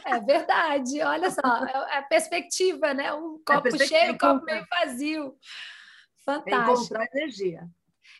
É 0.05 0.19
verdade, 0.19 1.01
olha 1.01 1.31
só, 1.31 1.65
é 1.65 1.97
a 1.97 2.01
perspectiva, 2.03 2.93
né? 2.93 3.11
Um 3.13 3.41
é 3.49 3.53
copo 3.53 3.67
é 3.69 3.87
cheio, 3.87 4.13
um 4.13 4.17
copo 4.17 4.45
meio 4.45 4.65
vazio. 4.69 5.35
Fantástico. 6.23 6.69
É 6.69 6.73
encontrar 6.73 7.07
energia. 7.13 7.67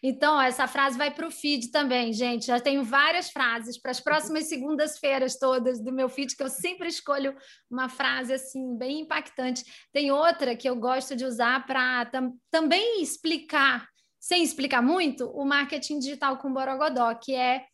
Então, 0.06 0.40
essa 0.42 0.68
frase 0.68 0.98
vai 0.98 1.10
para 1.10 1.26
o 1.26 1.32
feed 1.32 1.72
também, 1.72 2.12
gente. 2.12 2.48
Já 2.48 2.60
tenho 2.60 2.84
várias 2.84 3.30
frases 3.30 3.80
para 3.80 3.90
as 3.92 4.02
próximas 4.02 4.50
segundas-feiras 4.50 5.40
todas 5.40 5.82
do 5.82 5.94
meu 5.94 6.10
feed, 6.10 6.36
que 6.36 6.44
eu 6.44 6.50
sempre 6.50 6.90
escolho 6.90 7.34
uma 7.72 7.88
frase 7.88 8.34
assim, 8.34 8.78
bem 8.78 9.00
impactante. 9.00 9.64
Tem 9.94 10.12
outra 10.12 10.58
que 10.58 10.68
eu 10.68 10.76
gosto 10.76 11.16
de 11.16 11.24
usar 11.24 11.66
para 11.66 12.06
tam 12.08 12.34
também 12.52 13.02
explicar 13.02 13.88
sem 14.20 14.42
explicar 14.42 14.82
muito, 14.82 15.30
o 15.32 15.44
marketing 15.44 16.00
digital 16.00 16.38
com 16.38 16.54
Borogodó, 16.54 17.14
que 17.14 17.36
é 17.36 17.66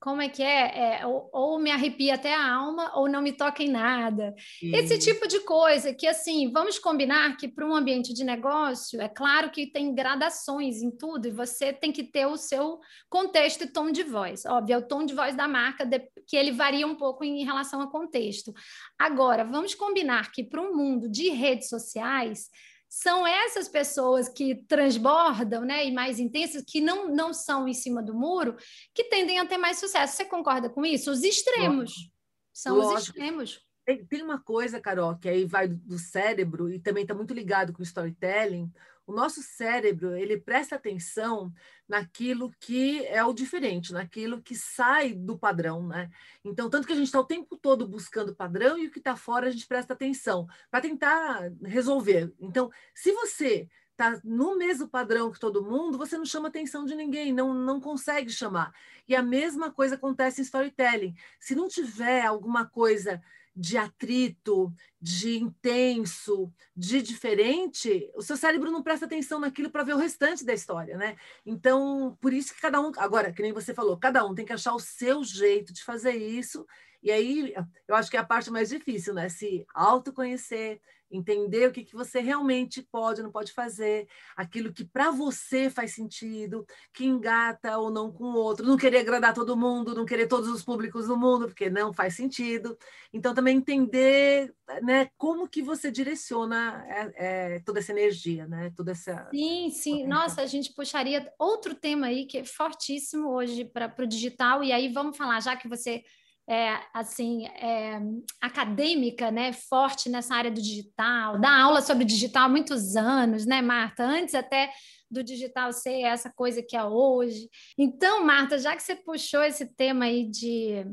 como 0.00 0.22
é 0.22 0.28
que 0.28 0.42
é? 0.42 1.00
é 1.00 1.06
ou, 1.06 1.28
ou, 1.32 1.58
me 1.58 1.70
arrepia 1.70 2.14
até 2.14 2.34
a 2.34 2.54
alma, 2.54 2.90
ou 2.94 3.08
não 3.08 3.20
me 3.20 3.32
toca 3.32 3.62
em 3.62 3.68
nada. 3.68 4.34
Esse 4.62 4.98
tipo 4.98 5.28
de 5.28 5.40
coisa 5.40 5.92
que, 5.92 6.06
assim, 6.06 6.50
vamos 6.50 6.78
combinar 6.78 7.36
que 7.36 7.46
para 7.46 7.66
um 7.66 7.74
ambiente 7.74 8.14
de 8.14 8.24
negócio, 8.24 9.00
é 9.00 9.08
claro 9.08 9.50
que 9.50 9.70
tem 9.70 9.94
gradações 9.94 10.82
em 10.82 10.90
tudo, 10.90 11.28
e 11.28 11.30
você 11.30 11.72
tem 11.72 11.92
que 11.92 12.02
ter 12.02 12.26
o 12.26 12.38
seu 12.38 12.80
contexto 13.10 13.64
e 13.64 13.66
tom 13.66 13.92
de 13.92 14.02
voz. 14.02 14.46
Óbvio, 14.46 14.74
é 14.74 14.78
o 14.78 14.88
tom 14.88 15.04
de 15.04 15.14
voz 15.14 15.36
da 15.36 15.46
marca, 15.46 15.88
que 16.26 16.36
ele 16.36 16.52
varia 16.52 16.86
um 16.86 16.94
pouco 16.94 17.22
em 17.22 17.44
relação 17.44 17.82
ao 17.82 17.90
contexto. 17.90 18.54
Agora, 18.98 19.44
vamos 19.44 19.74
combinar 19.74 20.32
que 20.32 20.42
para 20.42 20.62
um 20.62 20.74
mundo 20.74 21.10
de 21.10 21.28
redes 21.28 21.68
sociais, 21.68 22.48
são 22.90 23.24
essas 23.24 23.68
pessoas 23.68 24.28
que 24.28 24.56
transbordam, 24.66 25.64
né, 25.64 25.86
e 25.86 25.92
mais 25.92 26.18
intensas, 26.18 26.64
que 26.66 26.80
não, 26.80 27.08
não 27.08 27.32
são 27.32 27.68
em 27.68 27.72
cima 27.72 28.02
do 28.02 28.12
muro, 28.12 28.56
que 28.92 29.04
tendem 29.04 29.38
a 29.38 29.46
ter 29.46 29.58
mais 29.58 29.78
sucesso. 29.78 30.16
Você 30.16 30.24
concorda 30.24 30.68
com 30.68 30.84
isso? 30.84 31.08
Os 31.12 31.22
extremos. 31.22 31.92
Lógico. 31.92 32.14
São 32.52 32.76
Lógico. 32.76 32.96
os 32.96 33.02
extremos. 33.04 33.60
Tem, 33.86 34.04
tem, 34.04 34.22
uma 34.22 34.42
coisa, 34.42 34.80
Carol, 34.80 35.16
que 35.16 35.28
aí 35.28 35.44
vai 35.44 35.68
do, 35.68 35.98
cérebro 35.98 36.68
e 36.68 36.80
também 36.80 37.02
está 37.02 37.14
muito 37.14 37.32
ligado 37.32 37.72
com 37.72 37.78
o 37.78 37.84
storytelling, 37.84 38.68
o 39.10 39.14
nosso 39.14 39.42
cérebro, 39.42 40.16
ele 40.16 40.40
presta 40.40 40.76
atenção 40.76 41.52
naquilo 41.88 42.52
que 42.60 43.04
é 43.06 43.24
o 43.24 43.32
diferente, 43.32 43.92
naquilo 43.92 44.40
que 44.40 44.54
sai 44.54 45.12
do 45.12 45.36
padrão, 45.36 45.86
né? 45.86 46.08
Então, 46.44 46.70
tanto 46.70 46.86
que 46.86 46.92
a 46.92 46.96
gente 46.96 47.06
está 47.06 47.18
o 47.18 47.24
tempo 47.24 47.56
todo 47.56 47.86
buscando 47.86 48.34
padrão 48.34 48.78
e 48.78 48.86
o 48.86 48.90
que 48.90 48.98
está 48.98 49.16
fora 49.16 49.48
a 49.48 49.50
gente 49.50 49.66
presta 49.66 49.92
atenção 49.92 50.46
para 50.70 50.80
tentar 50.80 51.50
resolver. 51.64 52.32
Então, 52.40 52.70
se 52.94 53.12
você 53.12 53.68
está 53.90 54.20
no 54.24 54.56
mesmo 54.56 54.88
padrão 54.88 55.30
que 55.30 55.38
todo 55.38 55.64
mundo, 55.64 55.98
você 55.98 56.16
não 56.16 56.24
chama 56.24 56.48
atenção 56.48 56.84
de 56.84 56.94
ninguém, 56.94 57.32
não, 57.32 57.52
não 57.52 57.80
consegue 57.80 58.30
chamar. 58.30 58.72
E 59.06 59.14
a 59.14 59.22
mesma 59.22 59.70
coisa 59.70 59.96
acontece 59.96 60.40
em 60.40 60.44
storytelling. 60.44 61.14
Se 61.38 61.54
não 61.54 61.68
tiver 61.68 62.24
alguma 62.24 62.64
coisa 62.64 63.20
de 63.60 63.76
atrito, 63.76 64.72
de 64.98 65.38
intenso, 65.38 66.50
de 66.74 67.02
diferente, 67.02 68.10
o 68.14 68.22
seu 68.22 68.34
cérebro 68.34 68.70
não 68.70 68.82
presta 68.82 69.04
atenção 69.04 69.38
naquilo 69.38 69.70
para 69.70 69.82
ver 69.82 69.92
o 69.92 69.98
restante 69.98 70.46
da 70.46 70.54
história, 70.54 70.96
né? 70.96 71.14
Então, 71.44 72.16
por 72.22 72.32
isso 72.32 72.54
que 72.54 72.60
cada 72.60 72.80
um, 72.80 72.90
agora, 72.96 73.30
que 73.30 73.42
nem 73.42 73.52
você 73.52 73.74
falou, 73.74 73.98
cada 73.98 74.24
um 74.24 74.34
tem 74.34 74.46
que 74.46 74.52
achar 74.54 74.74
o 74.74 74.80
seu 74.80 75.22
jeito 75.22 75.74
de 75.74 75.84
fazer 75.84 76.14
isso. 76.14 76.66
E 77.02 77.10
aí, 77.10 77.54
eu 77.88 77.94
acho 77.94 78.10
que 78.10 78.16
é 78.16 78.20
a 78.20 78.24
parte 78.24 78.50
mais 78.50 78.68
difícil, 78.68 79.14
né? 79.14 79.28
Se 79.28 79.64
autoconhecer, 79.74 80.80
entender 81.10 81.66
o 81.66 81.72
que, 81.72 81.84
que 81.84 81.94
você 81.94 82.20
realmente 82.20 82.82
pode 82.82 83.20
ou 83.20 83.24
não 83.24 83.32
pode 83.32 83.52
fazer, 83.52 84.06
aquilo 84.36 84.72
que 84.72 84.84
para 84.84 85.10
você 85.10 85.68
faz 85.68 85.94
sentido, 85.94 86.64
que 86.94 87.04
engata 87.04 87.76
ou 87.78 87.90
não 87.90 88.12
com 88.12 88.24
o 88.24 88.36
outro, 88.36 88.64
não 88.64 88.76
querer 88.76 88.98
agradar 88.98 89.34
todo 89.34 89.56
mundo, 89.56 89.94
não 89.94 90.04
querer 90.04 90.28
todos 90.28 90.48
os 90.48 90.62
públicos 90.62 91.08
do 91.08 91.16
mundo, 91.16 91.46
porque 91.46 91.68
não 91.68 91.92
faz 91.92 92.14
sentido. 92.14 92.78
Então, 93.12 93.34
também 93.34 93.56
entender 93.56 94.54
né, 94.82 95.10
como 95.18 95.48
que 95.48 95.62
você 95.62 95.90
direciona 95.90 96.84
é, 96.88 97.54
é, 97.56 97.60
toda 97.60 97.80
essa 97.80 97.92
energia, 97.92 98.46
né? 98.46 98.72
Toda 98.76 98.92
essa. 98.92 99.28
Sim, 99.34 99.70
sim. 99.70 100.06
Nossa, 100.06 100.42
a 100.42 100.46
gente 100.46 100.72
puxaria 100.72 101.32
outro 101.38 101.74
tema 101.74 102.06
aí 102.06 102.24
que 102.24 102.38
é 102.38 102.44
fortíssimo 102.44 103.30
hoje 103.30 103.64
para 103.64 103.92
o 103.98 104.06
digital, 104.06 104.62
e 104.62 104.72
aí 104.72 104.92
vamos 104.92 105.16
falar, 105.16 105.40
já 105.40 105.56
que 105.56 105.68
você 105.68 106.04
é, 106.50 106.80
assim, 106.92 107.46
é, 107.46 108.02
acadêmica, 108.40 109.30
né, 109.30 109.52
forte 109.52 110.10
nessa 110.10 110.34
área 110.34 110.50
do 110.50 110.60
digital, 110.60 111.38
dá 111.38 111.62
aula 111.62 111.80
sobre 111.80 112.04
digital 112.04 112.46
há 112.46 112.48
muitos 112.48 112.96
anos, 112.96 113.46
né, 113.46 113.62
Marta? 113.62 114.02
Antes 114.02 114.34
até 114.34 114.68
do 115.08 115.22
digital 115.22 115.72
ser 115.72 116.00
essa 116.00 116.28
coisa 116.28 116.60
que 116.60 116.76
é 116.76 116.82
hoje. 116.82 117.48
Então, 117.78 118.24
Marta, 118.24 118.58
já 118.58 118.74
que 118.74 118.82
você 118.82 118.96
puxou 118.96 119.44
esse 119.44 119.64
tema 119.76 120.06
aí 120.06 120.28
de, 120.28 120.84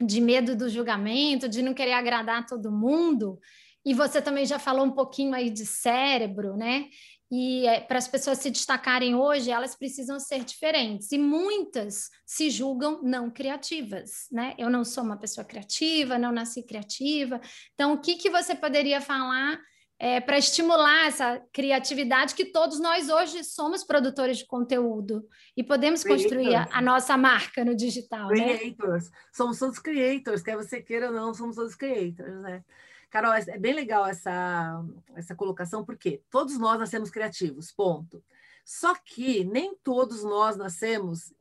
de 0.00 0.20
medo 0.20 0.54
do 0.54 0.68
julgamento, 0.68 1.48
de 1.48 1.62
não 1.62 1.74
querer 1.74 1.94
agradar 1.94 2.46
todo 2.46 2.70
mundo, 2.70 3.40
e 3.84 3.92
você 3.92 4.22
também 4.22 4.46
já 4.46 4.60
falou 4.60 4.86
um 4.86 4.92
pouquinho 4.92 5.34
aí 5.34 5.50
de 5.50 5.66
cérebro, 5.66 6.56
né? 6.56 6.86
E 7.30 7.66
é, 7.66 7.80
para 7.80 7.98
as 7.98 8.08
pessoas 8.08 8.38
se 8.38 8.50
destacarem 8.50 9.14
hoje, 9.14 9.50
elas 9.50 9.76
precisam 9.76 10.18
ser 10.18 10.44
diferentes. 10.44 11.12
E 11.12 11.18
muitas 11.18 12.10
se 12.26 12.50
julgam 12.50 13.00
não 13.02 13.30
criativas, 13.30 14.26
né? 14.32 14.54
Eu 14.58 14.68
não 14.68 14.84
sou 14.84 15.04
uma 15.04 15.16
pessoa 15.16 15.44
criativa, 15.44 16.18
não 16.18 16.32
nasci 16.32 16.62
criativa. 16.64 17.40
Então, 17.74 17.92
o 17.92 17.98
que, 18.00 18.16
que 18.16 18.28
você 18.28 18.54
poderia 18.54 19.00
falar 19.00 19.60
é, 20.00 20.18
para 20.18 20.38
estimular 20.38 21.06
essa 21.06 21.40
criatividade 21.52 22.34
que 22.34 22.46
todos 22.46 22.80
nós 22.80 23.10
hoje 23.10 23.44
somos 23.44 23.84
produtores 23.84 24.38
de 24.38 24.46
conteúdo 24.46 25.28
e 25.54 25.62
podemos 25.62 26.02
construir 26.02 26.54
a, 26.54 26.66
a, 26.72 26.80
nossa 26.80 27.18
marca 27.18 27.62
no 27.66 27.76
digital, 27.76 28.28
né? 28.28 28.56
creators. 28.56 29.10
né? 29.10 29.16
Somos 29.30 29.58
todos 29.58 29.78
creators, 29.78 30.42
quer 30.42 30.56
você 30.56 30.80
queira 30.80 31.08
ou 31.08 31.12
não, 31.12 31.34
somos 31.34 31.54
todos 31.54 31.74
creators, 31.74 32.40
né? 32.40 32.64
Carol, 33.10 33.32
é 33.34 33.58
bem 33.58 33.74
legal 33.74 34.06
essa, 34.06 34.84
essa 35.14 35.34
colocação, 35.34 35.84
porque 35.84 36.22
todos 36.30 36.56
nós 36.58 36.78
nascemos 36.78 37.10
criativos, 37.10 37.72
ponto. 37.72 38.22
Só 38.64 38.94
que 38.94 39.44
nem 39.44 39.74
todos 39.82 40.22
nós 40.22 40.56
nascemos 40.56 41.34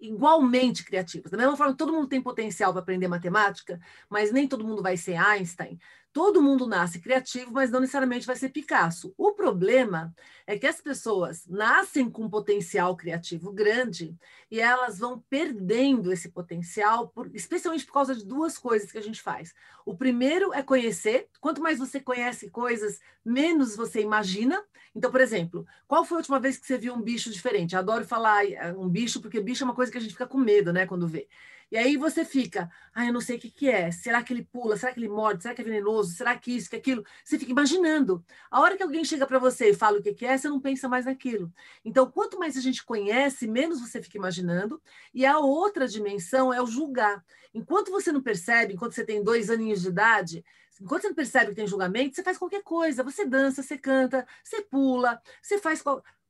igualmente 0.00 0.84
criativos. 0.84 1.30
Da 1.30 1.36
mesma 1.36 1.56
forma, 1.56 1.76
todo 1.76 1.92
mundo 1.92 2.08
tem 2.08 2.20
potencial 2.22 2.72
para 2.72 2.82
aprender 2.82 3.08
matemática, 3.08 3.80
mas 4.08 4.32
nem 4.32 4.46
todo 4.46 4.66
mundo 4.66 4.82
vai 4.82 4.96
ser 4.96 5.14
Einstein. 5.16 5.78
Todo 6.12 6.42
mundo 6.42 6.66
nasce 6.66 7.00
criativo, 7.00 7.52
mas 7.52 7.70
não 7.70 7.80
necessariamente 7.80 8.26
vai 8.26 8.34
ser 8.34 8.48
Picasso. 8.48 9.14
O 9.16 9.32
problema 9.32 10.14
é 10.46 10.58
que 10.58 10.66
as 10.66 10.80
pessoas 10.80 11.46
nascem 11.46 12.10
com 12.10 12.24
um 12.24 12.30
potencial 12.30 12.96
criativo 12.96 13.52
grande 13.52 14.16
e 14.50 14.58
elas 14.60 14.98
vão 14.98 15.22
perdendo 15.28 16.10
esse 16.10 16.30
potencial, 16.30 17.08
por, 17.08 17.30
especialmente 17.34 17.84
por 17.84 17.92
causa 17.92 18.14
de 18.14 18.24
duas 18.24 18.56
coisas 18.56 18.90
que 18.90 18.98
a 18.98 19.02
gente 19.02 19.20
faz. 19.20 19.54
O 19.84 19.96
primeiro 19.96 20.52
é 20.52 20.62
conhecer. 20.62 21.28
Quanto 21.40 21.60
mais 21.62 21.78
você 21.78 22.00
conhece 22.00 22.50
coisas, 22.50 23.00
menos 23.24 23.76
você 23.76 24.00
imagina. 24.00 24.62
Então, 24.94 25.10
por 25.10 25.20
exemplo, 25.20 25.66
qual 25.86 26.04
foi 26.04 26.16
a 26.16 26.20
última 26.20 26.40
vez 26.40 26.56
que 26.56 26.66
você 26.66 26.78
viu 26.78 26.94
um 26.94 27.02
bicho 27.02 27.30
diferente? 27.30 27.74
Eu 27.74 27.80
adoro 27.80 28.04
falar 28.04 28.44
eh, 28.44 28.72
um 28.72 28.88
bicho, 28.88 29.20
porque 29.20 29.40
bicho 29.40 29.62
é 29.62 29.66
uma 29.66 29.74
coisa 29.74 29.92
que 29.92 29.98
a 29.98 30.00
gente 30.00 30.12
fica 30.12 30.26
com 30.26 30.38
medo, 30.38 30.72
né, 30.72 30.86
quando 30.86 31.06
vê. 31.06 31.28
E 31.70 31.76
aí 31.76 31.96
você 31.96 32.24
fica, 32.24 32.70
ah, 32.94 33.06
eu 33.06 33.12
não 33.12 33.20
sei 33.20 33.36
o 33.36 33.40
que, 33.40 33.50
que 33.50 33.68
é. 33.68 33.90
Será 33.90 34.22
que 34.22 34.32
ele 34.32 34.42
pula? 34.42 34.76
Será 34.76 34.92
que 34.92 34.98
ele 34.98 35.08
morde? 35.08 35.42
Será 35.42 35.54
que 35.54 35.60
é 35.60 35.64
venenoso? 35.64 36.14
Será 36.14 36.36
que 36.36 36.52
isso, 36.52 36.70
que 36.70 36.76
aquilo? 36.76 37.04
Você 37.22 37.38
fica 37.38 37.52
imaginando. 37.52 38.24
A 38.50 38.60
hora 38.60 38.76
que 38.76 38.82
alguém 38.82 39.04
chega 39.04 39.26
para 39.26 39.38
você 39.38 39.70
e 39.70 39.74
fala 39.74 39.98
o 39.98 40.02
que, 40.02 40.14
que 40.14 40.24
é, 40.24 40.36
você 40.36 40.48
não 40.48 40.60
pensa 40.60 40.88
mais 40.88 41.04
naquilo. 41.04 41.52
Então, 41.84 42.10
quanto 42.10 42.38
mais 42.38 42.56
a 42.56 42.60
gente 42.60 42.84
conhece, 42.84 43.46
menos 43.46 43.80
você 43.80 44.02
fica 44.02 44.16
imaginando. 44.16 44.80
E 45.12 45.26
a 45.26 45.38
outra 45.38 45.86
dimensão 45.86 46.52
é 46.52 46.62
o 46.62 46.66
julgar. 46.66 47.22
Enquanto 47.52 47.90
você 47.90 48.10
não 48.12 48.22
percebe, 48.22 48.74
enquanto 48.74 48.92
você 48.92 49.04
tem 49.04 49.22
dois 49.22 49.50
aninhos 49.50 49.82
de 49.82 49.88
idade, 49.88 50.44
enquanto 50.80 51.02
você 51.02 51.08
não 51.08 51.14
percebe 51.14 51.50
que 51.50 51.56
tem 51.56 51.66
julgamento, 51.66 52.16
você 52.16 52.22
faz 52.22 52.38
qualquer 52.38 52.62
coisa. 52.62 53.02
Você 53.02 53.26
dança, 53.26 53.62
você 53.62 53.76
canta, 53.76 54.26
você 54.42 54.62
pula, 54.62 55.20
você 55.42 55.58
faz. 55.58 55.82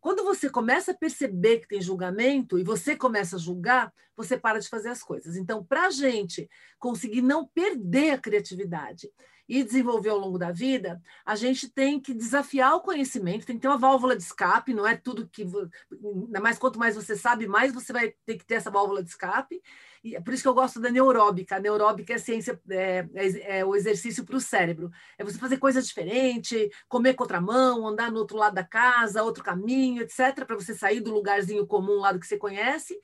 Quando 0.09 0.25
você 0.25 0.49
começa 0.49 0.93
a 0.93 0.97
perceber 0.97 1.59
que 1.59 1.69
tem 1.69 1.83
julgamento 1.83 2.59
e 2.59 2.65
você 2.65 2.97
começa 2.97 3.37
a 3.37 3.39
julgar, 3.39 3.93
você 4.17 4.39
para 4.39 4.59
de 4.59 4.67
fazer 4.67 4.89
as 4.89 5.03
coisas. 5.03 5.37
Então, 5.37 5.63
para 5.63 5.85
a 5.85 5.91
gente 5.91 6.49
conseguir 6.79 7.21
não 7.21 7.47
perder 7.47 8.13
a 8.13 8.19
criatividade 8.19 9.13
e 9.49 9.65
desenvolver 9.65 10.11
ao 10.11 10.19
longo 10.19 10.39
da 10.39 10.53
vida, 10.53 11.01
a 11.25 11.35
gente 11.35 11.71
tem 11.71 11.99
que 11.99 12.13
desafiar 12.13 12.75
o 12.75 12.83
conhecimento, 12.83 13.47
tem 13.47 13.57
que 13.57 13.63
ter 13.63 13.69
uma 13.69 13.79
válvula 13.79 14.15
de 14.15 14.23
escape, 14.23 14.75
não 14.75 14.87
é 14.87 14.95
tudo 14.95 15.27
que. 15.27 15.43
Ainda 15.43 16.41
mais 16.41 16.59
quanto 16.59 16.79
mais 16.79 16.95
você 16.95 17.17
sabe, 17.17 17.47
mais 17.47 17.73
você 17.73 17.93
vai 17.93 18.15
ter 18.27 18.37
que 18.37 18.45
ter 18.45 18.57
essa 18.57 18.71
válvula 18.71 19.03
de 19.03 19.09
escape. 19.09 19.63
E 20.05 20.15
é 20.15 20.21
por 20.21 20.33
isso 20.33 20.43
que 20.43 20.49
eu 20.49 20.55
gosto 20.55 20.79
da 20.81 20.91
neuróbica. 20.91 21.57
A 21.57 21.61
neuróbica 21.61 22.13
é 22.13 22.19
ciência, 22.19 22.61
é, 22.69 23.07
é, 23.15 23.59
é 23.59 23.65
o 23.65 23.75
exercício 23.75 24.25
para 24.25 24.37
o 24.37 24.41
cérebro. 24.41 24.91
É 25.17 25.25
você 25.25 25.39
fazer 25.39 25.57
coisas 25.57 25.87
diferentes, 25.87 26.69
comer 26.87 27.15
contramão, 27.15 27.87
andar 27.87 28.13
no 28.13 28.19
outro 28.19 28.37
lado 28.37 28.55
da 28.55 28.65
casa, 28.65 29.23
outro 29.23 29.43
caminho, 29.43 30.03
etc., 30.03 30.45
para 30.47 30.57
você 30.57 30.75
sair 30.75 31.01
do 31.01 31.13
lugarzinho 31.13 31.67
comum 31.67 32.01
lá 32.01 32.13
do 32.13 32.21
que 32.21 32.27
você 32.27 32.37
conhece 32.37 32.99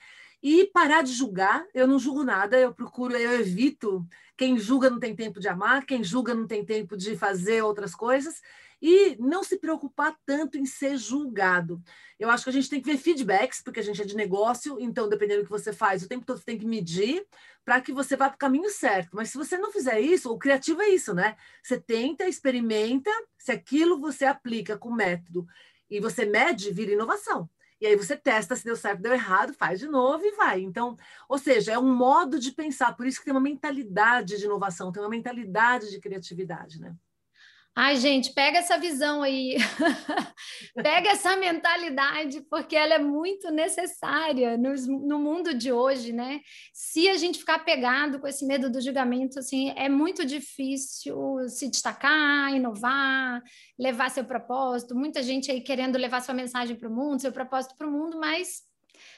e 0.44 0.66
parar 0.66 1.02
de 1.02 1.10
julgar. 1.10 1.66
Eu 1.72 1.88
não 1.88 1.98
julgo 1.98 2.22
nada, 2.22 2.58
eu 2.58 2.74
procuro, 2.74 3.16
eu 3.16 3.40
evito. 3.40 4.06
Quem 4.36 4.58
julga 4.58 4.90
não 4.90 5.00
tem 5.00 5.16
tempo 5.16 5.40
de 5.40 5.48
amar, 5.48 5.86
quem 5.86 6.04
julga 6.04 6.34
não 6.34 6.46
tem 6.46 6.62
tempo 6.62 6.98
de 6.98 7.16
fazer 7.16 7.62
outras 7.62 7.94
coisas 7.94 8.42
e 8.82 9.16
não 9.18 9.42
se 9.42 9.56
preocupar 9.56 10.14
tanto 10.26 10.58
em 10.58 10.66
ser 10.66 10.98
julgado. 10.98 11.82
Eu 12.20 12.28
acho 12.28 12.44
que 12.44 12.50
a 12.50 12.52
gente 12.52 12.68
tem 12.68 12.82
que 12.82 12.92
ver 12.92 12.98
feedbacks, 12.98 13.62
porque 13.62 13.80
a 13.80 13.82
gente 13.82 14.02
é 14.02 14.04
de 14.04 14.14
negócio, 14.14 14.76
então, 14.78 15.08
dependendo 15.08 15.40
do 15.40 15.46
que 15.46 15.50
você 15.50 15.72
faz, 15.72 16.02
o 16.02 16.08
tempo 16.08 16.26
todo 16.26 16.36
você 16.36 16.44
tem 16.44 16.58
que 16.58 16.66
medir 16.66 17.26
para 17.64 17.80
que 17.80 17.90
você 17.90 18.14
vá 18.14 18.28
para 18.28 18.34
o 18.34 18.38
caminho 18.38 18.68
certo. 18.68 19.16
Mas 19.16 19.30
se 19.30 19.38
você 19.38 19.56
não 19.56 19.72
fizer 19.72 19.98
isso, 19.98 20.30
o 20.30 20.38
criativo 20.38 20.82
é 20.82 20.90
isso, 20.90 21.14
né? 21.14 21.36
Você 21.62 21.80
tenta, 21.80 22.28
experimenta, 22.28 23.10
se 23.38 23.50
aquilo 23.50 23.98
você 23.98 24.26
aplica 24.26 24.76
com 24.76 24.92
método 24.92 25.46
e 25.88 26.00
você 26.00 26.26
mede, 26.26 26.70
vira 26.70 26.92
inovação. 26.92 27.48
E 27.84 27.86
aí 27.86 27.96
você 27.96 28.16
testa 28.16 28.56
se 28.56 28.64
deu 28.64 28.76
certo, 28.76 29.02
deu 29.02 29.12
errado, 29.12 29.52
faz 29.52 29.78
de 29.78 29.86
novo 29.86 30.24
e 30.24 30.30
vai. 30.30 30.62
Então, 30.62 30.96
ou 31.28 31.36
seja, 31.36 31.72
é 31.72 31.78
um 31.78 31.94
modo 31.94 32.40
de 32.40 32.50
pensar, 32.50 32.96
por 32.96 33.06
isso 33.06 33.18
que 33.18 33.26
tem 33.26 33.34
uma 33.34 33.40
mentalidade 33.42 34.38
de 34.38 34.46
inovação, 34.46 34.90
tem 34.90 35.02
uma 35.02 35.08
mentalidade 35.10 35.90
de 35.90 36.00
criatividade, 36.00 36.80
né? 36.80 36.96
Ai, 37.76 37.96
gente, 37.96 38.32
pega 38.32 38.58
essa 38.58 38.78
visão 38.78 39.20
aí, 39.20 39.56
pega 40.80 41.10
essa 41.10 41.34
mentalidade, 41.36 42.40
porque 42.48 42.76
ela 42.76 42.94
é 42.94 42.98
muito 43.00 43.50
necessária 43.50 44.56
no, 44.56 44.72
no, 45.04 45.18
mundo 45.18 45.52
de 45.52 45.72
hoje, 45.72 46.12
né? 46.12 46.40
Se 46.72 47.08
a 47.08 47.16
gente 47.16 47.40
ficar 47.40 47.64
pegado 47.64 48.20
com 48.20 48.28
esse 48.28 48.46
medo 48.46 48.70
do 48.70 48.80
julgamento, 48.80 49.40
assim, 49.40 49.70
é 49.76 49.88
muito 49.88 50.24
difícil 50.24 51.16
se 51.48 51.68
destacar, 51.68 52.54
inovar, 52.54 53.42
levar 53.76 54.08
seu 54.08 54.24
propósito. 54.24 54.94
Muita 54.94 55.20
gente 55.20 55.50
aí 55.50 55.60
querendo 55.60 55.98
levar 55.98 56.22
sua 56.22 56.34
mensagem 56.34 56.76
para 56.76 56.88
o 56.88 56.94
mundo, 56.94 57.22
seu 57.22 57.32
propósito 57.32 57.74
para 57.76 57.88
o 57.88 57.90
mundo, 57.90 58.20
mas 58.20 58.62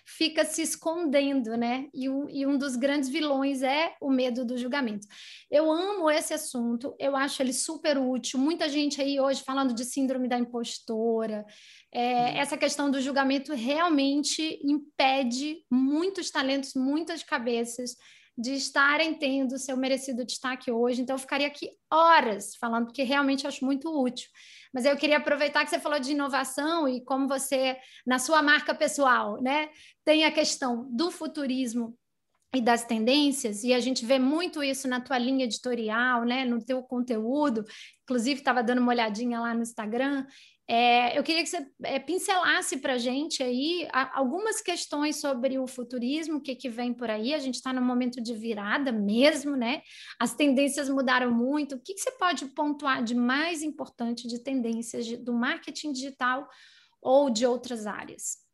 fica 0.06 0.44
se 0.44 0.62
escondendo, 0.62 1.56
né? 1.56 1.88
E 1.92 2.08
um, 2.08 2.28
e 2.30 2.46
um 2.46 2.56
dos 2.56 2.76
grandes 2.76 3.08
vilões 3.08 3.62
é 3.62 3.94
o 4.00 4.08
medo 4.08 4.44
do 4.44 4.56
julgamento. 4.56 5.06
Eu 5.50 5.70
amo 5.70 6.08
esse 6.08 6.32
assunto, 6.32 6.94
eu 6.98 7.16
acho 7.16 7.42
ele 7.42 7.52
super 7.52 7.98
útil. 7.98 8.38
Muita 8.38 8.68
gente 8.68 9.02
aí 9.02 9.18
hoje 9.18 9.42
falando 9.42 9.74
de 9.74 9.84
síndrome 9.84 10.28
da 10.28 10.38
impostora. 10.38 11.44
É, 11.92 12.38
essa 12.38 12.56
questão 12.56 12.88
do 12.88 13.00
julgamento 13.00 13.52
realmente 13.52 14.60
impede 14.62 15.64
muitos 15.68 16.30
talentos, 16.30 16.74
muitas 16.74 17.24
cabeças 17.24 17.96
de 18.38 18.52
estarem 18.52 19.14
tendo 19.14 19.58
seu 19.58 19.76
merecido 19.76 20.24
destaque 20.24 20.70
hoje. 20.70 21.00
Então, 21.00 21.14
eu 21.14 21.20
ficaria 21.20 21.46
aqui 21.46 21.70
horas 21.90 22.54
falando, 22.56 22.86
porque 22.86 23.02
realmente 23.02 23.46
acho 23.46 23.64
muito 23.64 23.88
útil. 23.88 24.28
Mas 24.72 24.84
eu 24.84 24.96
queria 24.96 25.18
aproveitar 25.18 25.64
que 25.64 25.70
você 25.70 25.78
falou 25.78 25.98
de 25.98 26.12
inovação 26.12 26.88
e 26.88 27.00
como 27.00 27.28
você, 27.28 27.76
na 28.06 28.18
sua 28.18 28.42
marca 28.42 28.74
pessoal, 28.74 29.40
né, 29.40 29.68
tem 30.04 30.24
a 30.24 30.32
questão 30.32 30.86
do 30.90 31.10
futurismo 31.10 31.96
e 32.54 32.60
das 32.60 32.84
tendências, 32.84 33.64
e 33.64 33.74
a 33.74 33.80
gente 33.80 34.06
vê 34.06 34.18
muito 34.18 34.62
isso 34.62 34.88
na 34.88 35.00
tua 35.00 35.18
linha 35.18 35.44
editorial, 35.44 36.24
né, 36.24 36.44
no 36.44 36.64
teu 36.64 36.82
conteúdo. 36.82 37.64
Inclusive, 38.04 38.38
estava 38.38 38.62
dando 38.62 38.80
uma 38.80 38.92
olhadinha 38.92 39.40
lá 39.40 39.52
no 39.52 39.62
Instagram, 39.62 40.24
é, 40.68 41.16
eu 41.16 41.22
queria 41.22 41.44
que 41.44 41.48
você 41.48 41.64
é, 41.84 41.98
pincelasse 42.00 42.78
para 42.78 42.94
a 42.94 42.98
gente 42.98 43.40
aí 43.40 43.88
algumas 44.12 44.60
questões 44.60 45.20
sobre 45.20 45.58
o 45.58 45.66
futurismo, 45.66 46.38
o 46.38 46.40
que, 46.40 46.56
que 46.56 46.68
vem 46.68 46.92
por 46.92 47.08
aí. 47.08 47.32
A 47.34 47.38
gente 47.38 47.54
está 47.54 47.72
num 47.72 47.84
momento 47.84 48.20
de 48.20 48.34
virada 48.34 48.90
mesmo, 48.90 49.54
né? 49.54 49.82
As 50.18 50.34
tendências 50.34 50.88
mudaram 50.88 51.30
muito. 51.30 51.76
O 51.76 51.80
que, 51.80 51.94
que 51.94 52.00
você 52.00 52.10
pode 52.12 52.46
pontuar 52.46 53.04
de 53.04 53.14
mais 53.14 53.62
importante 53.62 54.26
de 54.26 54.40
tendências 54.40 55.06
de, 55.06 55.16
do 55.16 55.32
marketing 55.32 55.92
digital 55.92 56.48
ou 57.00 57.30
de 57.30 57.46
outras 57.46 57.86
áreas? 57.86 58.44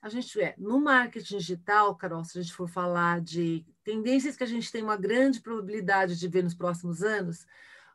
A 0.00 0.08
gente 0.08 0.40
é 0.40 0.54
no 0.56 0.80
marketing 0.80 1.38
digital, 1.38 1.96
Carol, 1.96 2.22
se 2.22 2.38
a 2.38 2.42
gente 2.42 2.54
for 2.54 2.68
falar 2.68 3.20
de 3.20 3.66
tendências 3.82 4.36
que 4.36 4.44
a 4.44 4.46
gente 4.46 4.70
tem 4.70 4.80
uma 4.80 4.96
grande 4.96 5.40
probabilidade 5.40 6.16
de 6.16 6.28
ver 6.28 6.44
nos 6.44 6.54
próximos 6.54 7.02
anos, 7.02 7.44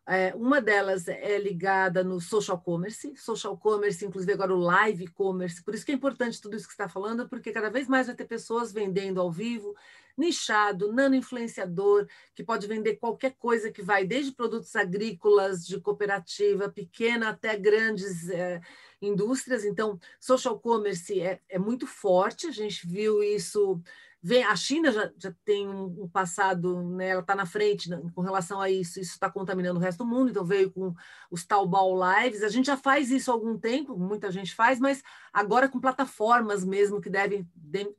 é, 0.06 0.34
uma 0.36 0.60
delas 0.60 1.08
é 1.08 1.38
ligada 1.38 2.04
no 2.04 2.20
social 2.20 2.60
commerce, 2.60 3.16
social 3.16 3.58
commerce, 3.58 4.06
inclusive 4.06 4.34
agora 4.34 4.54
o 4.54 4.60
live 4.60 5.08
commerce. 5.08 5.64
Por 5.64 5.74
isso 5.74 5.86
que 5.86 5.94
é 5.94 5.96
importante 5.96 6.42
tudo 6.42 6.58
isso 6.58 6.68
que 6.68 6.74
está 6.74 6.90
falando, 6.90 7.28
porque 7.30 7.54
cada 7.54 7.70
vez 7.70 7.88
mais 7.88 8.08
vai 8.08 8.16
ter 8.16 8.26
pessoas 8.26 8.74
vendendo 8.74 9.22
ao 9.22 9.32
vivo, 9.32 9.74
nichado, 10.18 10.92
nano 10.92 11.16
influenciador, 11.16 12.06
que 12.36 12.44
pode 12.44 12.68
vender 12.68 12.98
qualquer 12.98 13.34
coisa 13.40 13.72
que 13.72 13.82
vai, 13.82 14.06
desde 14.06 14.34
produtos 14.34 14.76
agrícolas, 14.76 15.66
de 15.66 15.80
cooperativa 15.80 16.68
pequena 16.68 17.30
até 17.30 17.56
grandes 17.56 18.30
é, 18.30 18.60
indústrias. 19.02 19.64
Então, 19.64 19.98
social 20.20 20.60
commerce 20.60 21.20
é, 21.22 21.40
é 21.48 21.58
muito 21.58 21.88
forte, 21.88 22.48
a 22.48 22.52
gente 22.52 22.86
viu 22.86 23.24
isso 23.24 23.82
Vem, 24.26 24.42
a 24.46 24.56
China 24.56 24.90
já, 24.90 25.12
já 25.18 25.36
tem 25.44 25.68
um, 25.68 26.08
passado, 26.08 26.82
né, 26.96 27.10
ela 27.10 27.20
está 27.20 27.36
na 27.36 27.46
frente 27.46 27.90
né, 27.90 28.02
com 28.16 28.22
relação 28.22 28.62
a 28.62 28.70
isso, 28.70 28.98
isso 28.98 29.12
está 29.12 29.30
contaminando 29.30 29.78
o 29.78 29.84
resto 29.84 29.98
do 29.98 30.10
mundo, 30.10 30.30
então 30.30 30.46
veio 30.46 30.72
com 30.72 30.94
os 31.30 31.46
Taobao 31.46 31.94
Lives. 31.94 32.42
A 32.42 32.48
gente 32.48 32.68
já 32.68 32.78
faz 32.78 33.12
isso 33.12 33.30
há 33.30 33.34
algum 33.34 33.58
tempo, 33.58 33.98
muita 33.98 34.32
gente 34.32 34.56
faz, 34.56 34.80
mas 34.80 35.04
agora 35.34 35.68
com 35.68 35.78
plataformas 35.78 36.64
mesmo 36.64 37.02
que 37.02 37.10
devem, 37.10 37.46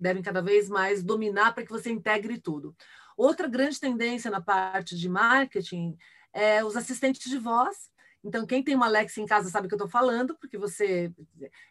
devem 0.00 0.22
cada 0.22 0.40
vez 0.40 0.70
mais 0.70 1.02
dominar 1.02 1.52
para 1.54 1.62
que 1.62 1.70
você 1.70 1.90
integre 1.90 2.38
tudo. 2.38 2.74
Outra 3.18 3.46
grande 3.46 3.78
tendência 3.78 4.30
na 4.30 4.40
parte 4.40 4.96
de 4.96 5.10
marketing 5.10 5.94
é 6.32 6.64
os 6.64 6.74
assistentes 6.74 7.30
de 7.30 7.38
voz, 7.38 7.90
então, 8.24 8.46
quem 8.46 8.62
tem 8.62 8.74
uma 8.74 8.86
Alexa 8.86 9.20
em 9.20 9.26
casa 9.26 9.50
sabe 9.50 9.66
o 9.66 9.68
que 9.68 9.74
eu 9.74 9.76
estou 9.76 9.88
falando, 9.88 10.34
porque 10.36 10.56
você 10.56 11.12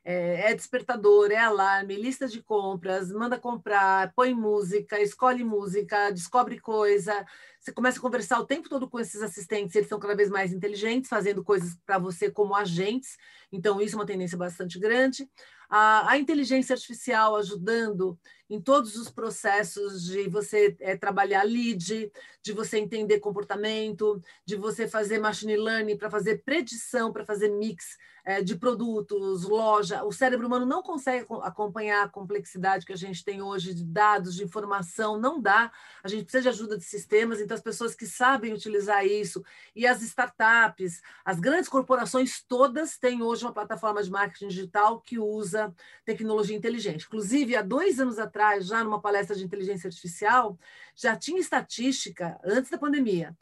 é, 0.06 0.51
é, 0.51 0.54
despertador, 0.54 1.32
é 1.32 1.38
alarme, 1.38 1.95
lista 1.95 2.28
de 2.28 2.43
compras, 2.43 3.12
manda 3.12 3.39
comprar, 3.39 4.14
põe 4.14 4.36
música, 4.36 5.01
escolhe 5.01 5.43
música, 5.43 6.12
descobre 6.12 6.60
coisa. 6.60 7.26
Você 7.60 7.72
começa 7.72 7.97
a 7.97 8.01
conversar 8.01 8.39
o 8.39 8.45
tempo 8.45 8.70
todo 8.70 8.88
com 8.88 8.99
esses 8.99 9.24
assistentes, 9.24 9.76
eles 9.76 9.89
são 9.89 9.99
cada 9.99 10.16
vez 10.16 10.30
mais 10.30 10.54
inteligentes, 10.54 11.10
fazendo 11.10 11.43
coisas 11.43 11.76
para 11.88 11.97
você 11.97 12.30
como 12.30 12.56
agentes. 12.56 13.18
Então, 13.51 13.82
isso 13.82 13.95
é 13.95 13.99
uma 13.99 14.06
tendência 14.06 14.38
bastante 14.38 14.78
grande. 14.78 15.28
A, 15.68 16.12
a 16.12 16.20
inteligência 16.20 16.74
artificial 16.74 17.36
ajudando 17.36 18.16
em 18.49 18.61
todos 18.61 18.95
os 18.95 19.09
processos 19.09 20.03
de 20.03 20.27
você 20.29 20.75
é, 20.79 20.95
trabalhar 20.95 21.43
lead, 21.43 22.11
de 22.41 22.53
você 22.53 22.77
entender 22.77 23.19
comportamento, 23.19 24.21
de 24.45 24.55
você 24.55 24.87
fazer 24.87 25.19
machine 25.19 25.55
learning 25.55 25.97
para 25.97 26.09
fazer 26.09 26.43
predição, 26.43 27.11
para 27.11 27.25
fazer 27.25 27.49
mix 27.49 27.97
é, 28.25 28.41
de 28.41 28.55
produtos, 28.55 29.43
loja. 29.43 30.03
O 30.03 30.11
cérebro 30.11 30.47
humano 30.47 30.65
não 30.65 30.81
consegue 30.81 31.25
acompanhar 31.41 32.03
a 32.03 32.09
complexidade 32.09 32.85
que 32.85 32.93
a 32.93 32.97
gente 32.97 33.23
tem 33.23 33.41
hoje 33.41 33.73
de 33.73 33.83
dados, 33.83 34.35
de 34.35 34.43
informação, 34.43 35.19
não 35.19 35.41
dá. 35.41 35.71
A 36.03 36.07
gente 36.07 36.23
precisa 36.23 36.43
de 36.43 36.49
ajuda 36.49 36.77
de 36.77 36.85
sistemas, 36.85 37.41
então 37.41 37.55
as 37.55 37.61
pessoas 37.61 37.93
que 37.93 38.05
sabem 38.05 38.53
utilizar 38.53 39.05
isso 39.05 39.43
e 39.75 39.85
as 39.85 40.01
startups, 40.01 41.01
as 41.25 41.39
grandes 41.39 41.69
corporações 41.69 42.41
todas 42.47 42.97
têm 42.97 43.21
hoje 43.21 43.43
uma 43.43 43.53
plataforma 43.53 44.01
de 44.01 44.09
marketing 44.09 44.47
digital 44.47 45.01
que 45.01 45.19
usa 45.19 45.73
tecnologia 46.05 46.55
inteligente. 46.55 47.05
Inclusive, 47.05 47.55
há 47.55 47.61
dois 47.61 47.99
anos 47.99 48.19
atrás, 48.19 48.32
já 48.61 48.84
numa 48.84 49.01
palestra 49.01 49.36
de 49.36 49.43
inteligência 49.43 49.88
artificial, 49.88 50.57
já 50.95 51.15
tinha 51.15 51.39
estatística 51.39 52.39
antes 52.43 52.69
da 52.69 52.77
pandemia 52.77 53.36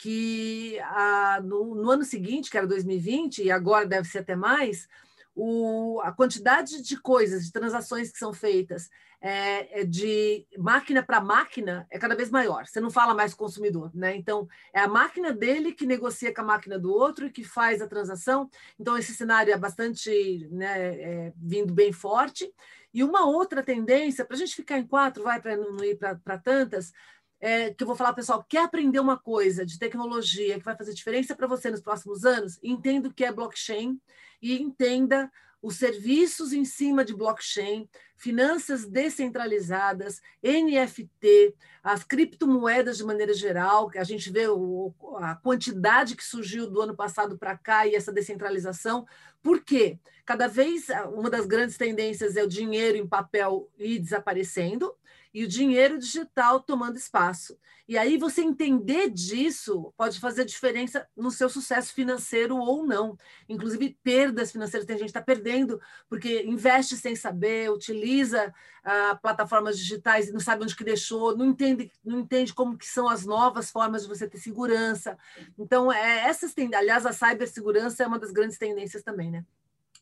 que 0.00 0.78
a, 0.80 1.40
no, 1.42 1.74
no, 1.74 1.90
ano 1.90 2.04
seguinte, 2.04 2.50
que 2.50 2.56
era 2.56 2.66
2020, 2.66 3.42
e 3.42 3.50
agora 3.50 3.84
deve 3.84 4.06
ser 4.06 4.18
até 4.18 4.36
mais, 4.36 4.88
o, 5.34 6.00
a 6.04 6.12
quantidade 6.12 6.82
de 6.82 7.00
coisas, 7.00 7.44
de 7.44 7.52
transações 7.52 8.10
que 8.12 8.18
são 8.18 8.32
feitas 8.32 8.88
é, 9.20 9.80
é 9.80 9.84
de 9.84 10.46
máquina 10.56 11.02
para 11.02 11.20
máquina 11.20 11.86
é 11.90 11.98
cada 11.98 12.14
vez 12.14 12.30
maior. 12.30 12.66
Você 12.66 12.80
não 12.80 12.90
fala 12.90 13.14
mais 13.14 13.34
consumidor, 13.34 13.90
né? 13.94 14.16
Então, 14.16 14.48
é 14.72 14.80
a 14.80 14.88
máquina 14.88 15.32
dele 15.32 15.72
que 15.72 15.86
negocia 15.86 16.32
com 16.32 16.40
a 16.42 16.44
máquina 16.44 16.78
do 16.78 16.92
outro 16.92 17.26
e 17.26 17.30
que 17.30 17.44
faz 17.44 17.82
a 17.82 17.88
transação. 17.88 18.48
Então, 18.78 18.96
esse 18.96 19.14
cenário 19.14 19.52
é 19.52 19.58
bastante 19.58 20.48
né, 20.50 20.94
é, 20.94 21.32
vindo 21.36 21.72
bem 21.72 21.92
forte. 21.92 22.52
E 22.98 23.04
uma 23.04 23.24
outra 23.24 23.62
tendência, 23.62 24.24
para 24.24 24.34
a 24.34 24.38
gente 24.40 24.56
ficar 24.56 24.76
em 24.76 24.84
quatro, 24.84 25.22
vai 25.22 25.40
para 25.40 25.56
não 25.56 25.84
ir 25.84 25.96
para 25.96 26.36
tantas, 26.36 26.90
é, 27.38 27.72
que 27.72 27.84
eu 27.84 27.86
vou 27.86 27.94
falar, 27.94 28.12
pessoal, 28.12 28.42
quer 28.42 28.64
aprender 28.64 28.98
uma 28.98 29.16
coisa 29.16 29.64
de 29.64 29.78
tecnologia 29.78 30.58
que 30.58 30.64
vai 30.64 30.76
fazer 30.76 30.92
diferença 30.94 31.36
para 31.36 31.46
você 31.46 31.70
nos 31.70 31.80
próximos 31.80 32.24
anos? 32.24 32.58
Entenda 32.60 33.08
o 33.08 33.14
que 33.14 33.24
é 33.24 33.30
blockchain 33.30 34.00
e 34.42 34.60
entenda 34.60 35.30
os 35.62 35.76
serviços 35.76 36.52
em 36.52 36.64
cima 36.64 37.04
de 37.04 37.14
blockchain, 37.14 37.88
finanças 38.16 38.84
descentralizadas, 38.84 40.20
NFT, 40.42 41.54
as 41.82 42.04
criptomoedas 42.04 42.98
de 42.98 43.04
maneira 43.04 43.32
geral, 43.32 43.88
que 43.88 43.98
a 43.98 44.04
gente 44.04 44.30
vê 44.30 44.48
o, 44.48 44.92
a 45.16 45.36
quantidade 45.36 46.16
que 46.16 46.24
surgiu 46.24 46.68
do 46.68 46.80
ano 46.80 46.96
passado 46.96 47.38
para 47.38 47.56
cá 47.56 47.86
e 47.86 47.94
essa 47.94 48.12
descentralização. 48.12 49.06
Por 49.42 49.62
quê? 49.62 49.98
Cada 50.24 50.46
vez 50.46 50.86
uma 51.14 51.30
das 51.30 51.46
grandes 51.46 51.76
tendências 51.76 52.36
é 52.36 52.42
o 52.42 52.48
dinheiro 52.48 52.98
em 52.98 53.06
papel 53.06 53.70
ir 53.78 53.98
desaparecendo 53.98 54.94
e 55.32 55.44
o 55.44 55.48
dinheiro 55.48 55.98
digital 55.98 56.60
tomando 56.60 56.96
espaço. 56.96 57.58
E 57.88 57.96
aí 57.96 58.18
você 58.18 58.42
entender 58.42 59.08
disso 59.08 59.94
pode 59.96 60.20
fazer 60.20 60.44
diferença 60.44 61.08
no 61.16 61.30
seu 61.30 61.48
sucesso 61.48 61.94
financeiro 61.94 62.56
ou 62.56 62.86
não. 62.86 63.16
Inclusive 63.48 63.96
perdas 64.02 64.52
financeiras, 64.52 64.86
tem 64.86 64.96
gente 64.98 65.06
que 65.06 65.10
está 65.18 65.22
perdendo 65.22 65.80
porque 66.06 66.42
investe 66.42 66.96
sem 66.96 67.16
saber, 67.16 67.70
utiliza 67.70 68.52
ah, 68.84 69.18
plataformas 69.22 69.78
digitais 69.78 70.28
e 70.28 70.32
não 70.32 70.40
sabe 70.40 70.64
onde 70.64 70.76
que 70.76 70.84
deixou, 70.84 71.34
não 71.34 71.46
entende, 71.46 71.90
não 72.04 72.20
entende 72.20 72.52
como 72.52 72.76
que 72.76 72.86
são 72.86 73.08
as 73.08 73.24
novas 73.24 73.70
formas 73.70 74.02
de 74.02 74.08
você 74.08 74.28
ter 74.28 74.38
segurança. 74.38 75.16
Então, 75.58 75.90
é, 75.90 76.28
essas 76.28 76.52
tem, 76.52 76.74
aliás, 76.74 77.06
a 77.06 77.12
cibersegurança 77.12 78.02
é 78.02 78.06
uma 78.06 78.18
das 78.18 78.32
grandes 78.32 78.58
tendências 78.58 79.02
também, 79.02 79.30
né? 79.30 79.46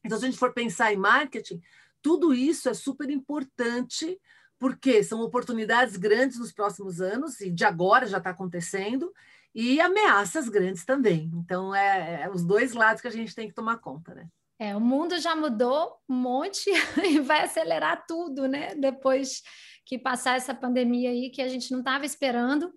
Então, 0.05 0.19
se 0.19 0.25
a 0.25 0.29
gente 0.29 0.39
for 0.39 0.53
pensar 0.53 0.93
em 0.93 0.97
marketing, 0.97 1.61
tudo 2.03 2.33
isso 2.35 2.69
é 2.69 2.75
super 2.75 3.11
importante 3.11 4.21
porque 4.59 5.03
são 5.03 5.21
oportunidades 5.21 5.97
grandes 5.97 6.39
nos 6.39 6.53
próximos 6.53 7.01
anos, 7.01 7.41
e 7.41 7.51
de 7.51 7.65
agora 7.65 8.07
já 8.07 8.19
está 8.19 8.31
acontecendo, 8.31 9.13
e 9.55 9.81
ameaças 9.81 10.49
grandes 10.49 10.85
também. 10.85 11.31
Então, 11.35 11.75
é, 11.75 12.23
é, 12.23 12.31
os 12.31 12.45
dois 12.45 12.73
lados 12.73 13.01
que 13.01 13.09
a 13.09 13.13
gente 13.13 13.35
tem 13.35 13.49
que 13.49 13.55
tomar 13.55 13.79
conta, 13.79 14.15
né? 14.15 14.27
É, 14.59 14.75
o 14.75 14.81
mundo 14.81 15.19
já 15.19 15.37
mudou 15.37 15.97
um 16.09 16.15
monte 16.15 16.71
e 17.05 17.21
vai 17.21 17.45
acelerar 17.45 18.05
tudo, 18.07 18.47
né? 18.49 18.75
Depois 18.75 19.43
que 19.85 19.99
passar 19.99 20.37
essa 20.37 20.55
pandemia 20.55 21.11
aí 21.11 21.31
que 21.31 21.41
a 21.41 21.49
gente 21.49 21.71
não 21.71 21.79
estava 21.79 22.05
esperando. 22.05 22.73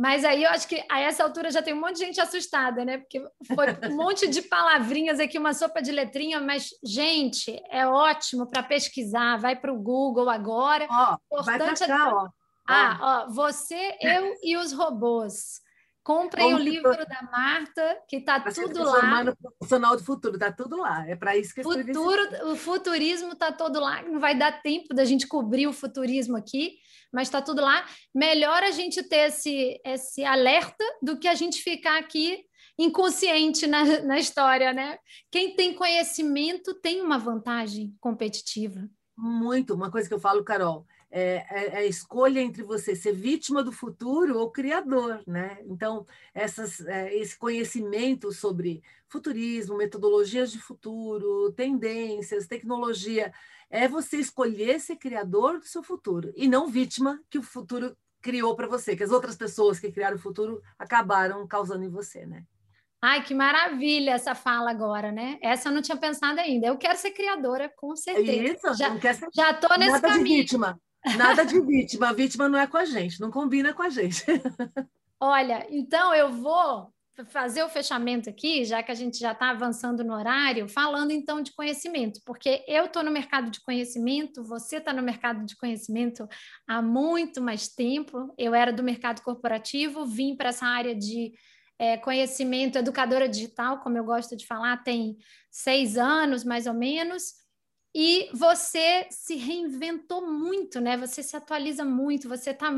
Mas 0.00 0.24
aí 0.24 0.44
eu 0.44 0.50
acho 0.50 0.66
que 0.66 0.82
a 0.90 0.98
essa 0.98 1.22
altura 1.22 1.50
já 1.50 1.60
tem 1.60 1.74
um 1.74 1.80
monte 1.80 1.96
de 1.96 2.06
gente 2.06 2.18
assustada, 2.18 2.86
né? 2.86 2.96
Porque 2.96 3.22
foi 3.54 3.66
um 3.90 3.96
monte 3.96 4.26
de 4.28 4.40
palavrinhas 4.40 5.20
aqui, 5.20 5.38
uma 5.38 5.52
sopa 5.52 5.82
de 5.82 5.92
letrinha, 5.92 6.40
mas, 6.40 6.70
gente, 6.82 7.62
é 7.68 7.86
ótimo 7.86 8.46
para 8.46 8.62
pesquisar. 8.62 9.36
Vai 9.36 9.54
para 9.54 9.70
o 9.70 9.78
Google 9.78 10.30
agora. 10.30 10.88
Ó, 10.90 11.42
vai 11.42 11.58
para 11.58 11.72
é 11.72 11.76
cá, 11.76 12.08
é... 12.08 12.14
ó. 12.14 12.28
Ah, 12.66 13.26
ó, 13.28 13.30
você, 13.30 13.98
eu 14.00 14.34
e 14.42 14.56
os 14.56 14.72
robôs. 14.72 15.60
Comprem 16.02 16.54
o 16.54 16.58
livro 16.58 16.96
da 17.06 17.22
Marta, 17.30 17.98
que 18.08 18.16
está 18.16 18.40
tudo 18.40 18.82
lá. 18.82 19.22
No 19.22 19.36
profissional 19.36 19.96
do 19.96 20.04
futuro, 20.04 20.34
está 20.34 20.50
tudo 20.50 20.76
lá. 20.76 21.06
É 21.06 21.14
para 21.14 21.36
isso 21.36 21.54
que 21.54 21.60
eu 21.60 21.64
Futuro, 21.64 22.50
O 22.50 22.56
futurismo 22.56 23.32
está 23.32 23.52
todo 23.52 23.78
lá. 23.78 24.02
Não 24.02 24.18
vai 24.18 24.36
dar 24.36 24.62
tempo 24.62 24.94
da 24.94 25.04
gente 25.04 25.26
cobrir 25.26 25.66
o 25.66 25.72
futurismo 25.72 26.36
aqui 26.36 26.78
mas 27.12 27.28
está 27.28 27.42
tudo 27.42 27.60
lá. 27.60 27.84
Melhor 28.14 28.62
a 28.62 28.70
gente 28.70 29.02
ter 29.02 29.28
esse, 29.28 29.80
esse 29.84 30.24
alerta 30.24 30.84
do 31.02 31.18
que 31.18 31.28
a 31.28 31.34
gente 31.34 31.62
ficar 31.62 31.98
aqui 31.98 32.44
inconsciente 32.78 33.66
na, 33.66 34.00
na 34.02 34.18
história, 34.18 34.72
né? 34.72 34.98
Quem 35.30 35.54
tem 35.54 35.74
conhecimento 35.74 36.74
tem 36.74 37.02
uma 37.02 37.18
vantagem 37.18 37.94
competitiva. 38.00 38.88
Muito. 39.16 39.74
Uma 39.74 39.90
coisa 39.90 40.08
que 40.08 40.14
eu 40.14 40.20
falo, 40.20 40.44
Carol, 40.44 40.86
é, 41.10 41.44
é, 41.50 41.66
é, 41.66 41.76
a 41.78 41.84
escolha 41.84 42.40
entre 42.40 42.62
você 42.62 42.94
ser 42.94 43.12
vítima 43.12 43.64
do 43.64 43.72
futuro 43.72 44.38
ou 44.38 44.50
criador, 44.50 45.22
né? 45.26 45.58
Então, 45.66 46.06
essas, 46.32 46.80
é, 46.86 47.12
esse 47.16 47.36
conhecimento 47.36 48.32
sobre 48.32 48.82
futurismo, 49.08 49.76
metodologias 49.76 50.52
de 50.52 50.60
futuro, 50.60 51.52
tendências, 51.52 52.46
tecnologia, 52.46 53.32
é 53.68 53.88
você 53.88 54.18
escolher 54.18 54.80
ser 54.80 54.96
criador 54.96 55.58
do 55.58 55.66
seu 55.66 55.82
futuro 55.82 56.32
e 56.36 56.46
não 56.46 56.68
vítima 56.68 57.20
que 57.28 57.38
o 57.38 57.42
futuro 57.42 57.96
criou 58.22 58.54
para 58.54 58.68
você, 58.68 58.94
que 58.94 59.02
as 59.02 59.10
outras 59.10 59.36
pessoas 59.36 59.80
que 59.80 59.90
criaram 59.90 60.16
o 60.16 60.20
futuro 60.20 60.62
acabaram 60.78 61.46
causando 61.46 61.84
em 61.84 61.88
você, 61.88 62.24
né? 62.24 62.44
Ai, 63.02 63.24
que 63.24 63.34
maravilha 63.34 64.10
essa 64.12 64.34
fala 64.34 64.70
agora, 64.70 65.10
né? 65.10 65.38
Essa 65.42 65.70
eu 65.70 65.72
não 65.72 65.80
tinha 65.80 65.96
pensado 65.96 66.38
ainda. 66.38 66.66
Eu 66.66 66.76
quero 66.76 66.98
ser 66.98 67.12
criadora, 67.12 67.72
com 67.74 67.96
certeza. 67.96 68.52
Isso, 68.52 68.74
já, 68.74 68.90
não 68.90 68.98
quer 68.98 69.14
ser 69.14 69.26
já 69.34 69.54
tô 69.54 69.74
nesse 69.76 69.92
nada 69.92 70.08
caminho. 70.08 70.26
de 70.26 70.34
vítima. 70.34 70.78
Nada 71.16 71.44
de 71.44 71.60
vítima. 71.60 72.08
A 72.08 72.12
vítima 72.12 72.48
não 72.48 72.58
é 72.58 72.66
com 72.66 72.76
a 72.76 72.84
gente, 72.84 73.20
não 73.20 73.30
combina 73.30 73.72
com 73.72 73.82
a 73.82 73.88
gente. 73.88 74.24
Olha, 75.18 75.66
então 75.70 76.14
eu 76.14 76.32
vou 76.32 76.92
fazer 77.26 77.62
o 77.62 77.68
fechamento 77.68 78.30
aqui, 78.30 78.64
já 78.64 78.82
que 78.82 78.90
a 78.90 78.94
gente 78.94 79.18
já 79.18 79.32
está 79.32 79.50
avançando 79.50 80.02
no 80.02 80.14
horário, 80.14 80.68
falando 80.68 81.10
então 81.10 81.42
de 81.42 81.52
conhecimento, 81.52 82.20
porque 82.24 82.64
eu 82.66 82.86
estou 82.86 83.02
no 83.02 83.10
mercado 83.10 83.50
de 83.50 83.60
conhecimento, 83.60 84.42
você 84.42 84.76
está 84.76 84.92
no 84.92 85.02
mercado 85.02 85.44
de 85.44 85.56
conhecimento 85.56 86.26
há 86.66 86.80
muito 86.80 87.40
mais 87.40 87.68
tempo. 87.68 88.32
Eu 88.38 88.54
era 88.54 88.72
do 88.72 88.82
mercado 88.82 89.22
corporativo, 89.22 90.06
vim 90.06 90.34
para 90.34 90.50
essa 90.50 90.66
área 90.66 90.94
de 90.94 91.32
é, 91.78 91.96
conhecimento, 91.96 92.78
educadora 92.78 93.28
digital, 93.28 93.80
como 93.80 93.96
eu 93.96 94.04
gosto 94.04 94.36
de 94.36 94.46
falar, 94.46 94.82
tem 94.82 95.16
seis 95.50 95.96
anos 95.96 96.44
mais 96.44 96.66
ou 96.66 96.74
menos 96.74 97.39
e 97.94 98.28
você 98.32 99.06
se 99.10 99.34
reinventou 99.34 100.26
muito, 100.26 100.80
né? 100.80 100.96
Você 100.96 101.22
se 101.22 101.36
atualiza 101.36 101.84
muito, 101.84 102.28
você 102.28 102.54
tá, 102.54 102.70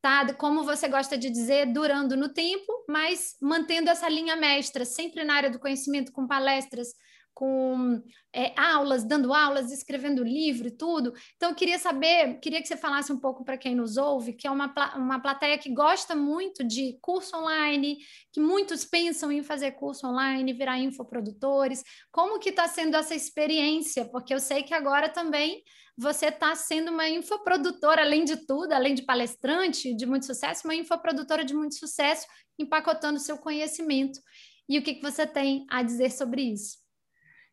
tá, 0.00 0.34
como 0.34 0.64
você 0.64 0.88
gosta 0.88 1.16
de 1.16 1.30
dizer, 1.30 1.72
durando 1.72 2.16
no 2.16 2.28
tempo, 2.28 2.84
mas 2.88 3.36
mantendo 3.40 3.90
essa 3.90 4.08
linha 4.08 4.36
mestra, 4.36 4.84
sempre 4.84 5.24
na 5.24 5.34
área 5.34 5.50
do 5.50 5.58
conhecimento, 5.58 6.12
com 6.12 6.26
palestras, 6.26 6.88
com 7.36 8.02
é, 8.32 8.58
aulas, 8.58 9.04
dando 9.04 9.34
aulas, 9.34 9.70
escrevendo 9.70 10.24
livro 10.24 10.68
e 10.68 10.70
tudo. 10.70 11.12
Então, 11.36 11.50
eu 11.50 11.54
queria 11.54 11.78
saber, 11.78 12.40
queria 12.40 12.62
que 12.62 12.66
você 12.66 12.78
falasse 12.78 13.12
um 13.12 13.20
pouco 13.20 13.44
para 13.44 13.58
quem 13.58 13.74
nos 13.74 13.98
ouve, 13.98 14.32
que 14.32 14.46
é 14.46 14.50
uma, 14.50 14.72
uma 14.96 15.20
plateia 15.20 15.58
que 15.58 15.70
gosta 15.70 16.16
muito 16.16 16.64
de 16.64 16.98
curso 17.02 17.36
online, 17.36 17.98
que 18.32 18.40
muitos 18.40 18.86
pensam 18.86 19.30
em 19.30 19.42
fazer 19.42 19.72
curso 19.72 20.06
online, 20.06 20.54
virar 20.54 20.78
infoprodutores. 20.78 21.84
Como 22.10 22.38
que 22.38 22.48
está 22.48 22.66
sendo 22.66 22.96
essa 22.96 23.14
experiência? 23.14 24.06
Porque 24.06 24.32
eu 24.32 24.40
sei 24.40 24.62
que 24.62 24.72
agora 24.72 25.06
também 25.10 25.62
você 25.94 26.28
está 26.28 26.54
sendo 26.54 26.90
uma 26.90 27.06
infoprodutora, 27.06 28.00
além 28.00 28.24
de 28.24 28.46
tudo, 28.46 28.72
além 28.72 28.94
de 28.94 29.02
palestrante 29.02 29.94
de 29.94 30.06
muito 30.06 30.24
sucesso, 30.24 30.66
uma 30.66 30.74
infoprodutora 30.74 31.44
de 31.44 31.52
muito 31.52 31.74
sucesso, 31.74 32.26
empacotando 32.58 33.20
seu 33.20 33.36
conhecimento. 33.36 34.18
E 34.66 34.78
o 34.78 34.82
que, 34.82 34.94
que 34.94 35.02
você 35.02 35.26
tem 35.26 35.66
a 35.68 35.82
dizer 35.82 36.10
sobre 36.10 36.40
isso? 36.40 36.85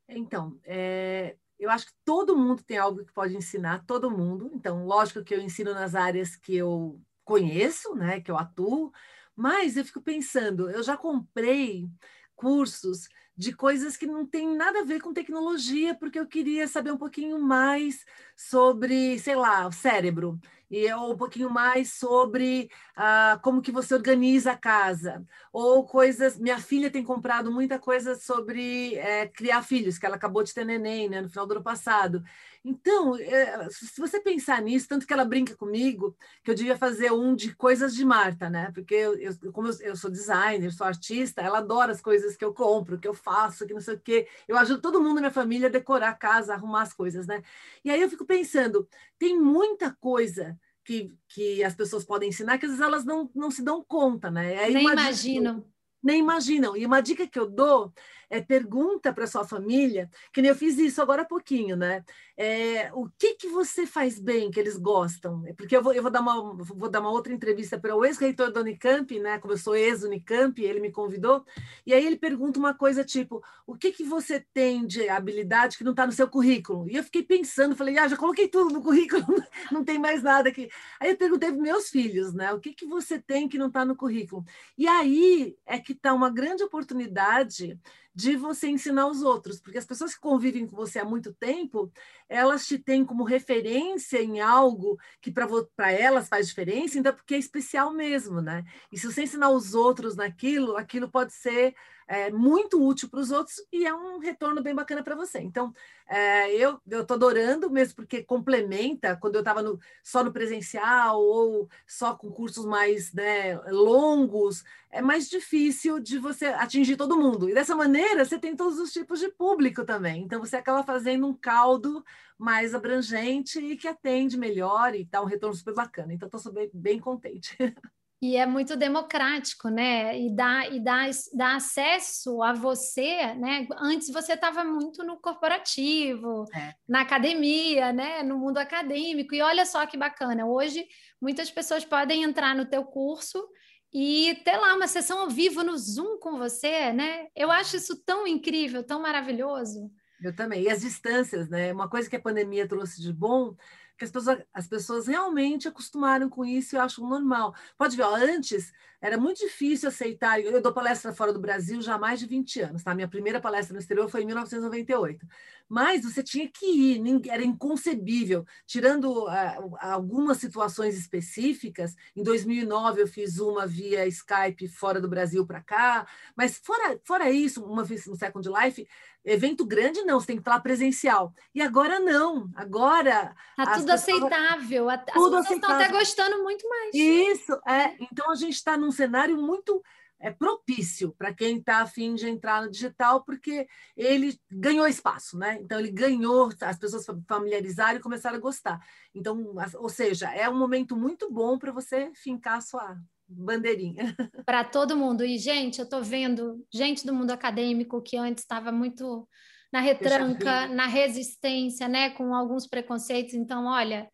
Então, 0.08 0.60
é, 0.66 1.38
eu 1.60 1.70
acho 1.70 1.88
que 1.88 1.94
todo 2.04 2.38
mundo 2.38 2.64
tem 2.64 2.78
algo 2.78 3.06
que 3.06 3.14
pode 3.14 3.36
ensinar, 3.36 3.86
todo 3.86 4.12
mundo. 4.12 4.50
Então, 4.54 4.86
lógico 4.86 5.24
que 5.24 5.34
eu 5.34 5.42
ensino 5.42 5.74
nas 5.74 5.96
áreas 5.96 6.36
que 6.36 6.56
eu 6.56 7.02
conheço, 7.24 7.96
né, 7.96 8.20
que 8.20 8.30
eu 8.30 8.38
atuo, 8.38 8.92
mas 9.36 9.78
eu 9.78 9.86
fico 9.86 10.02
pensando, 10.02 10.70
eu 10.70 10.84
já 10.84 10.98
comprei 10.98 11.88
cursos 12.36 13.08
de 13.36 13.54
coisas 13.56 13.98
que 13.98 14.06
não 14.06 14.26
tem 14.26 14.56
nada 14.56 14.82
a 14.82 14.86
ver 14.86 15.02
com 15.02 15.14
tecnologia, 15.14 15.96
porque 15.96 16.20
eu 16.20 16.28
queria 16.28 16.68
saber 16.68 16.92
um 16.92 16.98
pouquinho 16.98 17.40
mais 17.40 18.06
sobre, 18.36 19.18
sei 19.20 19.36
lá, 19.36 19.68
o 19.68 19.72
cérebro 19.72 20.40
e 20.74 20.88
é 20.88 20.98
um 20.98 21.16
pouquinho 21.16 21.52
mais 21.52 21.94
sobre 21.94 22.68
ah, 22.96 23.40
como 23.44 23.62
que 23.62 23.72
você 23.72 23.94
organiza 23.94 24.54
a 24.54 24.58
casa 24.58 25.24
ou 25.52 25.86
coisas. 25.86 26.36
Minha 26.36 26.58
filha 26.58 26.90
tem 26.90 27.04
comprado 27.04 27.52
muita 27.52 27.78
coisa 27.78 28.16
sobre 28.16 28.96
é, 28.96 29.28
criar 29.28 29.62
filhos, 29.62 30.00
que 30.00 30.06
ela 30.08 30.16
acabou 30.16 30.42
de 30.42 30.52
ter 30.52 30.66
neném, 30.66 31.08
né, 31.08 31.22
no 31.22 31.30
final 31.30 31.46
do 31.46 31.54
ano 31.54 31.64
passado. 31.64 32.24
Então, 32.66 33.16
é, 33.18 33.70
se 33.70 34.00
você 34.00 34.20
pensar 34.20 34.62
nisso, 34.64 34.88
tanto 34.88 35.06
que 35.06 35.14
ela 35.14 35.26
brinca 35.26 35.56
comigo 35.56 36.16
que 36.44 36.50
eu 36.50 36.56
devia 36.56 36.78
fazer 36.78 37.12
um 37.12 37.36
de 37.36 37.54
coisas 37.54 37.94
de 37.94 38.04
Marta, 38.04 38.50
né? 38.50 38.72
Porque 38.74 38.96
eu, 38.96 39.16
eu 39.16 39.52
como 39.52 39.68
eu, 39.68 39.74
eu, 39.82 39.96
sou 39.96 40.10
designer, 40.10 40.72
sou 40.72 40.88
artista, 40.88 41.42
ela 41.42 41.60
adora 41.60 41.92
as 41.92 42.02
coisas 42.02 42.36
que 42.36 42.44
eu 42.44 42.54
compro, 42.54 42.98
que 42.98 43.08
eu 43.08 43.14
faço, 43.14 43.68
que 43.68 43.74
não 43.74 43.82
sei 43.82 43.96
o 43.96 44.00
quê. 44.00 44.28
Eu 44.48 44.58
ajudo 44.58 44.82
todo 44.82 45.02
mundo 45.02 45.16
na 45.16 45.22
minha 45.22 45.32
família 45.32 45.68
a 45.68 45.72
decorar 45.72 46.10
a 46.10 46.16
casa, 46.16 46.54
arrumar 46.54 46.84
as 46.84 46.94
coisas, 46.94 47.28
né? 47.28 47.44
E 47.84 47.92
aí 47.92 48.02
eu 48.02 48.10
fico 48.10 48.26
pensando, 48.26 48.88
tem 49.20 49.38
muita 49.38 49.92
coisa 49.92 50.58
que, 50.84 51.16
que 51.30 51.64
as 51.64 51.76
pessoas 51.76 52.04
podem 52.04 52.30
ensinar 52.30 52.58
que 52.58 52.66
às 52.66 52.72
vezes 52.72 52.86
elas 52.86 53.06
não, 53.06 53.30
não 53.34 53.50
se 53.50 53.64
dão 53.64 53.84
conta, 53.84 54.30
né? 54.30 54.58
Aí 54.60 54.74
nem 54.74 54.88
imaginam. 54.88 55.66
nem 56.02 56.20
imaginam. 56.20 56.76
E 56.76 56.86
uma 56.86 57.02
dica 57.02 57.28
que 57.28 57.40
eu 57.40 57.50
dou 57.50 57.94
é, 58.34 58.42
pergunta 58.42 59.14
para 59.14 59.28
sua 59.28 59.46
família, 59.46 60.10
que 60.34 60.42
nem 60.42 60.50
eu 60.50 60.56
fiz 60.56 60.76
isso 60.80 61.00
agora 61.00 61.22
há 61.22 61.26
pouquinho, 61.26 61.76
né? 61.76 62.04
É, 62.36 62.92
o 62.94 63.08
que, 63.08 63.36
que 63.36 63.48
você 63.48 63.86
faz 63.86 64.20
bem 64.20 64.50
que 64.50 64.60
eles 64.60 64.76
gostam? 64.76 65.46
É 65.46 65.54
porque 65.54 65.78
eu 65.78 65.84
vou, 65.84 65.94
eu 65.94 66.02
vou, 66.02 66.10
dar, 66.10 66.22
uma, 66.22 66.56
vou 66.56 66.90
dar 66.90 67.00
uma 67.00 67.12
outra 67.12 67.32
entrevista 67.32 67.80
para 67.80 67.96
o 67.96 68.04
ex-reitor 68.04 68.52
da 68.52 68.62
Unicamp, 68.62 69.20
né? 69.20 69.38
Como 69.38 69.54
eu 69.54 69.58
sou 69.58 69.76
ex-Unicamp, 69.76 70.60
ele 70.60 70.80
me 70.80 70.92
convidou, 70.92 71.46
e 71.86 71.94
aí 71.94 72.04
ele 72.04 72.16
pergunta 72.18 72.58
uma 72.58 72.74
coisa 72.74 73.04
tipo: 73.04 73.44
o 73.68 73.76
que, 73.76 73.92
que 73.92 74.04
você 74.04 74.40
tem 74.52 74.88
de 74.88 75.08
habilidade 75.10 75.78
que 75.78 75.84
não 75.84 75.92
está 75.92 76.08
no 76.08 76.12
seu 76.12 76.28
currículo? 76.28 76.90
E 76.90 76.96
eu 76.96 77.04
fiquei 77.04 77.22
pensando, 77.22 77.76
falei, 77.76 78.00
ah, 78.00 78.08
já 78.08 78.18
coloquei 78.18 78.48
tudo 78.48 78.74
no 78.74 78.82
currículo, 78.82 79.24
não 79.72 79.84
tem 79.84 80.00
mais 80.00 80.24
nada 80.24 80.50
aqui. 80.50 80.70
Aí 81.00 81.12
eu 81.12 81.18
perguntei 81.18 81.52
para 81.52 81.62
meus 81.62 81.90
filhos, 81.90 82.34
né? 82.34 82.52
O 82.52 82.60
que, 82.60 82.74
que 82.74 82.88
você 82.88 83.20
tem 83.20 83.48
que 83.48 83.60
não 83.60 83.68
está 83.68 83.86
no 83.86 83.96
currículo? 83.96 84.44
E 84.76 84.88
aí 84.88 85.56
é 85.68 85.78
que 85.78 85.92
está 85.92 86.12
uma 86.16 86.32
grande 86.32 86.64
oportunidade 86.64 87.80
de 88.24 88.38
você 88.38 88.70
ensinar 88.70 89.08
os 89.08 89.22
outros, 89.22 89.60
porque 89.60 89.78
as 89.78 89.86
pessoas 89.86 90.16
que 90.16 90.22
convivem 90.22 90.66
com 90.66 90.76
você 90.78 90.98
há 91.00 91.04
muito 91.06 91.34
tempo, 91.34 91.92
elas 92.34 92.66
te 92.66 92.80
têm 92.80 93.06
como 93.06 93.24
referência 93.24 94.22
em 94.22 94.40
algo 94.40 94.98
que 95.22 95.32
para 95.32 95.92
elas 95.92 96.28
faz 96.28 96.48
diferença, 96.48 96.98
então 96.98 97.14
porque 97.14 97.36
é 97.36 97.38
especial 97.38 97.94
mesmo, 97.94 98.42
né? 98.42 98.64
E 98.92 98.98
se 98.98 99.06
você 99.06 99.24
ensinar 99.24 99.50
os 99.50 99.76
outros 99.76 100.16
naquilo, 100.16 100.76
aquilo 100.76 101.08
pode 101.10 101.32
ser 101.34 101.76
é, 102.08 102.32
muito 102.32 102.84
útil 102.86 103.10
para 103.10 103.20
os 103.20 103.32
outros 103.32 103.56
e 103.72 103.86
é 103.86 103.94
um 103.94 104.20
retorno 104.20 104.62
bem 104.62 104.76
bacana 104.76 105.04
para 105.04 105.16
você. 105.16 105.40
Então, 105.40 105.74
é, 106.08 106.54
eu 106.56 106.80
estou 106.86 107.16
adorando 107.16 107.70
mesmo, 107.70 107.96
porque 107.96 108.24
complementa 108.24 109.16
quando 109.16 109.36
eu 109.36 109.40
estava 109.40 109.62
só 110.04 110.24
no 110.24 110.32
presencial 110.32 111.20
ou 111.22 111.70
só 111.88 112.16
com 112.16 112.32
cursos 112.32 112.66
mais 112.66 113.14
né, 113.14 113.56
longos, 113.72 114.64
é 114.92 115.02
mais 115.02 115.30
difícil 115.30 116.00
de 116.00 116.20
você 116.20 116.48
atingir 116.48 116.98
todo 116.98 117.18
mundo. 117.18 117.50
E 117.50 117.54
dessa 117.54 117.76
maneira, 117.76 118.26
você 118.26 118.38
tem 118.38 118.56
todos 118.56 118.80
os 118.80 118.92
tipos 118.92 119.20
de 119.20 119.30
público 119.30 119.84
também. 119.86 120.24
Então, 120.24 120.40
você 120.40 120.56
acaba 120.56 120.84
fazendo 120.84 121.28
um 121.28 121.34
caldo 121.34 122.04
mais 122.38 122.74
abrangente 122.74 123.60
e 123.60 123.78
que 123.78 123.88
atende 123.88 124.38
melhor 124.38 124.96
e 124.96 125.06
dá 125.06 125.22
um 125.22 125.26
retorno 125.26 125.56
super 125.56 125.74
bacana. 125.74 126.14
Então, 126.14 126.30
estou 126.32 126.54
bem, 126.54 126.70
bem 126.74 127.00
contente. 127.00 127.56
E 128.24 128.38
é 128.38 128.46
muito 128.46 128.78
democrático, 128.78 129.68
né? 129.68 130.18
E 130.18 130.34
dá, 130.34 130.66
e 130.70 130.80
dá, 130.80 131.10
dá 131.34 131.56
acesso 131.58 132.42
a 132.42 132.54
você, 132.54 133.34
né? 133.34 133.68
Antes 133.78 134.10
você 134.10 134.32
estava 134.32 134.64
muito 134.64 135.04
no 135.04 135.18
corporativo, 135.18 136.46
é. 136.56 136.74
na 136.88 137.02
academia, 137.02 137.92
né? 137.92 138.24
No 138.24 138.38
mundo 138.38 138.60
acadêmico. 138.60 139.36
E 139.36 139.42
olha 139.42 139.66
só 139.66 139.86
que 139.86 139.98
bacana, 139.98 140.46
hoje 140.46 140.88
muitas 141.22 141.52
pessoas 141.52 141.84
podem 141.84 142.24
entrar 142.24 142.56
no 142.56 142.66
teu 142.66 142.86
curso 142.86 143.46
e 143.94 144.42
ter 144.46 144.56
lá 144.56 144.74
uma 144.74 144.88
sessão 144.88 145.20
ao 145.20 145.30
vivo 145.30 145.62
no 145.62 145.78
Zoom 145.78 146.18
com 146.18 146.38
você, 146.38 146.94
né? 146.94 147.28
Eu 147.36 147.52
acho 147.52 147.76
isso 147.76 148.06
tão 148.06 148.26
incrível, 148.26 148.86
tão 148.86 149.02
maravilhoso. 149.02 149.92
Eu 150.24 150.36
também. 150.36 150.64
E 150.64 150.70
as 150.70 150.82
distâncias, 150.82 151.50
né? 151.50 151.74
Uma 151.74 151.90
coisa 151.90 152.10
que 152.10 152.16
a 152.16 152.22
pandemia 152.22 152.68
trouxe 152.68 153.02
de 153.02 153.12
bom 153.12 153.56
que 153.98 154.06
as 154.06 154.12
pessoas, 154.12 154.44
as 154.54 154.68
pessoas 154.68 155.08
realmente 155.08 155.68
acostumaram 155.68 156.30
com 156.30 156.44
isso 156.44 156.76
e 156.76 156.80
acham 156.80 157.08
normal. 157.08 157.54
Pode 157.78 157.96
ver, 157.96 158.04
ó, 158.04 158.16
antes 158.16 158.74
era 159.00 159.18
muito 159.18 159.40
difícil 159.40 159.90
aceitar. 159.90 160.40
Eu 160.40 160.62
dou 160.62 160.74
palestra 160.74 161.14
fora 161.14 161.34
do 161.34 161.40
Brasil 161.40 161.82
já 161.82 161.96
há 161.96 161.98
mais 161.98 162.20
de 162.20 162.26
20 162.26 162.62
anos, 162.62 162.84
tá? 162.84 162.96
Minha 162.96 163.08
primeira 163.08 163.40
palestra 163.40 163.74
no 163.74 163.80
exterior 163.80 164.10
foi 164.10 164.24
em 164.24 164.26
1998. 164.26 165.28
Mas 165.74 166.04
você 166.04 166.22
tinha 166.22 166.48
que 166.48 166.68
ir, 166.68 167.02
era 167.28 167.44
inconcebível. 167.44 168.46
Tirando 168.64 169.26
uh, 169.26 169.76
algumas 169.80 170.38
situações 170.38 170.96
específicas, 170.96 171.96
em 172.16 172.22
2009 172.22 173.02
eu 173.02 173.08
fiz 173.08 173.40
uma 173.40 173.66
via 173.66 174.06
Skype 174.06 174.68
fora 174.68 175.02
do 175.02 175.10
Brasil 175.10 175.48
para 175.48 175.62
cá, 175.62 176.06
mas 176.36 176.62
fora, 176.64 177.00
fora 177.04 177.32
isso, 177.32 177.66
uma 177.66 177.84
vez 177.84 178.06
no 178.06 178.16
Second 178.16 178.48
Life, 178.48 178.88
evento 179.26 179.66
grande 179.66 180.04
não, 180.04 180.20
você 180.20 180.28
tem 180.28 180.36
que 180.36 180.42
estar 180.42 180.52
lá 180.52 180.60
presencial. 180.60 181.34
E 181.56 181.60
agora 181.60 182.00
não, 182.00 182.52
agora... 182.56 183.36
Está 183.58 183.74
tudo 183.80 183.90
aceitável, 183.90 184.92
as 184.92 185.04
tudo 185.06 185.38
pessoas 185.38 185.50
estão 185.50 185.72
até 185.72 185.88
gostando 185.88 186.44
muito 186.44 186.70
mais. 186.70 186.94
Isso, 186.94 187.52
é. 187.68 187.96
Então 188.00 188.30
a 188.30 188.36
gente 188.36 188.54
está 188.54 188.78
num 188.78 188.92
cenário 188.92 189.42
muito 189.42 189.84
é, 190.20 190.32
propício 190.32 191.14
para 191.18 191.34
quem 191.34 191.58
está 191.58 191.82
afim 191.82 192.16
de 192.16 192.28
entrar 192.30 192.64
no 192.64 192.72
digital, 192.72 193.24
porque 193.24 193.68
ele 193.96 194.40
ganhou 194.50 194.88
espaço, 194.88 195.38
né? 195.38 195.60
Então 195.62 195.80
ele 195.80 195.92
ganhou, 195.92 196.50
as 196.62 196.78
pessoas 196.78 197.06
familiarizaram 197.28 198.00
e 198.00 198.02
começaram 198.02 198.38
a 198.38 198.42
gostar. 198.42 198.80
Então, 199.14 199.54
ou 199.76 199.90
seja, 199.90 200.34
é 200.34 200.50
um 200.50 200.58
momento 200.58 200.96
muito 200.96 201.32
bom 201.32 201.58
para 201.58 201.72
você 201.72 202.12
fincar 202.16 202.58
a 202.58 202.62
sua 202.62 202.98
bandeirinha. 203.28 204.16
Para 204.46 204.64
todo 204.64 204.98
mundo. 204.98 205.24
E, 205.24 205.38
gente, 205.38 205.80
eu 205.80 205.86
estou 205.86 206.04
vendo 206.04 206.66
gente 206.72 207.06
do 207.06 207.14
mundo 207.14 207.32
acadêmico 207.32 208.02
que 208.02 208.18
antes 208.18 208.44
estava 208.44 208.72
muito 208.72 209.28
na 209.72 209.80
retranca, 209.80 210.68
na 210.68 210.86
resistência, 210.86 211.88
né, 211.88 212.12
com 212.12 212.36
alguns 212.36 212.68
preconceitos. 212.68 213.34
Então, 213.34 213.66
olha, 213.66 214.08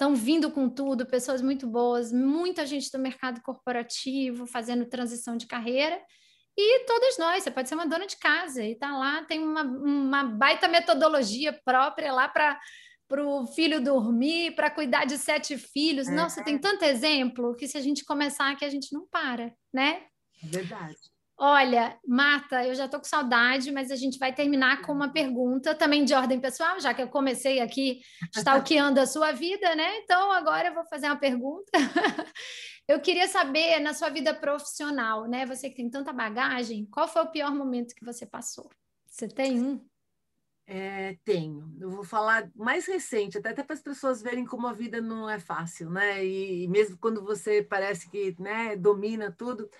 estão 0.00 0.14
vindo 0.14 0.50
com 0.50 0.66
tudo, 0.66 1.04
pessoas 1.04 1.42
muito 1.42 1.66
boas, 1.66 2.10
muita 2.10 2.64
gente 2.64 2.90
do 2.90 2.98
mercado 2.98 3.42
corporativo 3.42 4.46
fazendo 4.46 4.88
transição 4.88 5.36
de 5.36 5.46
carreira. 5.46 6.00
E 6.56 6.86
todas 6.86 7.18
nós, 7.18 7.42
você 7.44 7.50
pode 7.50 7.68
ser 7.68 7.74
uma 7.74 7.86
dona 7.86 8.06
de 8.06 8.16
casa 8.16 8.64
e 8.64 8.74
tá 8.74 8.96
lá, 8.96 9.22
tem 9.24 9.40
uma, 9.40 9.62
uma 9.62 10.24
baita 10.24 10.66
metodologia 10.68 11.52
própria 11.52 12.14
lá 12.14 12.26
para 12.28 12.58
o 13.22 13.46
filho 13.48 13.84
dormir, 13.84 14.54
para 14.54 14.70
cuidar 14.70 15.04
de 15.04 15.18
sete 15.18 15.58
filhos. 15.58 16.08
É. 16.08 16.12
Nossa, 16.12 16.42
tem 16.42 16.56
tanto 16.58 16.82
exemplo 16.82 17.54
que 17.54 17.68
se 17.68 17.76
a 17.76 17.82
gente 17.82 18.02
começar 18.02 18.50
aqui, 18.50 18.64
a 18.64 18.70
gente 18.70 18.94
não 18.94 19.06
para, 19.06 19.52
né? 19.70 20.06
Verdade. 20.42 20.96
Olha, 21.42 21.98
Marta, 22.06 22.66
eu 22.66 22.74
já 22.74 22.84
estou 22.84 23.00
com 23.00 23.06
saudade, 23.06 23.72
mas 23.72 23.90
a 23.90 23.96
gente 23.96 24.18
vai 24.18 24.30
terminar 24.30 24.82
com 24.82 24.92
uma 24.92 25.10
pergunta 25.10 25.74
também 25.74 26.04
de 26.04 26.12
ordem 26.12 26.38
pessoal, 26.38 26.78
já 26.78 26.92
que 26.92 27.00
eu 27.00 27.08
comecei 27.08 27.60
aqui 27.60 28.02
stalkeando 28.36 29.00
a 29.00 29.06
sua 29.06 29.32
vida, 29.32 29.74
né? 29.74 30.00
Então, 30.00 30.30
agora 30.32 30.68
eu 30.68 30.74
vou 30.74 30.84
fazer 30.84 31.06
uma 31.06 31.16
pergunta. 31.16 31.70
eu 32.86 33.00
queria 33.00 33.26
saber, 33.26 33.80
na 33.80 33.94
sua 33.94 34.10
vida 34.10 34.34
profissional, 34.34 35.26
né? 35.26 35.46
Você 35.46 35.70
que 35.70 35.76
tem 35.76 35.88
tanta 35.88 36.12
bagagem, 36.12 36.84
qual 36.84 37.08
foi 37.08 37.22
o 37.22 37.30
pior 37.30 37.54
momento 37.54 37.94
que 37.94 38.04
você 38.04 38.26
passou? 38.26 38.68
Você 39.06 39.26
tem 39.26 39.62
um? 39.62 39.82
É, 40.66 41.16
tenho. 41.24 41.74
Eu 41.80 41.88
vou 41.88 42.04
falar 42.04 42.50
mais 42.54 42.86
recente, 42.86 43.38
até, 43.38 43.48
até 43.48 43.62
para 43.62 43.74
as 43.74 43.82
pessoas 43.82 44.20
verem 44.20 44.44
como 44.44 44.66
a 44.66 44.74
vida 44.74 45.00
não 45.00 45.28
é 45.28 45.40
fácil, 45.40 45.88
né? 45.88 46.22
E, 46.22 46.64
e 46.64 46.68
mesmo 46.68 46.98
quando 46.98 47.24
você 47.24 47.62
parece 47.62 48.10
que 48.10 48.36
né, 48.38 48.76
domina 48.76 49.32
tudo. 49.32 49.70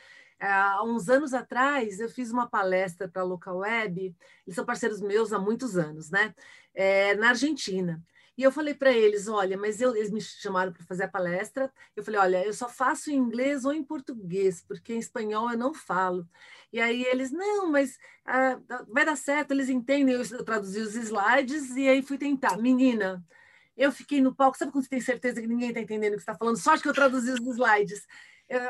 É, 0.41 0.47
há 0.47 0.83
uns 0.83 1.11
anos 1.11 1.35
atrás, 1.35 2.01
eu 2.01 2.09
fiz 2.09 2.31
uma 2.31 2.49
palestra 2.49 3.07
para 3.07 3.21
a 3.21 3.25
Local 3.25 3.59
Web, 3.59 4.17
eles 4.47 4.55
são 4.55 4.65
parceiros 4.65 5.01
meus 5.01 5.33
há 5.35 5.39
muitos 5.39 5.77
anos, 5.77 6.11
né? 6.11 6.35
É, 6.75 7.15
na 7.17 7.29
Argentina. 7.31 8.03
E 8.39 8.43
eu 8.43 8.51
falei 8.51 8.73
para 8.73 8.91
eles, 8.91 9.29
olha, 9.29 9.59
mas 9.59 9.83
eu, 9.83 9.95
eles 9.95 10.11
me 10.11 10.19
chamaram 10.19 10.73
para 10.73 10.83
fazer 10.85 11.05
a 11.05 11.09
palestra. 11.09 11.71
Eu 11.95 12.03
falei, 12.03 12.19
olha, 12.19 12.43
eu 12.47 12.55
só 12.55 12.71
faço 12.71 13.11
em 13.11 13.17
inglês 13.17 13.67
ou 13.67 13.73
em 13.75 13.85
português, 13.85 14.65
porque 14.67 14.95
em 14.95 14.99
espanhol 14.99 15.51
eu 15.51 15.59
não 15.59 15.75
falo. 15.75 16.27
E 16.73 16.81
aí 16.81 17.05
eles, 17.05 17.31
não, 17.31 17.71
mas 17.71 17.99
ah, 18.25 18.59
vai 18.89 19.05
dar 19.05 19.17
certo, 19.17 19.51
eles 19.51 19.69
entendem. 19.69 20.15
Eu, 20.15 20.45
traduzi 20.45 20.81
os 20.81 20.95
slides 20.95 21.77
e 21.77 21.87
aí 21.87 22.01
fui 22.03 22.17
tentar. 22.17 22.57
Menina, 22.57 23.23
eu 23.77 23.93
fiquei 23.93 24.23
no 24.23 24.35
palco, 24.35 24.57
sabe 24.57 24.73
quando 24.73 24.85
você 24.85 24.91
tem 24.91 25.01
certeza 25.03 25.41
que 25.41 25.47
ninguém 25.47 25.69
está 25.69 25.81
entendendo 25.81 26.13
o 26.15 26.17
que 26.17 26.23
está 26.23 26.35
falando? 26.35 26.57
Só 26.57 26.79
que 26.79 26.89
eu 26.89 26.95
traduzi 26.95 27.31
os 27.33 27.41
slides 27.41 28.07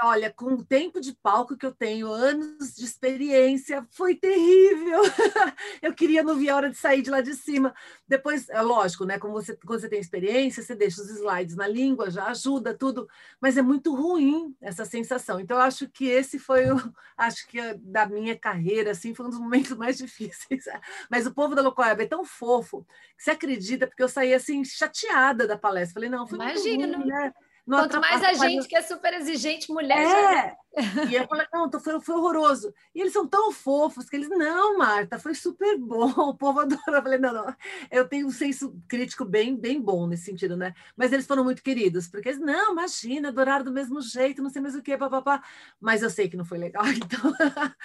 olha, 0.03 0.31
com 0.31 0.53
o 0.53 0.65
tempo 0.65 1.01
de 1.01 1.15
palco 1.15 1.57
que 1.57 1.65
eu 1.65 1.73
tenho, 1.73 2.13
anos 2.13 2.75
de 2.75 2.85
experiência, 2.85 3.87
foi 3.91 4.15
terrível. 4.15 5.01
eu 5.81 5.95
queria 5.95 6.23
não 6.23 6.37
ver 6.37 6.51
a 6.51 6.57
hora 6.57 6.71
de 6.71 6.77
sair 6.77 7.01
de 7.01 7.11
lá 7.11 7.23
de 7.23 7.35
cima. 7.35 7.75
Depois, 8.07 8.49
é 8.51 8.61
lógico, 8.61 9.07
né? 9.07 9.19
Como 9.19 9.33
você, 9.33 9.57
quando 9.57 9.81
você 9.81 9.89
tem 9.89 9.99
experiência, 9.99 10.63
você 10.63 10.75
deixa 10.75 11.01
os 11.01 11.09
slides 11.09 11.57
na 11.57 11.67
língua, 11.67 12.11
já 12.11 12.27
ajuda 12.27 12.75
tudo, 12.75 13.09
mas 13.41 13.57
é 13.57 13.63
muito 13.63 13.95
ruim 13.95 14.55
essa 14.61 14.85
sensação. 14.85 15.41
Então, 15.41 15.57
eu 15.57 15.63
acho 15.63 15.89
que 15.89 16.07
esse 16.07 16.39
foi 16.39 16.71
o, 16.71 16.77
acho 17.17 17.49
que 17.49 17.59
da 17.79 18.07
minha 18.07 18.37
carreira, 18.39 18.91
assim, 18.91 19.15
foi 19.15 19.27
um 19.27 19.31
dos 19.31 19.39
momentos 19.39 19.73
mais 19.77 19.97
difíceis. 19.97 20.65
Mas 21.11 21.27
o 21.27 21.35
povo 21.35 21.55
da 21.55 21.63
Locoab 21.63 22.03
é 22.03 22.07
tão 22.07 22.25
fofo 22.25 22.87
que 23.17 23.25
você 23.25 23.31
acredita, 23.31 23.87
porque 23.87 24.03
eu 24.03 24.09
saí 24.09 24.35
assim 24.35 24.65
chateada 24.65 25.47
da 25.47 25.57
palestra. 25.57 25.95
Falei, 25.95 26.11
não, 26.11 26.27
foi 26.27 26.39
Imagina. 26.39 26.87
muito 26.87 26.99
ruim, 26.99 27.07
né? 27.07 27.33
Quanto 27.79 28.01
mais 28.01 28.23
a 28.23 28.33
gente 28.33 28.67
que 28.67 28.77
é 28.77 28.83
super 28.83 29.15
exigente, 29.15 29.71
mulher. 29.71 29.99
É. 29.99 30.57
E 31.11 31.15
eu 31.17 31.27
falei, 31.27 31.47
não, 31.53 31.69
foi, 31.81 32.01
foi 32.01 32.15
horroroso. 32.15 32.73
E 32.95 33.01
eles 33.01 33.13
são 33.13 33.27
tão 33.27 33.51
fofos 33.51 34.09
que 34.09 34.17
eles, 34.17 34.29
não, 34.29 34.79
Marta, 34.79 35.19
foi 35.19 35.35
super 35.35 35.77
bom, 35.77 36.07
o 36.31 36.35
povo 36.35 36.61
adora. 36.61 36.99
Eu 36.99 37.03
falei, 37.03 37.19
não, 37.19 37.33
não, 37.33 37.57
eu 37.91 38.09
tenho 38.09 38.27
um 38.27 38.31
senso 38.31 38.81
crítico 38.89 39.25
bem, 39.25 39.57
bem 39.57 39.81
bom 39.81 40.07
nesse 40.07 40.25
sentido, 40.25 40.57
né? 40.57 40.73
Mas 40.97 41.13
eles 41.13 41.27
foram 41.27 41.43
muito 41.43 41.63
queridos, 41.63 42.07
porque 42.07 42.29
eles, 42.29 42.41
não, 42.41 42.73
imagina, 42.73 43.29
adoraram 43.29 43.65
do 43.65 43.73
mesmo 43.73 44.01
jeito, 44.01 44.43
não 44.43 44.51
sei 44.51 44.63
mais 44.63 44.75
o 44.75 44.83
que, 44.83 44.97
papapá. 44.97 45.43
Mas 45.81 46.03
eu 46.03 46.11
sei 46.11 46.29
que 46.29 46.37
não 46.37 46.45
foi 46.45 46.59
legal, 46.59 46.85
então. 46.87 47.35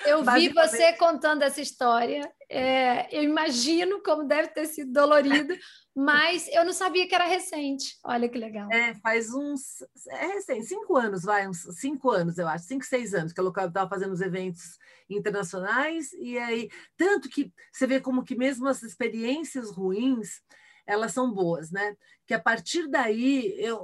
Eu 0.06 0.24
vi 0.24 0.50
você 0.50 0.94
contando 0.94 1.42
essa 1.42 1.62
história, 1.62 2.32
é, 2.50 3.08
eu 3.16 3.24
imagino 3.24 4.02
como 4.04 4.28
deve 4.28 4.50
ter 4.50 4.66
sido 4.66 4.92
dolorido, 4.92 5.56
mas 5.96 6.48
eu 6.50 6.66
não 6.66 6.74
sabia 6.74 7.08
que 7.08 7.16
era 7.16 7.26
recente. 7.26 7.98
Olha 8.04 8.28
que 8.28 8.38
legal. 8.38 8.72
É, 8.72 8.94
faz 8.96 9.34
uns. 9.34 9.82
É 10.10 10.28
recente, 10.28 10.66
cinco 10.66 10.98
anos, 10.98 11.24
vai, 11.24 11.48
uns 11.48 11.60
cinco 11.80 12.12
anos, 12.12 12.38
eu 12.38 12.48
acho 12.48 12.66
cinco, 12.66 12.86
seis 12.86 13.14
anos 13.14 13.34
que 13.34 13.40
eu 13.40 13.48
estava 13.48 13.90
fazendo 13.90 14.14
os 14.14 14.22
eventos 14.22 14.78
internacionais, 15.10 16.12
e 16.14 16.38
aí, 16.38 16.70
tanto 16.98 17.30
que 17.30 17.52
você 17.72 17.86
vê 17.88 18.00
como 18.00 18.24
que 18.24 18.36
mesmo 18.36 18.68
as 18.68 18.84
experiências 18.84 19.72
ruins, 19.72 20.42
elas 20.86 21.12
são 21.12 21.32
boas, 21.32 21.72
né? 21.72 21.96
Que 22.26 22.34
a 22.34 22.40
partir 22.40 22.88
daí, 22.88 23.56
eu, 23.58 23.84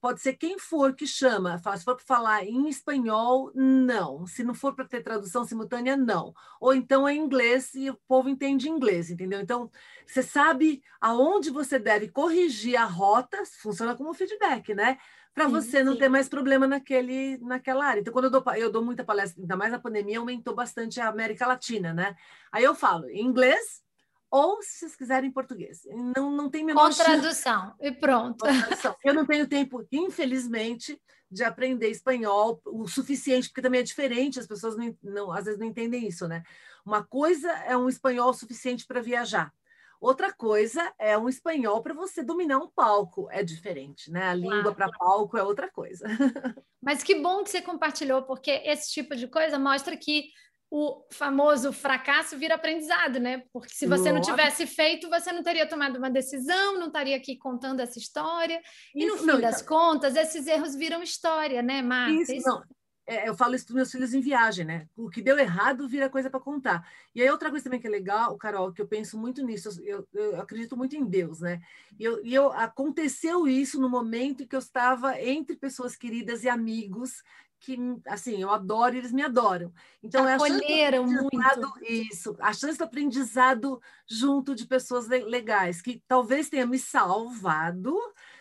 pode 0.00 0.20
ser 0.20 0.34
quem 0.34 0.58
for 0.58 0.94
que 0.94 1.06
chama, 1.06 1.58
se 1.58 1.84
for 1.84 1.96
para 1.96 2.04
falar 2.04 2.44
em 2.44 2.68
espanhol, 2.68 3.50
não. 3.54 4.26
Se 4.26 4.42
não 4.44 4.54
for 4.54 4.74
para 4.74 4.84
ter 4.84 5.02
tradução 5.02 5.44
simultânea, 5.44 5.96
não. 5.96 6.32
Ou 6.60 6.74
então 6.74 7.06
é 7.06 7.14
inglês 7.14 7.74
e 7.74 7.90
o 7.90 7.98
povo 8.08 8.28
entende 8.28 8.68
inglês, 8.68 9.10
entendeu? 9.10 9.40
Então, 9.40 9.70
você 10.06 10.22
sabe 10.22 10.82
aonde 11.00 11.50
você 11.50 11.78
deve 11.78 12.08
corrigir 12.08 12.76
a 12.76 12.84
rota, 12.84 13.42
funciona 13.60 13.96
como 13.96 14.14
feedback, 14.14 14.74
né? 14.74 14.98
Para 15.34 15.48
você 15.48 15.84
não 15.84 15.92
sim. 15.92 15.98
ter 15.98 16.08
mais 16.08 16.30
problema 16.30 16.66
naquele, 16.66 17.36
naquela 17.38 17.84
área. 17.84 18.00
Então, 18.00 18.12
quando 18.12 18.24
eu 18.24 18.30
dou, 18.30 18.42
eu 18.54 18.72
dou 18.72 18.82
muita 18.82 19.04
palestra, 19.04 19.42
ainda 19.42 19.54
mais 19.54 19.72
a 19.72 19.78
pandemia, 19.78 20.18
aumentou 20.18 20.54
bastante 20.54 20.98
a 20.98 21.08
América 21.08 21.46
Latina, 21.46 21.92
né? 21.92 22.16
Aí 22.50 22.64
eu 22.64 22.74
falo 22.74 23.10
inglês, 23.10 23.82
ou 24.30 24.62
se 24.62 24.78
vocês 24.78 24.96
quiserem 24.96 25.30
em 25.30 25.32
português. 25.32 25.82
Não, 26.16 26.30
não 26.30 26.50
tem 26.50 26.64
menor 26.64 26.88
Com 26.88 26.96
tradução, 26.96 27.74
e 27.80 27.92
pronto. 27.92 28.38
Tradução. 28.38 28.96
Eu 29.04 29.14
não 29.14 29.26
tenho 29.26 29.46
tempo, 29.46 29.86
infelizmente, 29.90 31.00
de 31.30 31.44
aprender 31.44 31.90
espanhol 31.90 32.60
o 32.64 32.86
suficiente, 32.86 33.48
porque 33.48 33.62
também 33.62 33.80
é 33.80 33.84
diferente, 33.84 34.38
as 34.38 34.46
pessoas 34.46 34.76
não, 34.76 34.96
não, 35.02 35.32
às 35.32 35.44
vezes 35.44 35.58
não 35.58 35.66
entendem 35.66 36.06
isso, 36.06 36.28
né? 36.28 36.42
Uma 36.84 37.04
coisa 37.04 37.50
é 37.50 37.76
um 37.76 37.88
espanhol 37.88 38.32
suficiente 38.32 38.86
para 38.86 39.00
viajar. 39.00 39.52
Outra 40.00 40.32
coisa 40.32 40.92
é 40.98 41.16
um 41.16 41.28
espanhol 41.28 41.82
para 41.82 41.94
você 41.94 42.22
dominar 42.22 42.58
um 42.58 42.68
palco, 42.68 43.28
é 43.30 43.42
diferente, 43.42 44.10
né? 44.10 44.28
A 44.28 44.34
língua 44.34 44.74
para 44.74 44.90
palco 44.90 45.36
é 45.38 45.42
outra 45.42 45.70
coisa. 45.70 46.04
Mas 46.82 47.02
que 47.02 47.14
bom 47.16 47.42
que 47.42 47.50
você 47.50 47.62
compartilhou, 47.62 48.22
porque 48.22 48.50
esse 48.64 48.92
tipo 48.92 49.16
de 49.16 49.26
coisa 49.26 49.58
mostra 49.58 49.96
que 49.96 50.28
o 50.70 51.06
famoso 51.12 51.72
fracasso 51.72 52.36
vira 52.36 52.56
aprendizado, 52.56 53.20
né? 53.20 53.44
Porque 53.52 53.72
se 53.72 53.86
você 53.86 54.12
não 54.12 54.20
tivesse 54.20 54.66
feito, 54.66 55.08
você 55.08 55.32
não 55.32 55.42
teria 55.42 55.68
tomado 55.68 55.96
uma 55.96 56.10
decisão, 56.10 56.78
não 56.78 56.88
estaria 56.88 57.16
aqui 57.16 57.36
contando 57.36 57.80
essa 57.80 57.98
história. 57.98 58.60
E 58.94 59.06
no 59.06 59.16
fim 59.16 59.26
não, 59.26 59.40
das 59.40 59.62
então... 59.62 59.78
contas, 59.78 60.16
esses 60.16 60.46
erros 60.46 60.74
viram 60.74 61.02
história, 61.02 61.62
né, 61.62 61.82
Marta? 61.82 62.14
Isso, 62.14 62.32
isso... 62.32 62.48
não. 62.48 62.62
É, 63.08 63.28
eu 63.28 63.36
falo 63.36 63.54
isso 63.54 63.66
para 63.66 63.76
meus 63.76 63.92
filhos 63.92 64.12
em 64.12 64.20
viagem, 64.20 64.64
né? 64.64 64.88
O 64.96 65.08
que 65.08 65.22
deu 65.22 65.38
errado 65.38 65.88
vira 65.88 66.10
coisa 66.10 66.28
para 66.28 66.40
contar. 66.40 66.84
E 67.14 67.22
aí, 67.22 67.30
outra 67.30 67.50
coisa 67.50 67.62
também 67.62 67.78
que 67.78 67.86
é 67.86 67.90
legal, 67.90 68.36
Carol, 68.36 68.72
que 68.72 68.82
eu 68.82 68.88
penso 68.88 69.16
muito 69.16 69.46
nisso, 69.46 69.68
eu, 69.84 70.04
eu 70.12 70.40
acredito 70.40 70.76
muito 70.76 70.96
em 70.96 71.04
Deus, 71.04 71.40
né? 71.40 71.60
E, 72.00 72.02
eu, 72.02 72.20
e 72.24 72.34
eu, 72.34 72.52
aconteceu 72.52 73.46
isso 73.46 73.80
no 73.80 73.88
momento 73.88 74.42
em 74.42 74.46
que 74.46 74.56
eu 74.56 74.60
estava 74.60 75.20
entre 75.20 75.54
pessoas 75.54 75.94
queridas 75.94 76.42
e 76.42 76.48
amigos 76.48 77.22
que 77.60 77.78
assim 78.06 78.40
eu 78.40 78.50
adoro 78.50 78.94
e 78.94 78.98
eles 78.98 79.12
me 79.12 79.22
adoram. 79.22 79.72
Então 80.02 80.26
acolheram 80.26 81.04
é 81.04 81.06
muito. 81.06 81.82
isso 81.82 82.36
a 82.40 82.52
chance 82.52 82.78
do 82.78 82.84
aprendizado 82.84 83.80
junto 84.08 84.54
de 84.54 84.66
pessoas 84.66 85.08
legais 85.08 85.80
que 85.80 86.02
talvez 86.06 86.48
tenha 86.48 86.66
me 86.66 86.78
salvado 86.78 87.96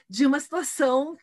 de 0.09 0.25
uma 0.25 0.39
situação 0.39 1.17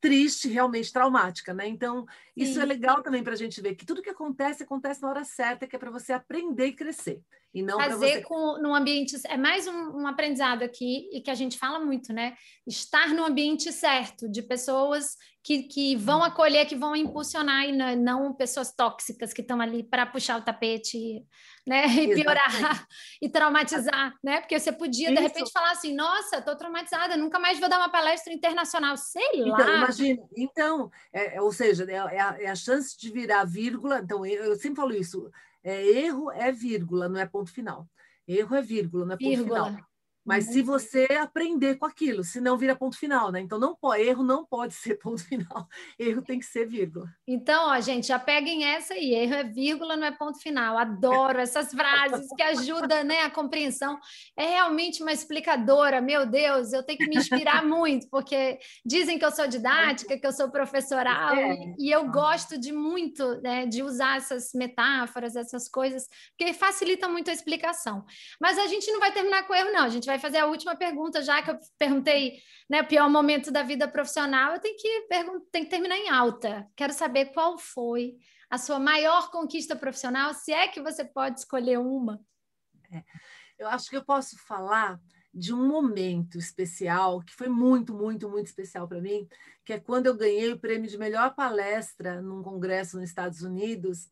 triste 0.00 0.48
realmente 0.48 0.92
traumática 0.92 1.54
né? 1.54 1.66
Então 1.66 2.06
isso 2.36 2.52
é 2.52 2.54
Sim. 2.54 2.60
é 2.60 2.64
legal 2.64 3.02
também 3.02 3.22
para 3.22 3.32
a 3.32 3.36
gente 3.36 3.60
ver 3.60 3.74
que 3.74 3.86
tudo 3.86 4.02
que 4.02 4.10
acontece 4.10 4.62
acontece 4.62 5.00
na 5.02 5.08
hora 5.08 5.24
certa 5.24 5.66
que 5.66 5.76
é 5.76 5.78
para 5.78 5.90
você 5.90 6.12
aprender 6.12 6.66
e 6.66 6.76
crescer 6.76 7.22
e 7.54 7.62
não 7.62 7.78
fazer 7.78 8.16
você... 8.16 8.22
com 8.22 8.58
num 8.60 8.74
ambiente 8.74 9.16
é 9.26 9.36
mais 9.36 9.66
um, 9.66 10.00
um, 10.00 10.06
aprendizado 10.06 10.62
aqui 10.62 11.08
e 11.10 11.20
que 11.20 11.30
a 11.30 11.34
gente 11.34 11.58
fala 11.58 11.78
muito 11.78 12.12
né? 12.12 12.34
Estar 12.66 13.08
no 13.08 13.24
ambiente 13.24 13.72
certo 13.72 14.28
de 14.28 14.42
pessoas 14.42 15.16
que, 15.42 15.62
que 15.62 15.96
vão 15.96 16.22
acolher 16.22 16.66
que 16.66 16.76
vão 16.76 16.94
impulsionar 16.94 17.64
e 17.64 17.72
não, 17.72 17.96
não 17.96 18.34
pessoas 18.34 18.72
tóxicas 18.72 19.32
que 19.32 19.40
estão 19.40 19.60
ali 19.60 19.82
para 19.82 20.04
puxar 20.04 20.38
o 20.38 20.42
tapete 20.42 21.24
né? 21.66 21.86
E 21.96 22.14
piorar 22.14 22.86
e 23.22 23.28
traumatizar 23.28 24.14
né? 24.22 24.40
Porque 24.40 24.58
você 24.58 24.72
podia 24.72 25.06
Isso. 25.06 25.16
de 25.16 25.22
repente 25.22 25.50
falar 25.50 25.70
assim 25.70 25.94
nossa 25.94 26.38
estou 26.38 26.56
traumatizada 26.56 27.16
nunca 27.16 27.38
mais 27.38 27.58
vou 27.58 27.70
dar 27.70 27.78
uma 27.78 27.90
palestra 27.90 28.34
internacional 28.34 28.96
sei 28.98 29.22
então, 29.34 29.52
lá 29.56 29.76
imagina 29.78 30.22
então 30.36 30.90
é, 31.10 31.36
é 31.36 31.40
ou 31.40 31.52
seja 31.52 31.84
é, 31.88 31.94
é, 31.94 32.20
a, 32.20 32.36
é, 32.38 32.46
a, 32.48 32.54
chance 32.54 32.98
de 32.98 33.10
virar 33.10 33.44
vírgula 33.44 34.00
então 34.00 34.26
eu, 34.26 34.44
eu 34.44 34.56
sempre 34.56 34.76
falo 34.76 34.92
isso 34.92 35.30
é, 35.66 35.84
erro 35.84 36.30
é 36.30 36.52
vírgula, 36.52 37.08
não 37.08 37.18
é 37.18 37.26
ponto 37.26 37.50
final. 37.50 37.88
Erro 38.26 38.54
é 38.54 38.62
vírgula, 38.62 39.04
não 39.04 39.14
é 39.14 39.16
ponto 39.16 39.28
vírgula. 39.28 39.64
final. 39.66 39.86
Mas 40.26 40.46
se 40.46 40.60
você 40.60 41.06
aprender 41.20 41.76
com 41.76 41.86
aquilo, 41.86 42.24
senão 42.24 42.58
vira 42.58 42.74
ponto 42.74 42.98
final, 42.98 43.30
né? 43.30 43.40
Então 43.40 43.60
não 43.60 43.76
pode, 43.76 44.02
erro 44.02 44.24
não 44.24 44.44
pode 44.44 44.74
ser 44.74 44.96
ponto 44.98 45.22
final. 45.24 45.68
Erro 45.96 46.20
tem 46.20 46.40
que 46.40 46.44
ser 46.44 46.66
vírgula. 46.66 47.06
Então, 47.26 47.68
ó, 47.68 47.80
gente, 47.80 48.08
já 48.08 48.18
peguem 48.18 48.64
essa 48.64 48.94
aí. 48.94 49.14
Erro 49.14 49.34
é 49.34 49.44
vírgula, 49.44 49.96
não 49.96 50.06
é 50.06 50.10
ponto 50.10 50.40
final. 50.40 50.76
Adoro 50.76 51.38
essas 51.38 51.70
frases 51.70 52.26
que 52.36 52.42
ajudam, 52.42 53.04
né, 53.04 53.22
a 53.22 53.30
compreensão. 53.30 53.98
É 54.36 54.46
realmente 54.46 55.00
uma 55.00 55.12
explicadora. 55.12 56.00
Meu 56.00 56.26
Deus, 56.26 56.72
eu 56.72 56.82
tenho 56.82 56.98
que 56.98 57.08
me 57.08 57.16
inspirar 57.16 57.64
muito, 57.64 58.08
porque 58.10 58.58
dizem 58.84 59.18
que 59.18 59.24
eu 59.24 59.30
sou 59.30 59.46
didática, 59.46 60.18
que 60.18 60.26
eu 60.26 60.32
sou 60.32 60.50
professoral, 60.50 61.36
é. 61.36 61.74
e 61.78 61.90
eu 61.90 62.10
gosto 62.10 62.58
de 62.58 62.72
muito, 62.72 63.40
né, 63.42 63.66
de 63.66 63.82
usar 63.82 64.16
essas 64.16 64.52
metáforas, 64.52 65.36
essas 65.36 65.68
coisas, 65.68 66.08
porque 66.36 66.52
facilita 66.52 67.08
muito 67.08 67.30
a 67.30 67.32
explicação. 67.32 68.04
Mas 68.40 68.58
a 68.58 68.66
gente 68.66 68.90
não 68.90 68.98
vai 68.98 69.12
terminar 69.12 69.46
com 69.46 69.54
erro, 69.54 69.72
não. 69.72 69.84
A 69.84 69.88
gente 69.88 70.06
vai 70.06 70.15
vai 70.16 70.18
fazer 70.18 70.38
a 70.38 70.46
última 70.46 70.74
pergunta, 70.74 71.22
já 71.22 71.42
que 71.42 71.50
eu 71.50 71.58
perguntei 71.78 72.40
né, 72.68 72.82
pior 72.82 73.08
momento 73.08 73.50
da 73.52 73.62
vida 73.62 73.86
profissional, 73.86 74.54
eu 74.54 74.60
tenho 74.60 74.76
que, 74.76 75.06
tenho 75.52 75.64
que 75.64 75.70
terminar 75.70 75.96
em 75.96 76.08
alta. 76.08 76.66
Quero 76.74 76.92
saber 76.92 77.26
qual 77.26 77.58
foi 77.58 78.16
a 78.50 78.58
sua 78.58 78.78
maior 78.78 79.30
conquista 79.30 79.76
profissional, 79.76 80.32
se 80.34 80.52
é 80.52 80.68
que 80.68 80.80
você 80.80 81.04
pode 81.04 81.40
escolher 81.40 81.78
uma. 81.78 82.20
É, 82.90 83.02
eu 83.58 83.68
acho 83.68 83.90
que 83.90 83.96
eu 83.96 84.04
posso 84.04 84.36
falar 84.46 84.98
de 85.34 85.52
um 85.52 85.68
momento 85.68 86.38
especial 86.38 87.20
que 87.20 87.34
foi 87.34 87.48
muito, 87.48 87.92
muito, 87.92 88.28
muito 88.28 88.46
especial 88.46 88.88
para 88.88 89.02
mim, 89.02 89.28
que 89.64 89.74
é 89.74 89.80
quando 89.80 90.06
eu 90.06 90.16
ganhei 90.16 90.52
o 90.52 90.58
prêmio 90.58 90.88
de 90.88 90.96
melhor 90.96 91.34
palestra 91.34 92.22
num 92.22 92.42
congresso 92.42 92.96
nos 92.96 93.08
Estados 93.10 93.42
Unidos 93.42 94.08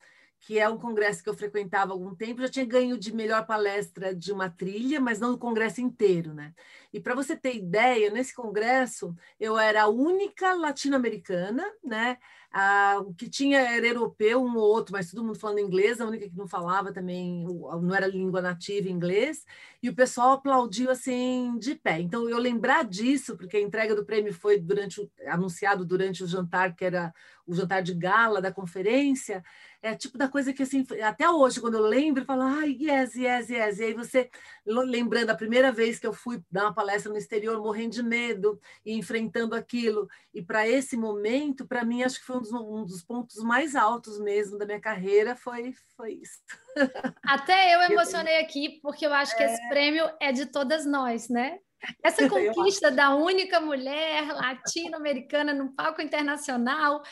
que 0.46 0.58
é 0.58 0.68
um 0.68 0.76
congresso 0.76 1.22
que 1.22 1.28
eu 1.28 1.34
frequentava 1.34 1.92
há 1.92 1.94
algum 1.94 2.14
tempo, 2.14 2.42
já 2.42 2.48
tinha 2.48 2.66
ganho 2.66 2.98
de 2.98 3.14
melhor 3.14 3.46
palestra 3.46 4.14
de 4.14 4.30
uma 4.30 4.50
trilha, 4.50 5.00
mas 5.00 5.18
não 5.18 5.32
o 5.32 5.38
congresso 5.38 5.80
inteiro, 5.80 6.34
né? 6.34 6.52
E 6.92 7.00
para 7.00 7.14
você 7.14 7.34
ter 7.34 7.56
ideia, 7.56 8.10
nesse 8.10 8.34
congresso 8.34 9.16
eu 9.40 9.58
era 9.58 9.84
a 9.84 9.88
única 9.88 10.52
latino-americana, 10.52 11.64
né? 11.82 12.18
Ah, 12.52 13.02
o 13.04 13.12
que 13.12 13.28
tinha 13.28 13.58
era 13.58 13.84
europeu, 13.84 14.40
um 14.40 14.54
ou 14.56 14.62
outro, 14.62 14.92
mas 14.92 15.10
todo 15.10 15.24
mundo 15.24 15.38
falando 15.38 15.58
inglês, 15.58 16.00
a 16.00 16.06
única 16.06 16.28
que 16.28 16.36
não 16.36 16.46
falava 16.46 16.92
também, 16.92 17.44
não 17.82 17.92
era 17.92 18.06
língua 18.06 18.40
nativa 18.40 18.88
inglês, 18.88 19.44
e 19.82 19.88
o 19.88 19.94
pessoal 19.94 20.34
aplaudiu 20.34 20.88
assim 20.88 21.58
de 21.58 21.74
pé. 21.74 22.00
Então, 22.00 22.28
eu 22.28 22.38
lembrar 22.38 22.84
disso, 22.84 23.36
porque 23.36 23.56
a 23.56 23.60
entrega 23.60 23.96
do 23.96 24.04
prêmio 24.04 24.32
foi 24.32 24.60
durante 24.60 25.10
anunciado 25.26 25.84
durante 25.84 26.22
o 26.22 26.28
jantar, 26.28 26.76
que 26.76 26.84
era 26.84 27.12
o 27.44 27.52
jantar 27.54 27.82
de 27.82 27.92
gala 27.92 28.40
da 28.40 28.52
conferência, 28.52 29.42
é 29.84 29.94
tipo 29.94 30.16
da 30.16 30.28
coisa 30.28 30.50
que 30.50 30.62
assim, 30.62 30.86
até 31.02 31.28
hoje, 31.28 31.60
quando 31.60 31.74
eu 31.74 31.82
lembro, 31.82 32.22
eu 32.22 32.26
falo, 32.26 32.40
ai, 32.40 32.74
yes, 32.80 33.14
yes, 33.14 33.50
yes. 33.50 33.78
E 33.78 33.84
aí 33.84 33.92
você, 33.92 34.30
lembrando 34.64 35.28
a 35.28 35.36
primeira 35.36 35.70
vez 35.70 35.98
que 35.98 36.06
eu 36.06 36.12
fui 36.14 36.42
dar 36.50 36.64
uma 36.64 36.74
palestra 36.74 37.12
no 37.12 37.18
exterior, 37.18 37.60
morrendo 37.60 37.90
de 37.90 38.02
medo 38.02 38.58
e 38.84 38.94
enfrentando 38.94 39.54
aquilo. 39.54 40.08
E 40.32 40.40
para 40.40 40.66
esse 40.66 40.96
momento, 40.96 41.66
para 41.66 41.84
mim, 41.84 42.02
acho 42.02 42.18
que 42.18 42.24
foi 42.24 42.38
um 42.38 42.40
dos, 42.40 42.52
um 42.52 42.84
dos, 42.84 43.02
pontos 43.02 43.36
mais 43.44 43.76
altos 43.76 44.18
mesmo 44.18 44.56
da 44.56 44.64
minha 44.64 44.80
carreira, 44.80 45.36
foi, 45.36 45.74
foi 45.94 46.14
isso. 46.14 46.40
Até 47.22 47.74
eu 47.74 47.82
emocionei 47.82 48.38
aqui, 48.38 48.80
porque 48.80 49.04
eu 49.04 49.12
acho 49.12 49.36
que 49.36 49.42
é... 49.42 49.52
esse 49.52 49.68
prêmio 49.68 50.10
é 50.18 50.32
de 50.32 50.46
todas 50.46 50.86
nós, 50.86 51.28
né? 51.28 51.58
Essa 52.02 52.26
conquista 52.28 52.90
da 52.90 53.14
única 53.14 53.60
mulher 53.60 54.32
latino-americana 54.32 55.52
no 55.52 55.74
palco 55.74 56.00
internacional 56.00 57.02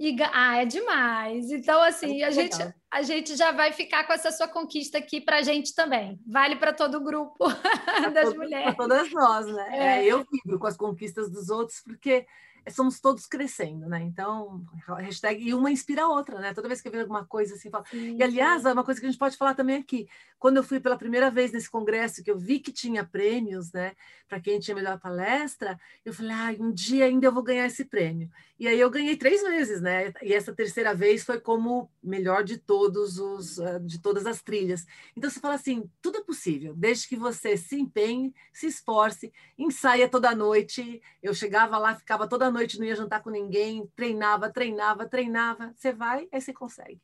e, 0.00 0.16
ah, 0.32 0.62
é 0.62 0.64
demais. 0.64 1.50
Então, 1.50 1.82
assim, 1.82 2.22
é 2.22 2.24
a 2.24 2.30
gente, 2.30 2.56
a 2.90 3.02
gente 3.02 3.36
já 3.36 3.52
vai 3.52 3.70
ficar 3.70 4.04
com 4.06 4.14
essa 4.14 4.32
sua 4.32 4.48
conquista 4.48 4.96
aqui 4.96 5.20
para 5.20 5.36
a 5.36 5.42
gente 5.42 5.74
também. 5.74 6.18
Vale 6.26 6.56
para 6.56 6.72
todo 6.72 6.96
o 6.96 7.04
grupo 7.04 7.36
das 8.14 8.30
todo, 8.30 8.38
mulheres. 8.38 8.74
Para 8.74 8.88
todas 8.88 9.12
nós, 9.12 9.46
né? 9.46 9.68
É. 9.70 9.98
É, 9.98 10.06
eu 10.06 10.26
vibro 10.32 10.58
com 10.58 10.66
as 10.66 10.76
conquistas 10.78 11.30
dos 11.30 11.50
outros, 11.50 11.82
porque 11.82 12.24
somos 12.68 13.00
todos 13.00 13.26
crescendo, 13.26 13.88
né? 13.88 14.02
Então, 14.02 14.64
hashtag, 14.98 15.42
e 15.42 15.54
uma 15.54 15.70
inspira 15.70 16.02
a 16.02 16.08
outra, 16.08 16.38
né? 16.38 16.52
Toda 16.52 16.68
vez 16.68 16.80
que 16.80 16.88
eu 16.88 16.92
vejo 16.92 17.04
alguma 17.04 17.24
coisa 17.24 17.54
assim, 17.54 17.70
falo... 17.70 17.84
E, 17.92 18.22
aliás, 18.22 18.64
é 18.64 18.72
uma 18.72 18.84
coisa 18.84 19.00
que 19.00 19.06
a 19.06 19.10
gente 19.10 19.18
pode 19.18 19.36
falar 19.36 19.54
também 19.54 19.76
aqui. 19.76 20.08
Quando 20.38 20.56
eu 20.56 20.64
fui 20.64 20.80
pela 20.80 20.96
primeira 20.96 21.30
vez 21.30 21.52
nesse 21.52 21.70
congresso, 21.70 22.22
que 22.22 22.30
eu 22.30 22.38
vi 22.38 22.60
que 22.60 22.72
tinha 22.72 23.04
prêmios, 23.04 23.72
né? 23.72 23.92
Para 24.28 24.40
quem 24.40 24.58
tinha 24.58 24.74
melhor 24.74 24.98
palestra, 24.98 25.78
eu 26.04 26.12
falei, 26.12 26.32
ah, 26.32 26.56
um 26.58 26.72
dia 26.72 27.04
ainda 27.04 27.26
eu 27.26 27.32
vou 27.32 27.42
ganhar 27.42 27.66
esse 27.66 27.84
prêmio. 27.84 28.30
E 28.58 28.68
aí 28.68 28.78
eu 28.78 28.90
ganhei 28.90 29.16
três 29.16 29.42
vezes, 29.42 29.80
né? 29.80 30.12
E 30.22 30.34
essa 30.34 30.54
terceira 30.54 30.94
vez 30.94 31.24
foi 31.24 31.40
como 31.40 31.90
melhor 32.02 32.44
de 32.44 32.58
todos 32.58 33.18
os 33.18 33.58
ah, 33.58 33.78
de 33.78 33.98
todas 33.98 34.26
as 34.26 34.42
trilhas. 34.42 34.86
Então 35.16 35.30
você 35.30 35.40
fala 35.40 35.54
assim, 35.54 35.90
tudo 36.02 36.18
é 36.18 36.22
possível, 36.22 36.74
desde 36.76 37.08
que 37.08 37.16
você 37.16 37.56
se 37.56 37.76
empenhe, 37.76 38.34
se 38.52 38.66
esforce, 38.66 39.32
ensaia 39.58 40.08
toda 40.08 40.34
noite. 40.34 41.00
Eu 41.22 41.32
chegava 41.32 41.78
lá, 41.78 41.94
ficava 41.96 42.28
toda 42.28 42.49
noite, 42.50 42.78
não 42.78 42.86
ia 42.86 42.96
jantar 42.96 43.22
com 43.22 43.30
ninguém, 43.30 43.86
treinava, 43.94 44.50
treinava, 44.50 45.08
treinava. 45.08 45.72
Você 45.76 45.92
vai, 45.92 46.28
aí 46.32 46.40
você 46.40 46.52
consegue. 46.52 47.00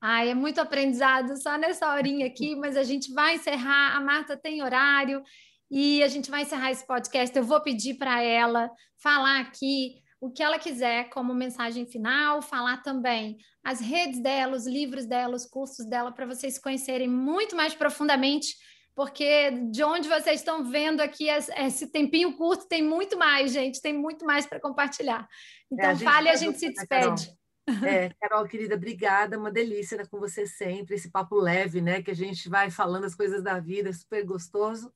Ai, 0.00 0.30
é 0.30 0.34
muito 0.34 0.60
aprendizado 0.60 1.40
só 1.40 1.56
nessa 1.56 1.92
horinha 1.92 2.26
aqui, 2.26 2.54
mas 2.56 2.76
a 2.76 2.82
gente 2.82 3.12
vai 3.12 3.36
encerrar. 3.36 3.96
A 3.96 4.00
Marta 4.00 4.36
tem 4.36 4.62
horário 4.62 5.22
e 5.70 6.02
a 6.02 6.08
gente 6.08 6.30
vai 6.30 6.42
encerrar 6.42 6.70
esse 6.70 6.86
podcast. 6.86 7.36
Eu 7.36 7.44
vou 7.44 7.60
pedir 7.60 7.94
para 7.94 8.22
ela 8.22 8.70
falar 8.98 9.40
aqui 9.40 10.02
o 10.20 10.30
que 10.30 10.42
ela 10.42 10.58
quiser 10.58 11.08
como 11.10 11.34
mensagem 11.34 11.84
final, 11.84 12.40
falar 12.40 12.82
também 12.82 13.38
as 13.64 13.80
redes 13.80 14.22
dela, 14.22 14.56
os 14.56 14.66
livros 14.66 15.04
dela, 15.06 15.34
os 15.34 15.46
cursos 15.46 15.84
dela, 15.86 16.12
para 16.12 16.26
vocês 16.26 16.58
conhecerem 16.58 17.08
muito 17.08 17.56
mais 17.56 17.74
profundamente, 17.74 18.54
porque 18.94 19.50
de 19.70 19.82
onde 19.82 20.08
vocês 20.08 20.40
estão 20.40 20.64
vendo 20.64 21.00
aqui 21.00 21.28
esse 21.28 21.86
tempinho 21.86 22.36
curto 22.36 22.66
tem 22.66 22.82
muito 22.82 23.16
mais, 23.16 23.52
gente, 23.52 23.80
tem 23.80 23.92
muito 23.92 24.24
mais 24.24 24.46
para 24.46 24.60
compartilhar. 24.60 25.28
Então, 25.70 25.90
é, 25.90 25.92
a 25.92 25.96
fale 25.96 26.28
e 26.28 26.30
a 26.30 26.36
gente 26.36 26.58
se 26.58 26.66
né, 26.66 26.72
despede. 26.72 27.26
Carol. 27.66 27.88
É, 27.88 28.10
Carol, 28.20 28.46
querida, 28.46 28.74
obrigada, 28.74 29.38
uma 29.38 29.50
delícia 29.50 29.94
estar 29.94 30.08
com 30.08 30.18
você 30.18 30.46
sempre, 30.46 30.96
esse 30.96 31.10
papo 31.10 31.36
leve, 31.36 31.80
né, 31.80 32.02
que 32.02 32.10
a 32.10 32.14
gente 32.14 32.48
vai 32.48 32.70
falando 32.70 33.04
as 33.04 33.14
coisas 33.14 33.42
da 33.42 33.58
vida, 33.60 33.92
super 33.92 34.24
gostoso. 34.24 34.92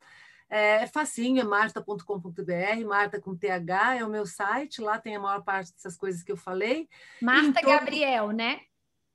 É, 0.49 0.83
é 0.83 0.87
facinho, 0.87 1.41
é 1.41 1.45
marta.com.br, 1.45 2.87
Marta 2.87 3.21
com 3.21 3.37
TH 3.37 3.97
é 3.97 4.05
o 4.05 4.09
meu 4.09 4.27
site, 4.27 4.81
lá 4.81 4.99
tem 4.99 5.17
a 5.17 5.21
maior 5.21 5.43
parte 5.43 5.73
dessas 5.73 5.97
coisas 5.97 6.23
que 6.23 6.31
eu 6.31 6.37
falei. 6.37 6.89
Marta 7.21 7.61
então, 7.61 7.71
Gabriel, 7.71 8.31
né? 8.31 8.61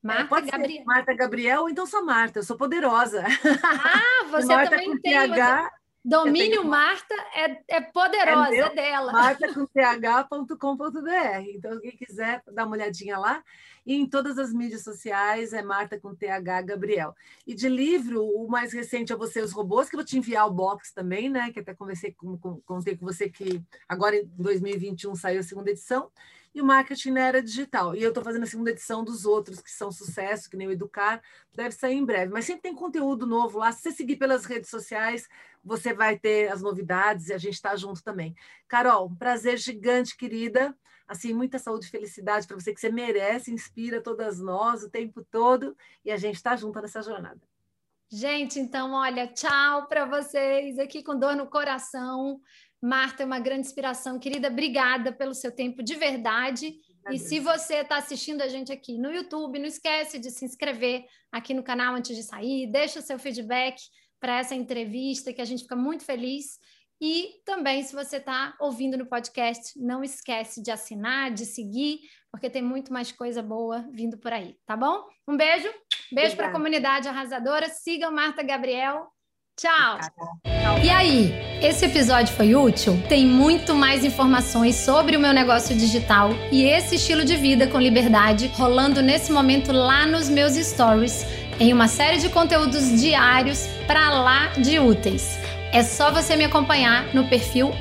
É, 0.04 0.08
Marta 0.08 0.40
é, 0.40 0.52
Gabriel. 0.52 0.84
Marta 0.86 1.14
Gabriel, 1.14 1.62
ou 1.62 1.70
então 1.70 1.86
sou 1.86 2.04
Marta, 2.04 2.40
eu 2.40 2.44
sou 2.44 2.58
poderosa. 2.58 3.24
Ah, 3.64 4.26
você 4.32 4.48
Marta 4.48 4.72
também 4.72 5.00
tem. 5.00 5.14
TH, 5.14 5.64
você... 5.64 5.82
Domínio 6.04 6.66
Marta 6.66 7.14
é, 7.36 7.62
é 7.68 7.82
poderosa, 7.82 8.56
é, 8.56 8.60
é 8.60 8.70
dela. 8.74 9.12
martacomph.com.br. 9.12 10.98
Então, 11.54 11.80
quem 11.80 11.92
quiser 11.92 12.42
dar 12.52 12.66
uma 12.66 12.76
olhadinha 12.76 13.20
lá. 13.20 13.44
E 13.86 13.94
em 13.96 14.08
todas 14.08 14.40
as 14.40 14.52
mídias 14.52 14.84
sociais 14.84 15.54
é 15.54 15.62
Marta 15.62 16.00
com 16.00 16.16
TH 16.16 16.62
Gabriel. 16.64 17.16
E 17.46 17.54
de 17.54 17.70
livro, 17.70 18.24
o 18.24 18.48
mais 18.48 18.74
recente 18.74 19.14
é 19.14 19.16
Você 19.16 19.42
os 19.42 19.52
Robôs, 19.52 19.90
que 19.90 19.96
eu 19.96 20.00
vou 20.00 20.06
te 20.06 20.18
enviar 20.18 20.48
o 20.48 20.52
box 20.52 20.92
também, 20.92 21.30
né? 21.30 21.52
Que 21.52 21.60
até 21.60 21.76
conversei 21.76 22.12
com, 22.14 22.36
com, 22.38 22.60
contei 22.62 22.98
com 22.98 23.06
você 23.06 23.30
que 23.30 23.62
agora 23.88 24.16
em 24.16 24.26
2021 24.38 25.16
saiu 25.16 25.40
a 25.40 25.44
segunda 25.44 25.70
edição. 25.70 26.10
E 26.54 26.62
o 26.62 26.66
marketing 26.66 27.12
na 27.12 27.22
era 27.22 27.42
digital. 27.42 27.96
E 27.96 28.04
eu 28.04 28.10
estou 28.10 28.24
fazendo 28.24 28.44
a 28.44 28.48
segunda 28.48 28.72
edição 28.72 29.04
dos 29.04 29.26
outros 29.26 29.62
que 29.62 29.72
são 29.72 29.92
sucesso, 29.92 30.50
que 30.50 30.58
nem 30.58 30.68
o 30.68 30.72
Educar, 30.72 31.22
deve 31.54 31.72
sair 31.72 31.96
em 31.96 32.06
breve. 32.06 32.32
Mas 32.32 32.46
sempre 32.46 32.64
tem 32.64 32.76
conteúdo 32.76 33.26
novo 33.26 33.60
lá. 33.60 33.72
Se 33.72 33.84
você 33.84 33.92
seguir 33.92 34.18
pelas 34.18 34.46
redes 34.46 34.70
sociais, 34.70 35.28
você 35.64 35.94
vai 35.94 36.20
ter 36.20 36.52
as 36.52 36.62
novidades 36.62 37.30
e 37.30 37.34
a 37.34 37.38
gente 37.38 37.54
está 37.54 37.76
junto 37.76 38.04
também. 38.04 38.36
Carol, 38.68 39.08
um 39.08 39.16
prazer 39.16 39.58
gigante, 39.58 40.18
querida 40.18 40.76
assim, 41.12 41.34
muita 41.34 41.60
saúde 41.60 41.88
e 41.88 41.90
felicidade 41.90 42.48
para 42.48 42.58
você, 42.58 42.74
que 42.74 42.80
você 42.80 42.90
merece, 42.90 43.52
inspira 43.52 44.02
todas 44.02 44.40
nós 44.40 44.82
o 44.82 44.90
tempo 44.90 45.22
todo 45.30 45.76
e 46.06 46.12
a 46.12 46.16
gente 46.16 46.36
está 46.36 46.56
junto 46.56 46.80
nessa 46.80 47.02
jornada. 47.02 47.42
Gente, 48.10 48.60
então, 48.60 48.94
olha, 48.94 49.28
tchau 49.28 49.88
para 49.88 50.06
vocês, 50.06 50.80
aqui 50.80 51.04
com 51.04 51.18
dor 51.18 51.36
no 51.36 51.48
coração. 51.48 52.42
Marta 52.82 53.24
é 53.24 53.26
uma 53.26 53.40
grande 53.40 53.68
inspiração. 53.68 54.18
Querida, 54.18 54.48
obrigada 54.48 55.12
pelo 55.12 55.34
seu 55.34 55.52
tempo 55.52 55.84
de 55.84 55.96
verdade. 55.96 56.76
E 57.10 57.18
se 57.20 57.40
você 57.40 57.76
está 57.76 57.98
assistindo 57.98 58.42
a 58.42 58.48
gente 58.48 58.72
aqui 58.72 58.98
no 58.98 59.12
YouTube, 59.12 59.60
não 59.60 59.66
esquece 59.66 60.20
de 60.20 60.30
se 60.32 60.46
inscrever 60.46 61.06
aqui 61.32 61.54
no 61.54 61.64
canal 61.64 61.96
antes 61.96 62.16
de 62.16 62.24
sair, 62.24 62.68
deixa 62.68 63.02
seu 63.02 63.18
feedback 63.18 63.82
para 64.20 64.38
essa 64.38 64.54
entrevista, 64.54 65.34
que 65.34 65.42
a 65.42 65.46
gente 65.46 65.64
fica 65.64 65.76
muito 65.76 66.04
feliz. 66.04 66.60
E 67.00 67.42
também, 67.44 67.82
se 67.82 67.96
você 67.96 68.18
está 68.18 68.56
ouvindo 68.60 68.96
no 68.96 69.08
podcast, 69.08 69.74
não 69.80 70.04
esquece 70.04 70.62
de 70.62 70.70
assinar, 70.70 71.32
de 71.32 71.48
seguir, 71.48 72.02
porque 72.32 72.48
tem 72.48 72.62
muito 72.62 72.94
mais 72.94 73.12
coisa 73.12 73.42
boa 73.42 73.88
vindo 73.92 74.20
por 74.20 74.32
aí, 74.32 74.56
tá 74.68 74.78
bom? 74.78 75.04
Um 75.28 75.36
beijo, 75.36 75.68
beijo 76.12 76.36
para 76.36 76.50
a 76.50 76.52
comunidade 76.52 77.08
arrasadora. 77.08 77.68
Sigam 77.70 78.12
Marta 78.12 78.44
Gabriel. 78.44 79.12
Tchau. 79.60 80.00
E 80.84 80.90
aí, 80.90 81.34
esse 81.62 81.86
episódio 81.86 82.34
foi 82.36 82.56
útil? 82.56 83.00
Tem 83.08 83.26
muito 83.26 83.76
mais 83.76 84.04
informações 84.04 84.76
sobre 84.76 85.16
o 85.16 85.20
meu 85.20 85.34
negócio 85.34 85.76
digital 85.76 86.32
e 86.52 86.64
esse 86.64 86.96
estilo 86.96 87.24
de 87.24 87.36
vida 87.36 87.68
com 87.68 87.80
liberdade 87.80 88.48
rolando 88.56 89.02
nesse 89.02 89.32
momento 89.32 89.72
lá 89.72 90.06
nos 90.06 90.30
meus 90.30 90.54
stories, 90.54 91.26
em 91.60 91.72
uma 91.72 91.88
série 91.88 92.18
de 92.18 92.30
conteúdos 92.30 93.00
diários 93.00 93.68
para 93.86 94.10
lá 94.10 94.48
de 94.58 94.80
úteis. 94.80 95.38
É 95.72 95.84
só 95.84 96.12
você 96.12 96.36
me 96.36 96.46
acompanhar 96.46 97.14
no 97.14 97.28
perfil 97.28 97.72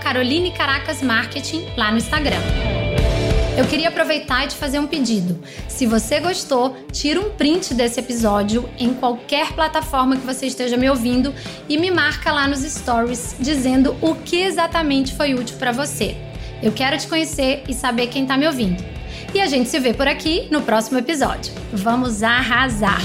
Caroline 0.00 0.50
Caracas 0.52 1.02
Marketing 1.02 1.66
lá 1.76 1.90
no 1.90 1.98
Instagram. 1.98 2.87
Eu 3.58 3.66
queria 3.66 3.88
aproveitar 3.88 4.44
e 4.44 4.46
te 4.46 4.54
fazer 4.54 4.78
um 4.78 4.86
pedido. 4.86 5.36
Se 5.66 5.84
você 5.84 6.20
gostou, 6.20 6.76
tira 6.92 7.18
um 7.20 7.30
print 7.30 7.74
desse 7.74 7.98
episódio 7.98 8.70
em 8.78 8.94
qualquer 8.94 9.52
plataforma 9.52 10.16
que 10.16 10.24
você 10.24 10.46
esteja 10.46 10.76
me 10.76 10.88
ouvindo 10.88 11.34
e 11.68 11.76
me 11.76 11.90
marca 11.90 12.30
lá 12.30 12.46
nos 12.46 12.60
stories 12.60 13.34
dizendo 13.40 13.96
o 14.00 14.14
que 14.14 14.42
exatamente 14.42 15.12
foi 15.12 15.34
útil 15.34 15.56
para 15.56 15.72
você. 15.72 16.16
Eu 16.62 16.70
quero 16.70 16.96
te 16.98 17.08
conhecer 17.08 17.64
e 17.68 17.74
saber 17.74 18.06
quem 18.06 18.22
está 18.22 18.36
me 18.36 18.46
ouvindo. 18.46 18.80
E 19.34 19.40
a 19.40 19.46
gente 19.46 19.68
se 19.68 19.80
vê 19.80 19.92
por 19.92 20.06
aqui 20.06 20.46
no 20.52 20.62
próximo 20.62 21.00
episódio. 21.00 21.52
Vamos 21.72 22.22
arrasar! 22.22 23.00